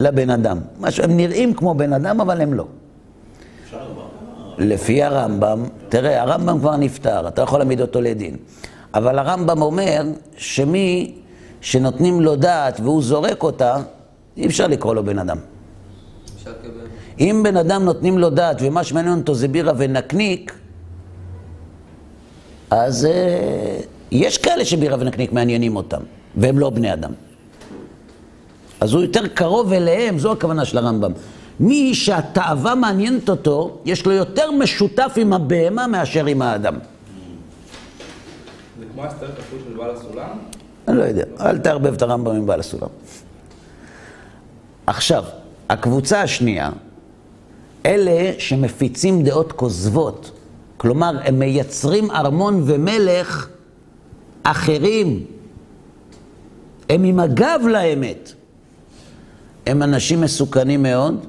לבן 0.00 0.30
אדם. 0.30 0.58
הם 1.02 1.16
נראים 1.16 1.54
כמו 1.54 1.74
בן 1.74 1.92
אדם, 1.92 2.20
אבל 2.20 2.40
הם 2.40 2.54
לא. 2.54 2.66
לפי 4.58 5.02
הרמב"ם, 5.02 5.64
תראה, 5.88 6.22
הרמב"ם 6.22 6.58
כבר 6.58 6.76
נפטר, 6.76 7.28
אתה 7.28 7.42
יכול 7.42 7.58
להעמיד 7.58 7.80
אותו 7.80 8.00
לדין. 8.00 8.36
אבל 8.94 9.18
הרמב"ם 9.18 9.62
אומר 9.62 10.02
שמי 10.36 11.14
שנותנים 11.60 12.20
לו 12.20 12.36
דעת 12.36 12.80
והוא 12.80 13.02
זורק 13.02 13.42
אותה, 13.42 13.76
אי 14.36 14.46
אפשר 14.46 14.66
לקרוא 14.66 14.94
לו 14.94 15.04
בן 15.04 15.18
אדם. 15.18 15.38
אם 17.20 17.40
בן 17.44 17.56
אדם 17.56 17.84
נותנים 17.84 18.18
לו 18.18 18.30
דעת 18.30 18.56
ומה 18.60 18.84
שמעניין 18.84 19.18
אותו 19.18 19.34
זה 19.34 19.48
בירה 19.48 19.72
ונקניק, 19.76 20.58
אז 22.70 23.04
אה, 23.04 23.80
יש 24.10 24.38
כאלה 24.38 24.64
שבירה 24.64 24.96
ונקניק 25.00 25.32
מעניינים 25.32 25.76
אותם, 25.76 26.00
והם 26.36 26.58
לא 26.58 26.70
בני 26.70 26.92
אדם. 26.92 27.12
אז 28.80 28.92
הוא 28.92 29.02
יותר 29.02 29.26
קרוב 29.26 29.72
אליהם, 29.72 30.18
זו 30.18 30.32
הכוונה 30.32 30.64
של 30.64 30.78
הרמב"ם. 30.78 31.12
מי 31.60 31.94
שהתאווה 31.94 32.74
מעניינת 32.74 33.28
אותו, 33.28 33.78
יש 33.84 34.06
לו 34.06 34.12
יותר 34.12 34.50
משותף 34.50 35.12
עם 35.16 35.32
הבהמה 35.32 35.86
מאשר 35.86 36.26
עם 36.26 36.42
האדם. 36.42 36.74
זה 38.78 38.84
כמו 38.94 39.04
הסתר 39.04 39.26
כפול 39.26 39.58
של 39.68 39.76
בעל 39.76 39.90
הסולם? 39.90 40.38
אני 40.88 40.98
לא 40.98 41.02
יודע, 41.02 41.24
אל 41.40 41.58
תערבב 41.58 41.94
את 41.94 42.02
הרמב"ם 42.02 42.36
עם 42.36 42.46
בעל 42.46 42.60
הסולם. 42.60 42.88
עכשיו, 44.86 45.24
הקבוצה 45.68 46.22
השנייה, 46.22 46.70
אלה 47.86 48.32
שמפיצים 48.38 49.22
דעות 49.22 49.52
כוזבות, 49.52 50.30
כלומר, 50.76 51.18
הם 51.24 51.38
מייצרים 51.38 52.10
ארמון 52.10 52.62
ומלך 52.66 53.48
אחרים. 54.42 55.24
הם 56.90 57.04
עם 57.04 57.20
הגב 57.20 57.60
לאמת. 57.68 58.32
הם 59.66 59.82
אנשים 59.82 60.20
מסוכנים 60.20 60.82
מאוד, 60.82 61.26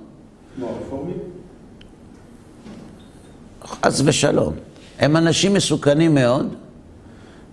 חס 3.66 4.02
ושלום. 4.06 4.54
הם 5.00 5.18
אנשים 5.18 5.54
מסוכנים 5.54 6.16
מאוד, 6.16 6.56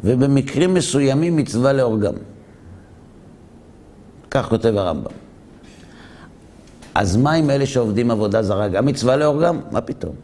ובמקרים 0.05 0.75
מסוימים 0.75 1.37
מצווה 1.37 1.73
להורגם. 1.73 2.15
כך 4.31 4.49
כותב 4.49 4.77
הרמב"ם. 4.77 5.11
אז 6.95 7.17
מה 7.17 7.33
עם 7.33 7.51
אלה 7.51 7.67
שעובדים 7.67 8.11
עבודה 8.11 8.43
זרה? 8.43 8.69
גם 8.69 8.87
מצווה 8.87 9.17
להורגם? 9.17 9.61
מה 9.71 9.81
פתאום? 9.81 10.15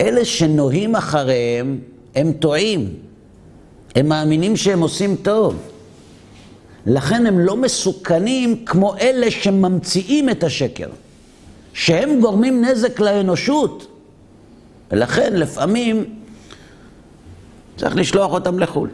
אלה 0.00 0.24
שנוהים 0.24 0.96
אחריהם, 0.96 1.78
הם 2.14 2.32
טועים. 2.32 2.94
הם 3.94 4.08
מאמינים 4.08 4.56
שהם 4.56 4.80
עושים 4.80 5.16
טוב. 5.16 5.56
לכן 6.88 7.26
הם 7.26 7.38
לא 7.38 7.56
מסוכנים 7.56 8.64
כמו 8.64 8.96
אלה 8.96 9.30
שממציאים 9.30 10.30
את 10.30 10.44
השקר. 10.44 10.88
שהם 11.78 12.20
גורמים 12.20 12.64
נזק 12.64 13.00
לאנושות. 13.00 13.86
ולכן 14.90 15.36
לפעמים 15.36 16.04
צריך 17.76 17.96
לשלוח 17.96 18.32
אותם 18.32 18.58
לחו"ל. 18.58 18.90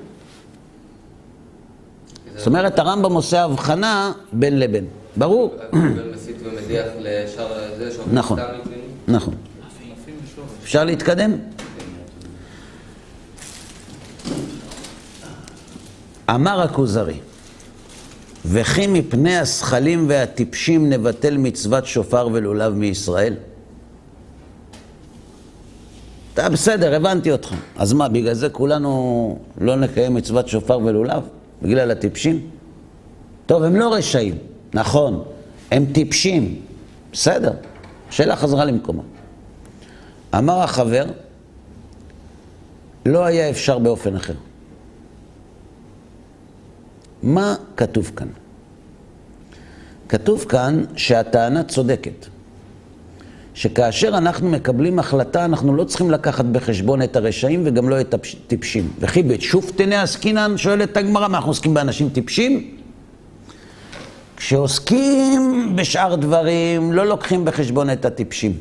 זאת 2.37 2.47
אומרת, 2.47 2.79
הרמב"ם 2.79 3.13
עושה 3.13 3.45
הבחנה 3.45 4.13
בין 4.33 4.59
לבין. 4.59 4.87
ברור. 5.17 5.55
נכון. 8.13 8.39
נכון. 9.09 9.35
אפשר 10.63 10.85
להתקדם? 10.85 11.33
אמר 16.31 16.61
הכוזרי, 16.61 17.21
וכי 18.47 18.87
מפני 18.87 19.37
הזכלים 19.37 20.05
והטיפשים 20.09 20.91
נבטל 20.91 21.37
מצוות 21.37 21.87
שופר 21.87 22.29
ולולב 22.33 22.75
מישראל? 22.75 23.35
אתה 26.35 26.49
בסדר, 26.49 26.95
הבנתי 26.95 27.33
אותך. 27.33 27.55
אז 27.77 27.93
מה, 27.93 28.09
בגלל 28.09 28.35
זה 28.35 28.49
כולנו 28.49 29.39
לא 29.61 29.77
נקיים 29.77 30.15
מצוות 30.15 30.49
שופר 30.49 30.79
ולולב? 30.79 31.23
בגלל 31.63 31.91
הטיפשים? 31.91 32.41
טוב, 33.47 33.63
הם 33.63 33.77
לא 33.77 33.95
רשעים, 33.95 34.39
נכון, 34.75 35.25
הם 35.71 35.87
טיפשים, 35.93 36.61
בסדר. 37.13 37.53
השאלה 38.09 38.37
חזרה 38.37 38.65
למקומה. 38.65 39.03
אמר 40.39 40.61
החבר, 40.63 41.05
לא 43.07 43.25
היה 43.25 43.51
אפשר 43.51 43.79
באופן 43.79 44.17
אחר. 44.17 44.35
מה 47.25 47.55
כתוב 47.77 48.13
כאן? 48.17 48.29
כתוב 50.09 50.45
כאן 50.49 50.85
שהטענה 50.97 51.63
צודקת. 51.65 52.27
שכאשר 53.55 54.09
אנחנו 54.09 54.51
מקבלים 54.51 54.99
החלטה, 54.99 55.45
אנחנו 55.45 55.77
לא 55.77 55.85
צריכים 55.85 56.11
לקחת 56.11 56.45
בחשבון 56.45 57.03
את 57.03 57.17
הרשעים 57.17 57.63
וגם 57.65 57.89
לא 57.89 58.01
את 58.01 58.15
הטיפשים. 58.15 58.89
וכי 59.01 59.23
בית 59.23 59.43
שופטני 59.43 59.97
עסקינן, 59.97 60.57
שואלת 60.57 60.97
הגמרא, 60.97 61.29
מה 61.29 61.37
אנחנו 61.37 61.51
עוסקים 61.51 61.75
באנשים 61.75 62.09
טיפשים? 62.09 62.77
כשעוסקים 64.37 65.73
בשאר 65.77 66.15
דברים, 66.15 66.93
לא 66.93 67.07
לוקחים 67.07 67.45
בחשבון 67.45 67.91
את 67.91 68.05
הטיפשים. 68.05 68.53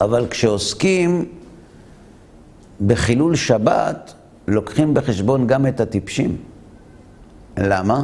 אבל 0.00 0.26
כשעוסקים 0.30 1.24
בחילול 2.86 3.36
שבת, 3.36 4.14
לוקחים 4.48 4.94
בחשבון 4.94 5.46
גם 5.46 5.66
את 5.66 5.80
הטיפשים. 5.80 6.51
למה? 7.58 8.02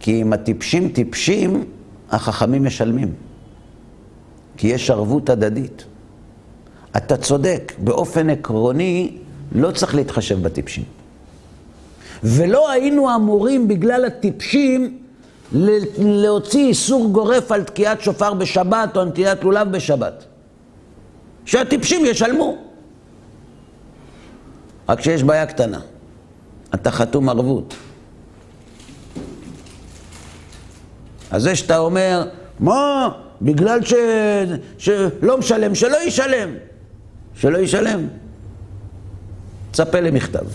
כי 0.00 0.22
אם 0.22 0.32
הטיפשים 0.32 0.88
טיפשים, 0.88 1.64
החכמים 2.10 2.64
משלמים. 2.64 3.12
כי 4.56 4.66
יש 4.66 4.90
ערבות 4.90 5.30
הדדית. 5.30 5.84
אתה 6.96 7.16
צודק, 7.16 7.72
באופן 7.78 8.30
עקרוני 8.30 9.16
לא 9.52 9.70
צריך 9.70 9.94
להתחשב 9.94 10.42
בטיפשים. 10.42 10.84
ולא 12.24 12.70
היינו 12.70 13.14
אמורים 13.14 13.68
בגלל 13.68 14.04
הטיפשים 14.04 14.98
להוציא 15.98 16.68
איסור 16.68 17.10
גורף 17.12 17.52
על 17.52 17.64
תקיעת 17.64 18.00
שופר 18.00 18.34
בשבת 18.34 18.96
או 18.96 19.04
נטילת 19.04 19.44
לולב 19.44 19.72
בשבת. 19.72 20.24
שהטיפשים 21.44 22.04
ישלמו. 22.04 22.56
רק 24.88 25.00
שיש 25.00 25.22
בעיה 25.22 25.46
קטנה, 25.46 25.80
אתה 26.74 26.90
חתום 26.90 27.28
ערבות. 27.28 27.74
אז 31.30 31.42
זה 31.42 31.56
שאתה 31.56 31.78
אומר, 31.78 32.28
מה, 32.60 33.08
בגלל 33.42 33.84
ש... 33.84 33.94
שלא 34.78 35.38
משלם, 35.38 35.74
שלא 35.74 35.96
ישלם. 36.06 36.50
שלא 37.34 37.58
ישלם. 37.58 38.06
תצפה 39.70 40.00
למכתב. 40.00 40.44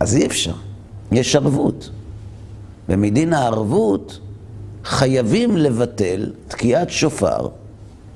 אז 0.00 0.16
אי 0.16 0.26
אפשר, 0.26 0.54
יש 1.12 1.36
ערבות. 1.36 1.90
ומדין 2.88 3.32
הערבות 3.32 4.18
חייבים 4.84 5.56
לבטל 5.56 6.32
תקיעת 6.48 6.90
שופר 6.90 7.48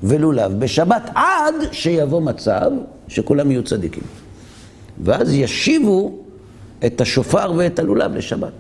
ולולב 0.03 0.59
בשבת 0.59 1.11
עד 1.15 1.55
שיבוא 1.73 2.21
מצב 2.21 2.71
שכולם 3.09 3.51
יהיו 3.51 3.65
צדיקים. 3.65 4.03
ואז 5.05 5.33
ישיבו 5.33 6.19
את 6.87 7.01
השופר 7.01 7.53
ואת 7.57 7.79
הלולב 7.79 8.15
לשבת. 8.15 8.53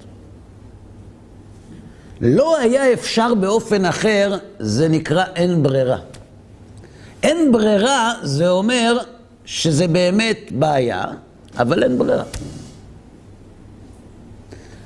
לא 2.21 2.59
היה 2.59 2.93
אפשר 2.93 3.35
באופן 3.35 3.85
אחר, 3.85 4.39
זה 4.59 4.89
נקרא 4.89 5.25
אין 5.37 5.63
ברירה. 5.63 5.99
אין 7.23 7.53
ברירה 7.53 8.15
זה 8.23 8.49
אומר 8.49 8.99
שזה 9.45 9.89
באמת 9.89 10.39
בעיה, 10.51 11.05
אבל 11.59 11.83
אין 11.83 11.99
ברירה. 11.99 12.25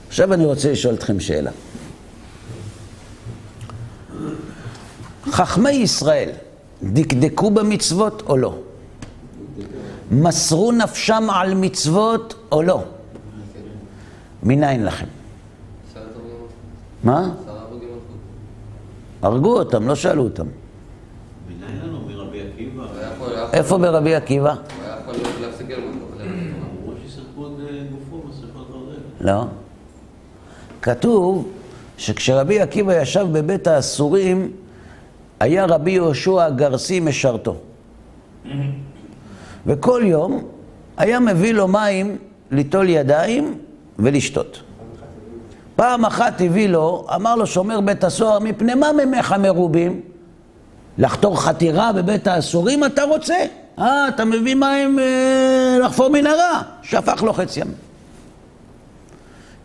עכשיו 0.09 0.35
אני 0.35 0.45
רוצה 0.45 0.73
לשאול 0.73 0.95
אתכם 0.95 1.21
שאלה. 1.21 1.51
חכמי 5.31 5.71
ישראל 5.71 6.31
דקדקו 6.83 7.51
במצוות 7.51 8.23
או 8.27 8.37
לא? 8.37 8.59
מסרו 10.11 10.73
נפשם 10.73 11.31
על 11.31 11.55
מצוות 11.55 12.35
או 12.53 12.63
לא? 12.63 12.85
מניין 14.43 14.85
לכם? 14.85 15.20
מה? 17.05 17.31
הרגו 19.23 19.59
אותם, 19.59 19.89
לא 19.89 19.95
שאלו 19.95 20.23
אותם. 20.23 20.47
איפה 23.53 23.79
ברבי 23.79 24.15
עקיבא? 24.15 24.55
לא. 29.21 29.45
כתוב 30.83 31.49
שכשרבי 31.99 32.61
עקיבא 32.61 33.03
ישב 33.03 33.27
בבית 33.33 33.67
האסורים, 33.67 34.53
היה 35.41 35.67
רבי 35.67 35.91
יהושע 35.91 36.45
הגרסי 36.45 37.01
משרתו. 37.01 37.57
וכל 39.67 40.03
יום 40.05 40.45
היה 40.97 41.21
מביא 41.21 41.53
לו 41.53 41.69
מים 41.69 42.19
ליטול 42.51 42.89
ידיים 42.89 43.59
ולשתות. 43.99 44.61
פעם 45.81 46.05
אחת 46.05 46.41
הביא 46.41 46.69
לו, 46.69 47.07
אמר 47.15 47.37
לו 47.37 47.47
שומר 47.47 47.81
בית 47.81 48.05
הסוהר, 48.05 48.39
מפני 48.39 48.75
מה 48.75 48.89
ממך 48.93 49.35
מרובים? 49.39 50.01
לחתור 50.99 51.43
חתירה 51.43 51.93
בבית 51.93 52.27
האסורים 52.27 52.85
אתה 52.85 53.03
רוצה? 53.03 53.35
אה, 53.79 54.09
אתה 54.09 54.25
מביא 54.25 54.55
מים 54.55 54.99
אה, 54.99 55.79
לחפור 55.85 56.09
מנהרה? 56.09 56.63
שפך 56.83 57.23
לו 57.23 57.33
חץ 57.33 57.57
ים. 57.57 57.67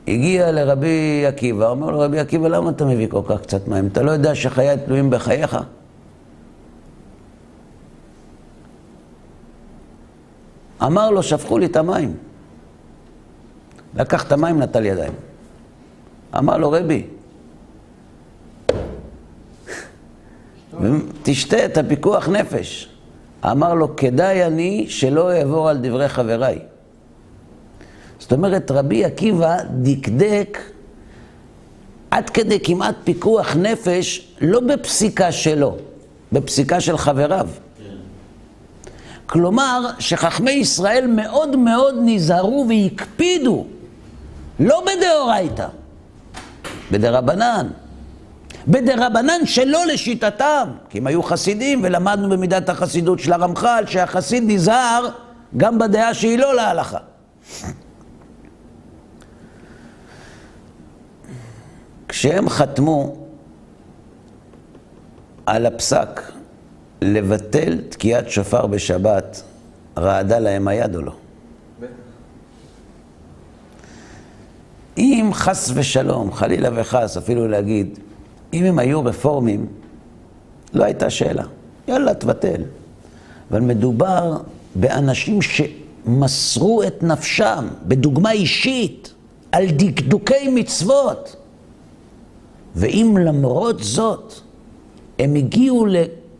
הגיע 0.07 0.51
לרבי 0.51 1.25
עקיבא, 1.27 1.67
אומר 1.67 1.89
לו, 1.89 1.99
רבי 1.99 2.19
עקיבא, 2.19 2.47
למה 2.47 2.69
אתה 2.69 2.85
מביא 2.85 3.07
כל 3.07 3.21
כך 3.27 3.41
קצת 3.41 3.67
מים? 3.67 3.87
אתה 3.87 4.01
לא 4.03 4.11
יודע 4.11 4.35
שחיי 4.35 4.77
תלויים 4.85 5.09
בחייך? 5.09 5.57
אמר 10.83 11.11
לו, 11.11 11.23
שפכו 11.23 11.57
לי 11.57 11.65
את 11.65 11.75
המים. 11.75 12.13
לקח 13.95 14.23
את 14.23 14.31
המים, 14.31 14.61
נטל 14.61 14.85
ידיים. 14.85 15.34
אמר 16.37 16.57
לו, 16.57 16.71
רבי, 16.71 17.03
תשתה 21.23 21.65
את 21.65 21.77
הפיקוח 21.77 22.29
נפש. 22.29 22.89
אמר 23.51 23.73
לו, 23.73 23.95
כדאי 23.95 24.45
אני 24.45 24.85
שלא 24.89 25.31
אעבור 25.31 25.69
על 25.69 25.77
דברי 25.77 26.09
חבריי. 26.09 26.59
זאת 28.19 28.33
אומרת, 28.33 28.71
רבי 28.71 29.05
עקיבא 29.05 29.57
דקדק 29.69 30.57
עד 32.11 32.29
כדי 32.29 32.59
כמעט 32.63 32.95
פיקוח 33.03 33.55
נפש, 33.55 34.27
לא 34.41 34.59
בפסיקה 34.59 35.31
שלו, 35.31 35.77
בפסיקה 36.31 36.81
של 36.81 36.97
חבריו. 36.97 37.47
כלומר, 39.25 39.89
שחכמי 39.99 40.51
ישראל 40.51 41.07
מאוד 41.07 41.55
מאוד 41.55 41.95
נזהרו 42.01 42.65
והקפידו, 42.69 43.65
לא 44.59 44.83
בדאורייתא, 44.85 45.67
בדרבנן. 46.91 47.67
בדרבנן 48.67 49.45
שלא 49.45 49.85
לשיטתם, 49.85 50.69
כי 50.89 50.97
הם 50.97 51.07
היו 51.07 51.23
חסידים, 51.23 51.81
ולמדנו 51.83 52.29
במידת 52.29 52.69
החסידות 52.69 53.19
של 53.19 53.33
הרמח"ל, 53.33 53.83
שהחסיד 53.87 54.43
נזהר 54.47 55.09
גם 55.57 55.79
בדעה 55.79 56.13
שהיא 56.13 56.39
לא 56.39 56.55
להלכה. 56.55 56.97
כשהם 62.07 62.49
חתמו 62.49 63.15
על 65.45 65.65
הפסק 65.65 66.21
לבטל 67.01 67.81
תקיעת 67.89 68.29
שופר 68.29 68.67
בשבת, 68.67 69.41
רעדה 69.97 70.39
להם 70.39 70.67
היד 70.67 70.95
או 70.95 71.01
לא? 71.01 71.15
אם 74.97 75.29
חס 75.33 75.71
ושלום, 75.73 76.31
חלילה 76.33 76.69
וחס, 76.75 77.17
אפילו 77.17 77.47
להגיד, 77.47 77.99
אם 78.53 78.63
הם 78.63 78.79
היו 78.79 79.05
רפורמים, 79.05 79.65
לא 80.73 80.83
הייתה 80.83 81.09
שאלה. 81.09 81.43
יאללה, 81.87 82.13
תבטל. 82.13 82.61
אבל 83.51 83.61
מדובר 83.61 84.37
באנשים 84.75 85.39
שמסרו 85.41 86.83
את 86.83 87.03
נפשם, 87.03 87.67
בדוגמה 87.87 88.31
אישית, 88.31 89.13
על 89.51 89.65
דקדוקי 89.69 90.49
מצוות. 90.49 91.35
ואם 92.75 93.17
למרות 93.19 93.83
זאת 93.83 94.33
הם 95.19 95.35
הגיעו 95.35 95.85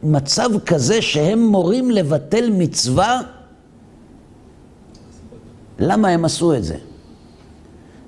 למצב 0.03 0.49
כזה 0.65 1.01
שהם 1.01 1.39
מורים 1.47 1.91
לבטל 1.91 2.49
מצווה, 2.51 3.21
למה 5.79 6.07
הם 6.07 6.25
עשו 6.25 6.55
את 6.55 6.63
זה? 6.63 6.77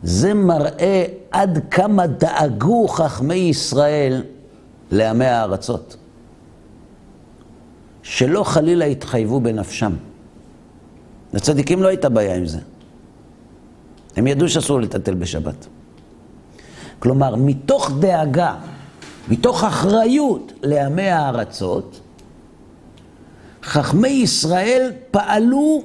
זה 0.04 0.34
מראה 0.34 1.06
עד 1.32 1.60
כמה 1.72 2.08
דאגו 2.08 2.88
חכמי 2.88 3.36
ישראל 3.36 4.24
לעמי 4.92 5.26
הארצות. 5.26 5.98
שלא 8.04 8.44
חלילה 8.44 8.86
יתחייבו 8.86 9.40
בנפשם. 9.40 9.94
לצדיקים 11.34 11.84
לא 11.84 11.88
הייתה 11.88 12.10
בעיה 12.10 12.36
עם 12.36 12.46
זה. 12.46 12.60
הם 14.16 14.28
ידעו 14.28 14.50
שאסור 14.50 14.82
לטלטל 14.82 15.14
בשבת. 15.14 15.68
כלומר, 17.00 17.36
מתוך 17.36 17.92
דאגה, 18.00 18.56
מתוך 19.28 19.64
אחריות 19.64 20.54
לעמי 20.64 21.10
הארצות, 21.10 22.00
חכמי 23.64 24.08
ישראל 24.08 24.92
פעלו 25.12 25.84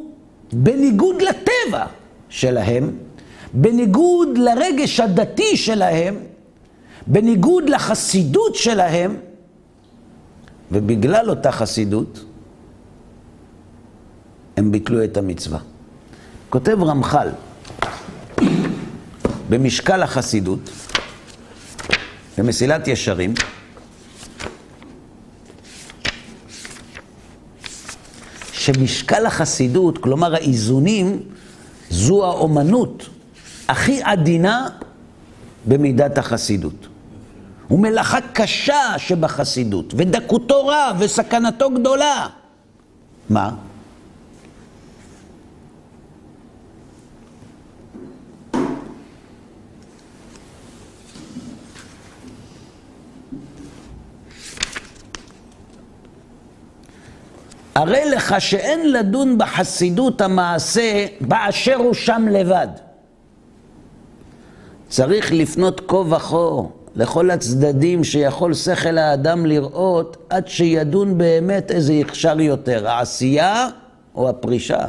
בניגוד 0.52 1.16
לטבע 1.22 1.86
שלהם, 2.28 2.90
בניגוד 3.52 4.38
לרגש 4.38 5.00
הדתי 5.00 5.56
שלהם, 5.56 6.16
בניגוד 7.06 7.70
לחסידות 7.70 8.54
שלהם, 8.54 9.16
ובגלל 10.72 11.30
אותה 11.30 11.52
חסידות, 11.52 12.24
הם 14.56 14.72
ביטלו 14.72 15.04
את 15.04 15.16
המצווה. 15.16 15.58
כותב 16.50 16.82
רמח"ל 16.82 17.28
במשקל 19.48 20.02
החסידות, 20.02 20.70
במסילת 22.38 22.88
ישרים, 22.88 23.34
שמשקל 28.52 29.26
החסידות, 29.26 29.98
כלומר 29.98 30.34
האיזונים, 30.34 31.22
זו 31.90 32.24
האומנות 32.24 33.08
הכי 33.72 34.02
עדינה 34.02 34.68
במידת 35.66 36.18
החסידות. 36.18 36.86
ומלאכה 37.70 38.18
קשה 38.32 38.94
שבחסידות, 38.98 39.94
ודקותו 39.96 40.66
רב, 40.66 40.96
וסכנתו 40.98 41.70
גדולה. 41.70 42.26
מה? 43.30 43.50
הרי 57.74 58.10
לך 58.10 58.34
שאין 58.38 58.92
לדון 58.92 59.38
בחסידות 59.38 60.20
המעשה 60.20 61.06
באשר 61.20 61.76
הוא 61.76 61.94
שם 61.94 62.26
לבד. 62.30 62.91
צריך 64.92 65.32
לפנות 65.32 65.80
כה 65.88 65.96
וכה 65.96 66.60
לכל 66.96 67.30
הצדדים 67.30 68.04
שיכול 68.04 68.54
שכל 68.54 68.98
האדם 68.98 69.46
לראות 69.46 70.16
עד 70.30 70.48
שידון 70.48 71.18
באמת 71.18 71.70
איזה 71.70 71.92
יכשר 71.92 72.40
יותר, 72.40 72.88
העשייה 72.88 73.68
או 74.14 74.28
הפרישה. 74.28 74.84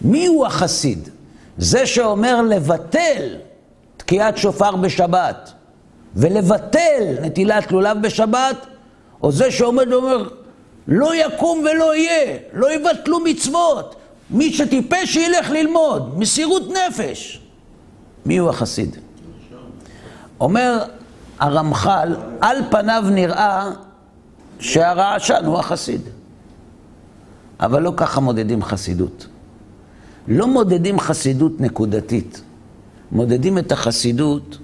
מי 0.00 0.26
הוא 0.26 0.46
החסיד? 0.46 1.08
זה 1.58 1.86
שאומר 1.86 2.42
לבטל 2.42 3.36
תקיעת 3.96 4.38
שופר 4.38 4.76
בשבת 4.76 5.52
ולבטל 6.16 7.14
נטילת 7.22 7.72
לולב 7.72 8.02
בשבת, 8.02 8.66
או 9.22 9.32
זה 9.32 9.50
שעומד 9.50 9.92
ואומר 9.92 10.28
לא 10.88 11.14
יקום 11.14 11.64
ולא 11.70 11.96
יהיה, 11.96 12.38
לא 12.52 12.72
יבטלו 12.74 13.20
מצוות, 13.20 13.94
מי 14.30 14.52
שטיפש 14.52 15.16
ילך 15.16 15.50
ללמוד, 15.50 16.18
מסירות 16.18 16.62
נפש. 16.70 17.47
מי 18.26 18.36
הוא 18.36 18.50
החסיד? 18.50 18.96
אומר 20.40 20.84
הרמח"ל, 21.38 22.16
על 22.40 22.56
פניו 22.70 23.04
נראה 23.10 23.70
שהרעשן 24.60 25.44
הוא 25.44 25.58
החסיד. 25.58 26.00
אבל 27.60 27.82
לא 27.82 27.92
ככה 27.96 28.20
מודדים 28.20 28.62
חסידות. 28.62 29.26
לא 30.28 30.46
מודדים 30.46 31.00
חסידות 31.00 31.60
נקודתית, 31.60 32.42
מודדים 33.12 33.58
את 33.58 33.72
החסידות 33.72 34.58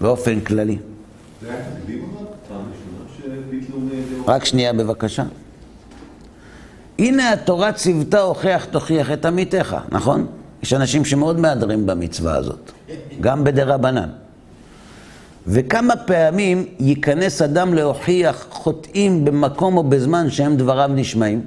באופן 0.00 0.40
כללי. 0.40 0.78
רק 4.26 4.44
שנייה 4.44 4.72
בבקשה. 4.72 5.24
הנה 6.98 7.32
התורה 7.32 7.72
ציוותה 7.72 8.20
הוכיח 8.20 8.64
תוכיח 8.64 9.12
את 9.12 9.24
עמיתך, 9.24 9.76
נכון? 9.88 10.26
יש 10.62 10.72
אנשים 10.72 11.04
שמאוד 11.04 11.40
מהדרים 11.40 11.86
במצווה 11.86 12.36
הזאת, 12.36 12.72
גם 13.20 13.44
בדרבנן. 13.44 14.08
וכמה 15.46 15.96
פעמים 15.96 16.66
ייכנס 16.80 17.42
אדם 17.42 17.74
להוכיח 17.74 18.46
חוטאים 18.50 19.24
במקום 19.24 19.76
או 19.76 19.82
בזמן 19.82 20.30
שהם 20.30 20.56
דבריו 20.56 20.90
נשמעים, 20.94 21.40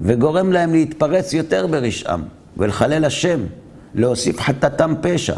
וגורם 0.00 0.52
להם 0.52 0.72
להתפרץ 0.72 1.32
יותר 1.32 1.66
ברשעם, 1.66 2.22
ולחלל 2.56 3.04
השם, 3.04 3.40
להוסיף 3.94 4.40
חטאתם 4.40 4.94
פשע. 5.00 5.36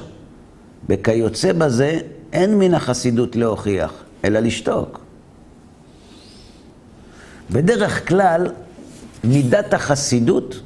וכיוצא 0.88 1.52
בזה, 1.52 1.98
אין 2.32 2.58
מן 2.58 2.74
החסידות 2.74 3.36
להוכיח, 3.36 3.92
אלא 4.24 4.40
לשתוק. 4.40 5.00
בדרך 7.50 8.08
כלל, 8.08 8.46
מידת 9.24 9.74
החסידות 9.74 10.60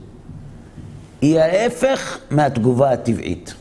היא 1.24 1.40
ההפך 1.40 2.18
מהתגובה 2.30 2.90
הטבעית. 2.92 3.54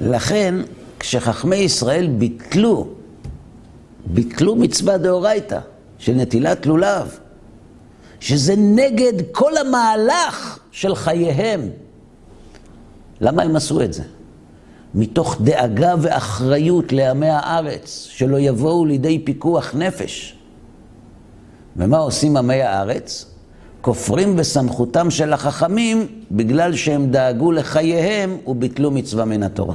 לכן, 0.00 0.54
כשחכמי 0.98 1.56
ישראל 1.56 2.06
ביטלו, 2.06 2.88
ביטלו 4.06 4.56
מצווה 4.56 4.98
דאורייתא 4.98 5.58
של 5.98 6.12
נטילת 6.12 6.66
לולב, 6.66 7.18
שזה 8.20 8.54
נגד 8.56 9.12
כל 9.32 9.56
המהלך 9.56 10.58
של 10.70 10.94
חייהם. 10.94 11.70
למה 13.20 13.42
הם 13.42 13.56
עשו 13.56 13.82
את 13.82 13.92
זה? 13.92 14.02
מתוך 14.94 15.40
דאגה 15.40 15.94
ואחריות 16.00 16.92
לעמי 16.92 17.28
הארץ, 17.28 18.06
שלא 18.10 18.38
יבואו 18.38 18.84
לידי 18.84 19.18
פיקוח 19.18 19.74
נפש. 19.74 20.35
ומה 21.76 21.98
עושים 21.98 22.36
עמי 22.36 22.62
הארץ? 22.62 23.26
כופרים 23.80 24.36
בסמכותם 24.36 25.10
של 25.10 25.32
החכמים 25.32 26.06
בגלל 26.30 26.76
שהם 26.76 27.10
דאגו 27.10 27.52
לחייהם 27.52 28.36
וביטלו 28.46 28.90
מצווה 28.90 29.24
מן 29.24 29.42
התורה. 29.42 29.74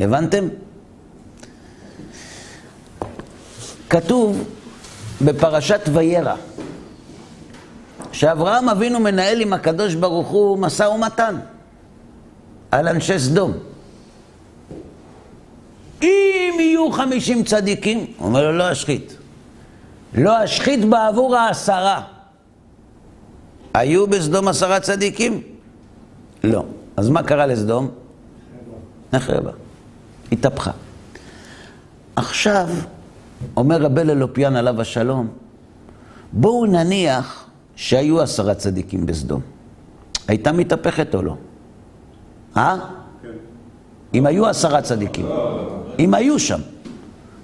הבנתם? 0.00 0.48
כתוב 3.90 4.44
בפרשת 5.24 5.80
וירא, 5.92 6.34
שאברהם 8.12 8.68
אבינו 8.68 9.00
מנהל 9.00 9.40
עם 9.40 9.52
הקדוש 9.52 9.94
ברוך 9.94 10.28
הוא 10.28 10.58
משא 10.58 10.82
ומתן 10.82 11.36
על 12.70 12.88
אנשי 12.88 13.18
סדום. 13.18 13.52
אם 16.02 16.54
יהיו 16.58 16.92
חמישים 16.92 17.44
צדיקים, 17.44 17.98
הוא 17.98 18.26
אומר 18.26 18.42
לו 18.42 18.58
לא 18.58 18.72
אשחית. 18.72 19.16
לא 20.16 20.44
אשחית 20.44 20.84
בעבור 20.84 21.36
העשרה. 21.36 22.02
היו 23.74 24.06
בסדום 24.06 24.48
עשרה 24.48 24.80
צדיקים? 24.80 25.42
לא. 26.44 26.64
אז 26.96 27.08
מה 27.08 27.22
קרה 27.22 27.46
לסדום? 27.46 27.88
נחרבה. 29.12 29.50
התהפכה. 30.32 30.70
עכשיו, 32.16 32.68
אומר 33.56 33.82
רבי 33.82 34.00
אלופיאן 34.00 34.56
עליו 34.56 34.80
השלום, 34.80 35.28
בואו 36.32 36.66
נניח 36.66 37.44
שהיו 37.76 38.22
עשרה 38.22 38.54
צדיקים 38.54 39.06
בסדום. 39.06 39.40
הייתה 40.28 40.52
מתהפכת 40.52 41.14
או 41.14 41.22
לא? 41.22 41.36
אה? 42.56 42.76
כן. 43.22 43.28
אם 44.14 44.26
היו 44.26 44.46
עשרה 44.46 44.82
צדיקים. 44.82 45.26
אם 45.98 46.14
היו 46.14 46.38
שם. 46.38 46.60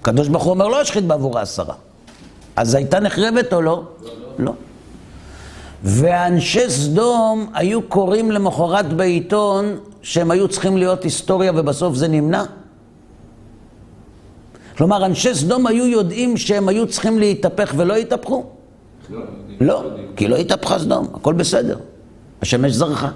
הקדוש 0.01 0.29
ברוך 0.29 0.43
הוא 0.43 0.51
אומר 0.51 0.69
לא 0.69 0.83
אשחית 0.83 1.05
בעבור 1.05 1.39
העשרה. 1.39 1.75
אז 2.57 2.75
הייתה 2.75 3.01
נחרבת 3.01 3.53
או 3.53 3.63
לא? 3.63 3.85
לא. 4.39 4.53
ואנשי 5.85 6.71
סדום 6.71 7.51
היו 7.55 7.83
קוראים 7.83 8.31
למחרת 8.31 8.93
בעיתון 8.93 9.79
שהם 10.03 10.31
היו 10.31 10.49
צריכים 10.49 10.77
להיות 10.77 11.05
היסטוריה 11.05 11.53
ובסוף 11.55 11.95
זה 11.95 12.09
נמנע? 12.09 12.45
כלומר, 14.77 15.07
אנשי 15.07 15.35
סדום 15.35 15.67
היו 15.67 15.87
יודעים 15.87 16.37
שהם 16.37 16.69
היו 16.69 16.87
צריכים 16.87 17.19
להתהפך 17.19 17.75
ולא 17.77 17.97
התהפכו? 17.97 18.45
לא, 19.11 19.21
לא 19.61 19.85
כי 20.17 20.29
לא 20.29 20.37
התהפכה 20.37 20.79
סדום, 20.79 21.09
הכל 21.15 21.33
בסדר. 21.33 21.79
השמש 22.43 22.73
זרחה. 22.73 23.11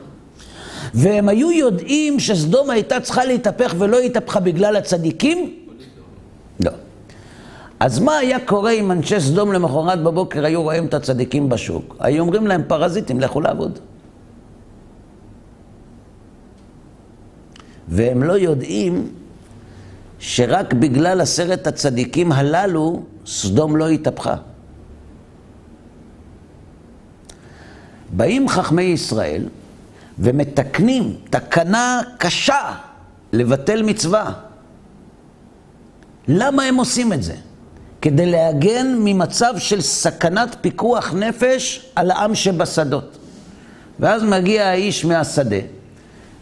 והם 0.94 1.28
היו 1.28 1.52
יודעים 1.52 2.20
שסדום 2.20 2.70
הייתה 2.70 3.00
צריכה 3.00 3.24
להתהפך 3.24 3.74
ולא 3.78 3.98
התהפכה 3.98 4.40
בגלל 4.40 4.76
הצדיקים? 4.76 5.54
לא. 6.60 6.70
אז 7.80 7.98
מה 7.98 8.16
היה 8.16 8.40
קורה 8.40 8.70
אם 8.70 8.92
אנשי 8.92 9.20
סדום 9.20 9.52
למחרת 9.52 10.02
בבוקר 10.02 10.44
היו 10.44 10.62
רואים 10.62 10.86
את 10.86 10.94
הצדיקים 10.94 11.48
בשוק? 11.48 11.96
היו 12.00 12.22
אומרים 12.22 12.46
להם 12.46 12.62
פרזיטים, 12.66 13.20
לכו 13.20 13.40
לעבוד. 13.40 13.78
והם 17.88 18.22
לא 18.22 18.32
יודעים 18.32 19.08
שרק 20.18 20.74
בגלל 20.74 21.20
עשרת 21.20 21.66
הצדיקים 21.66 22.32
הללו, 22.32 23.02
סדום 23.26 23.76
לא 23.76 23.88
התהפכה. 23.88 24.34
באים 28.12 28.48
חכמי 28.48 28.82
ישראל 28.82 29.48
ומתקנים 30.18 31.16
תקנה 31.30 32.00
קשה 32.18 32.74
לבטל 33.32 33.82
מצווה. 33.82 34.32
למה 36.28 36.62
הם 36.62 36.76
עושים 36.76 37.12
את 37.12 37.22
זה? 37.22 37.34
כדי 38.06 38.26
להגן 38.26 38.96
ממצב 39.04 39.54
של 39.58 39.80
סכנת 39.80 40.56
פיקוח 40.60 41.14
נפש 41.14 41.90
על 41.94 42.10
העם 42.10 42.34
שבשדות. 42.34 43.18
ואז 44.00 44.22
מגיע 44.22 44.66
האיש 44.66 45.04
מהשדה, 45.04 45.56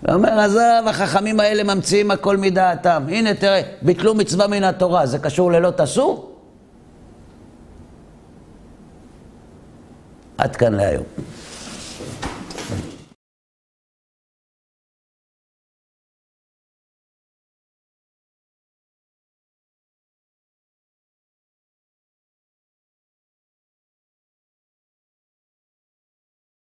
ואומר, 0.02 0.40
עזב, 0.40 0.82
החכמים 0.86 1.40
האלה 1.40 1.74
ממציאים 1.74 2.10
הכל 2.10 2.36
מדעתם. 2.36 3.04
הנה, 3.08 3.34
תראה, 3.34 3.62
ביטלו 3.82 4.14
מצווה 4.14 4.46
מן 4.46 4.64
התורה, 4.64 5.06
זה 5.06 5.18
קשור 5.18 5.52
ללא 5.52 5.70
תסור? 5.70 6.32
עד 10.38 10.56
כאן 10.56 10.74
להיום. 10.74 11.04